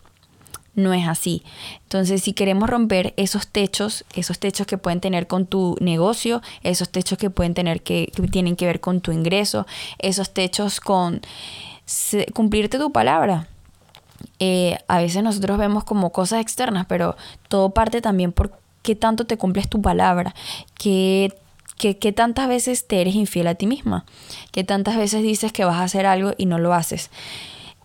no 0.78 0.94
es 0.94 1.08
así. 1.08 1.44
Entonces, 1.84 2.24
si 2.24 2.32
queremos 2.32 2.70
romper 2.70 3.14
esos 3.18 3.48
techos, 3.48 4.06
esos 4.14 4.40
techos 4.40 4.68
que 4.68 4.78
pueden 4.78 5.02
tener 5.02 5.28
con 5.28 5.46
tu 5.46 5.76
negocio, 5.82 6.42
esos 6.64 6.90
techos 6.90 7.18
que 7.18 7.30
pueden 7.30 7.54
tener 7.54 7.82
que, 7.82 8.12
tienen 8.32 8.56
que 8.56 8.68
ver 8.68 8.80
con 8.80 9.02
tu 9.02 9.12
ingreso, 9.12 9.68
esos 10.00 10.34
techos 10.34 10.80
con 10.80 11.22
cumplirte 12.34 12.78
tu 12.78 12.92
palabra. 12.92 13.48
Eh, 14.40 14.78
a 14.88 15.00
veces 15.00 15.24
nosotros 15.24 15.58
vemos 15.58 15.84
como 15.84 16.12
cosas 16.12 16.42
externas, 16.42 16.86
pero 16.88 17.18
todo 17.50 17.72
parte 17.72 18.02
también 18.02 18.32
por 18.32 18.52
qué 18.84 18.96
tanto 18.96 19.26
te 19.26 19.38
cumples 19.38 19.68
tu 19.68 19.82
palabra, 19.82 20.36
qué 20.78 21.34
que, 21.78 22.12
tantas 22.12 22.48
veces 22.48 22.88
te 22.88 23.02
eres 23.02 23.16
infiel 23.16 23.48
a 23.48 23.56
ti 23.56 23.68
misma, 23.68 24.06
que 24.52 24.64
tantas 24.64 24.98
veces 24.98 25.22
dices 25.22 25.52
que 25.52 25.66
vas 25.66 25.78
a 25.78 25.84
hacer 25.84 26.06
algo 26.06 26.34
y 26.38 26.46
no 26.46 26.60
lo 26.60 26.74
haces. 26.74 27.10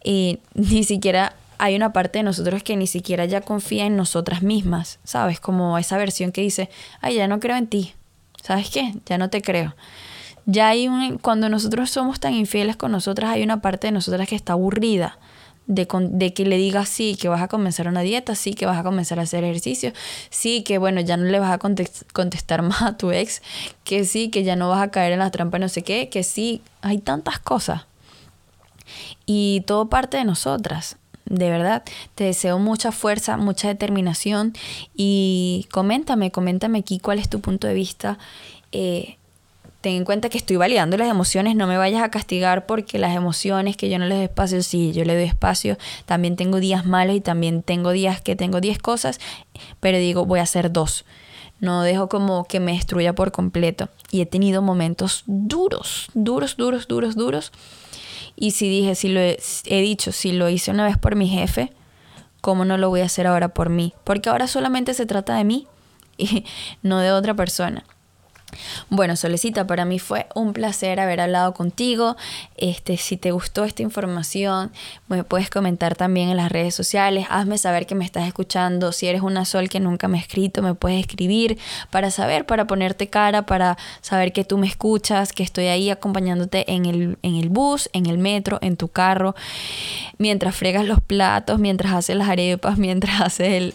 Y 0.04 0.40
ni 0.54 0.84
siquiera 0.84 1.34
hay 1.58 1.76
una 1.76 1.92
parte 1.92 2.18
de 2.18 2.22
nosotros 2.24 2.62
que 2.62 2.76
ni 2.76 2.86
siquiera 2.86 3.24
ya 3.24 3.40
confía 3.40 3.86
en 3.86 3.96
nosotras 3.96 4.42
mismas, 4.42 4.98
¿sabes? 5.04 5.40
Como 5.40 5.78
esa 5.78 5.96
versión 5.96 6.32
que 6.32 6.40
dice, 6.40 6.70
ay, 7.00 7.16
ya 7.16 7.28
no 7.28 7.40
creo 7.40 7.56
en 7.56 7.66
ti, 7.66 7.94
¿sabes 8.42 8.70
qué? 8.70 8.94
Ya 9.06 9.18
no 9.18 9.30
te 9.30 9.42
creo. 9.42 9.74
Ya 10.46 10.68
hay 10.68 10.88
un, 10.88 11.18
cuando 11.18 11.48
nosotros 11.48 11.90
somos 11.90 12.18
tan 12.18 12.34
infieles 12.34 12.76
con 12.76 12.90
nosotras, 12.90 13.30
hay 13.30 13.42
una 13.42 13.60
parte 13.60 13.86
de 13.86 13.92
nosotras 13.92 14.28
que 14.28 14.34
está 14.34 14.54
aburrida 14.54 15.18
de, 15.66 15.88
de, 16.10 16.34
que 16.34 16.44
le 16.44 16.56
digas 16.56 16.88
sí, 16.88 17.16
que 17.16 17.28
vas 17.28 17.40
a 17.40 17.48
comenzar 17.48 17.88
una 17.88 18.00
dieta, 18.00 18.34
sí, 18.34 18.54
que 18.54 18.66
vas 18.66 18.78
a 18.78 18.82
comenzar 18.82 19.18
a 19.18 19.22
hacer 19.22 19.44
ejercicio, 19.44 19.92
sí, 20.30 20.62
que 20.62 20.78
bueno, 20.78 21.00
ya 21.00 21.16
no 21.16 21.24
le 21.24 21.38
vas 21.38 21.52
a 21.52 21.58
contestar 21.58 22.62
más 22.62 22.82
a 22.82 22.96
tu 22.96 23.12
ex, 23.12 23.42
que 23.84 24.04
sí, 24.04 24.28
que 24.28 24.44
ya 24.44 24.56
no 24.56 24.68
vas 24.68 24.82
a 24.82 24.90
caer 24.90 25.12
en 25.12 25.20
la 25.20 25.30
trampa 25.30 25.58
no 25.58 25.68
sé 25.68 25.82
qué, 25.82 26.08
que 26.08 26.22
sí, 26.22 26.62
hay 26.80 26.98
tantas 26.98 27.38
cosas. 27.38 27.82
Y 29.24 29.62
todo 29.66 29.88
parte 29.88 30.16
de 30.16 30.24
nosotras. 30.24 30.96
De 31.24 31.50
verdad, 31.50 31.82
te 32.14 32.24
deseo 32.24 32.58
mucha 32.58 32.92
fuerza, 32.92 33.36
mucha 33.36 33.68
determinación 33.68 34.54
y 34.94 35.66
coméntame, 35.72 36.30
coméntame 36.30 36.80
aquí 36.80 36.98
cuál 36.98 37.18
es 37.18 37.28
tu 37.28 37.40
punto 37.40 37.66
de 37.66 37.74
vista. 37.74 38.18
Eh, 38.72 39.16
ten 39.82 39.94
en 39.96 40.04
cuenta 40.04 40.28
que 40.28 40.38
estoy 40.38 40.56
validando 40.56 40.96
las 40.96 41.08
emociones, 41.08 41.56
no 41.56 41.66
me 41.66 41.76
vayas 41.76 42.02
a 42.02 42.10
castigar 42.10 42.66
porque 42.66 42.98
las 42.98 43.14
emociones 43.14 43.76
que 43.76 43.90
yo 43.90 43.98
no 43.98 44.06
les 44.06 44.16
doy 44.16 44.24
espacio, 44.24 44.62
sí, 44.62 44.92
yo 44.92 45.04
le 45.04 45.14
doy 45.14 45.24
espacio, 45.24 45.76
también 46.06 46.36
tengo 46.36 46.60
días 46.60 46.86
malos 46.86 47.16
y 47.16 47.20
también 47.20 47.62
tengo 47.62 47.90
días 47.90 48.20
que 48.20 48.36
tengo 48.36 48.60
10 48.60 48.78
cosas, 48.78 49.20
pero 49.80 49.98
digo, 49.98 50.24
voy 50.24 50.40
a 50.40 50.44
hacer 50.44 50.72
dos. 50.72 51.04
No 51.60 51.82
dejo 51.82 52.08
como 52.08 52.44
que 52.44 52.58
me 52.58 52.72
destruya 52.72 53.14
por 53.14 53.30
completo. 53.30 53.88
Y 54.10 54.20
he 54.20 54.26
tenido 54.26 54.62
momentos 54.62 55.22
duros, 55.26 56.08
duros, 56.12 56.56
duros, 56.56 56.88
duros, 56.88 57.14
duros. 57.14 57.52
Y 58.36 58.52
si 58.52 58.68
dije, 58.68 58.94
si 58.94 59.08
lo 59.08 59.20
he, 59.20 59.36
dicho, 59.82 60.12
si 60.12 60.32
lo 60.32 60.48
hice 60.48 60.70
una 60.70 60.84
vez 60.84 60.98
por 60.98 61.16
mi 61.16 61.28
jefe, 61.28 61.72
¿cómo 62.40 62.64
no 62.64 62.76
lo 62.76 62.88
voy 62.88 63.00
a 63.00 63.06
hacer 63.06 63.26
ahora 63.26 63.48
por 63.48 63.68
mí? 63.68 63.94
Porque 64.04 64.30
ahora 64.30 64.46
solamente 64.46 64.94
se 64.94 65.06
trata 65.06 65.36
de 65.36 65.44
mí 65.44 65.66
y 66.16 66.44
no 66.82 67.00
de 67.00 67.12
otra 67.12 67.34
persona. 67.34 67.84
Bueno, 68.90 69.16
Solecita, 69.16 69.66
para 69.66 69.84
mí 69.84 69.98
fue 69.98 70.26
un 70.34 70.52
placer 70.52 71.00
haber 71.00 71.20
hablado 71.20 71.54
contigo. 71.54 72.16
Este, 72.56 72.96
si 72.96 73.16
te 73.16 73.30
gustó 73.30 73.64
esta 73.64 73.82
información, 73.82 74.70
me 75.08 75.24
puedes 75.24 75.50
comentar 75.50 75.96
también 75.96 76.28
en 76.28 76.36
las 76.36 76.52
redes 76.52 76.74
sociales. 76.74 77.26
Hazme 77.30 77.58
saber 77.58 77.86
que 77.86 77.94
me 77.94 78.04
estás 78.04 78.26
escuchando. 78.26 78.92
Si 78.92 79.06
eres 79.06 79.22
una 79.22 79.44
Sol 79.44 79.68
que 79.68 79.80
nunca 79.80 80.08
me 80.08 80.18
ha 80.18 80.20
escrito, 80.20 80.62
me 80.62 80.74
puedes 80.74 81.00
escribir 81.00 81.58
para 81.90 82.10
saber, 82.10 82.46
para 82.46 82.66
ponerte 82.66 83.08
cara, 83.08 83.46
para 83.46 83.78
saber 84.00 84.32
que 84.32 84.44
tú 84.44 84.58
me 84.58 84.66
escuchas, 84.66 85.32
que 85.32 85.42
estoy 85.42 85.66
ahí 85.66 85.90
acompañándote 85.90 86.70
en 86.72 86.86
el, 86.86 87.18
en 87.22 87.36
el 87.36 87.48
bus, 87.48 87.88
en 87.92 88.06
el 88.06 88.18
metro, 88.18 88.58
en 88.62 88.76
tu 88.76 88.88
carro, 88.88 89.34
mientras 90.18 90.54
fregas 90.54 90.84
los 90.84 91.00
platos, 91.00 91.58
mientras 91.58 91.92
haces 91.92 92.16
las 92.16 92.28
arepas, 92.28 92.78
mientras 92.82 93.20
haces 93.20 93.74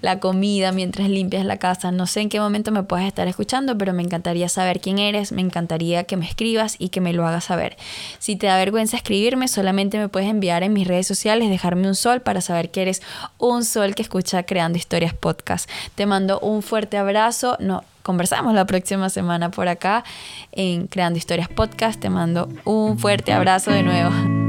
la 0.00 0.20
comida, 0.20 0.72
mientras 0.72 1.08
limpias 1.08 1.44
la 1.44 1.56
casa. 1.56 1.92
No 1.92 2.06
sé 2.06 2.20
en 2.20 2.28
qué 2.28 2.40
momento 2.40 2.70
me 2.72 2.82
puedes 2.82 3.06
estar 3.06 3.26
escuchando, 3.28 3.76
pero 3.78 3.92
me 3.92 4.01
me 4.02 4.06
encantaría 4.06 4.48
saber 4.48 4.80
quién 4.80 4.98
eres, 4.98 5.30
me 5.30 5.42
encantaría 5.42 6.04
que 6.04 6.16
me 6.16 6.26
escribas 6.26 6.74
y 6.78 6.88
que 6.88 7.00
me 7.00 7.12
lo 7.12 7.24
hagas 7.24 7.44
saber. 7.44 7.76
Si 8.18 8.34
te 8.34 8.48
da 8.48 8.56
vergüenza 8.56 8.96
escribirme, 8.96 9.46
solamente 9.46 9.96
me 9.96 10.08
puedes 10.08 10.28
enviar 10.28 10.64
en 10.64 10.72
mis 10.72 10.88
redes 10.88 11.06
sociales, 11.06 11.48
dejarme 11.48 11.86
un 11.86 11.94
sol 11.94 12.20
para 12.20 12.40
saber 12.40 12.70
que 12.72 12.82
eres 12.82 13.00
un 13.38 13.64
sol 13.64 13.94
que 13.94 14.02
escucha 14.02 14.42
Creando 14.42 14.76
Historias 14.76 15.14
Podcast. 15.14 15.70
Te 15.94 16.06
mando 16.06 16.40
un 16.40 16.62
fuerte 16.62 16.96
abrazo. 16.98 17.56
No, 17.60 17.84
conversamos 18.02 18.54
la 18.54 18.66
próxima 18.66 19.08
semana 19.08 19.52
por 19.52 19.68
acá 19.68 20.02
en 20.50 20.88
Creando 20.88 21.16
Historias 21.16 21.48
Podcast. 21.48 22.00
Te 22.00 22.10
mando 22.10 22.48
un 22.64 22.98
fuerte 22.98 23.32
abrazo 23.32 23.70
de 23.70 23.84
nuevo. 23.84 24.41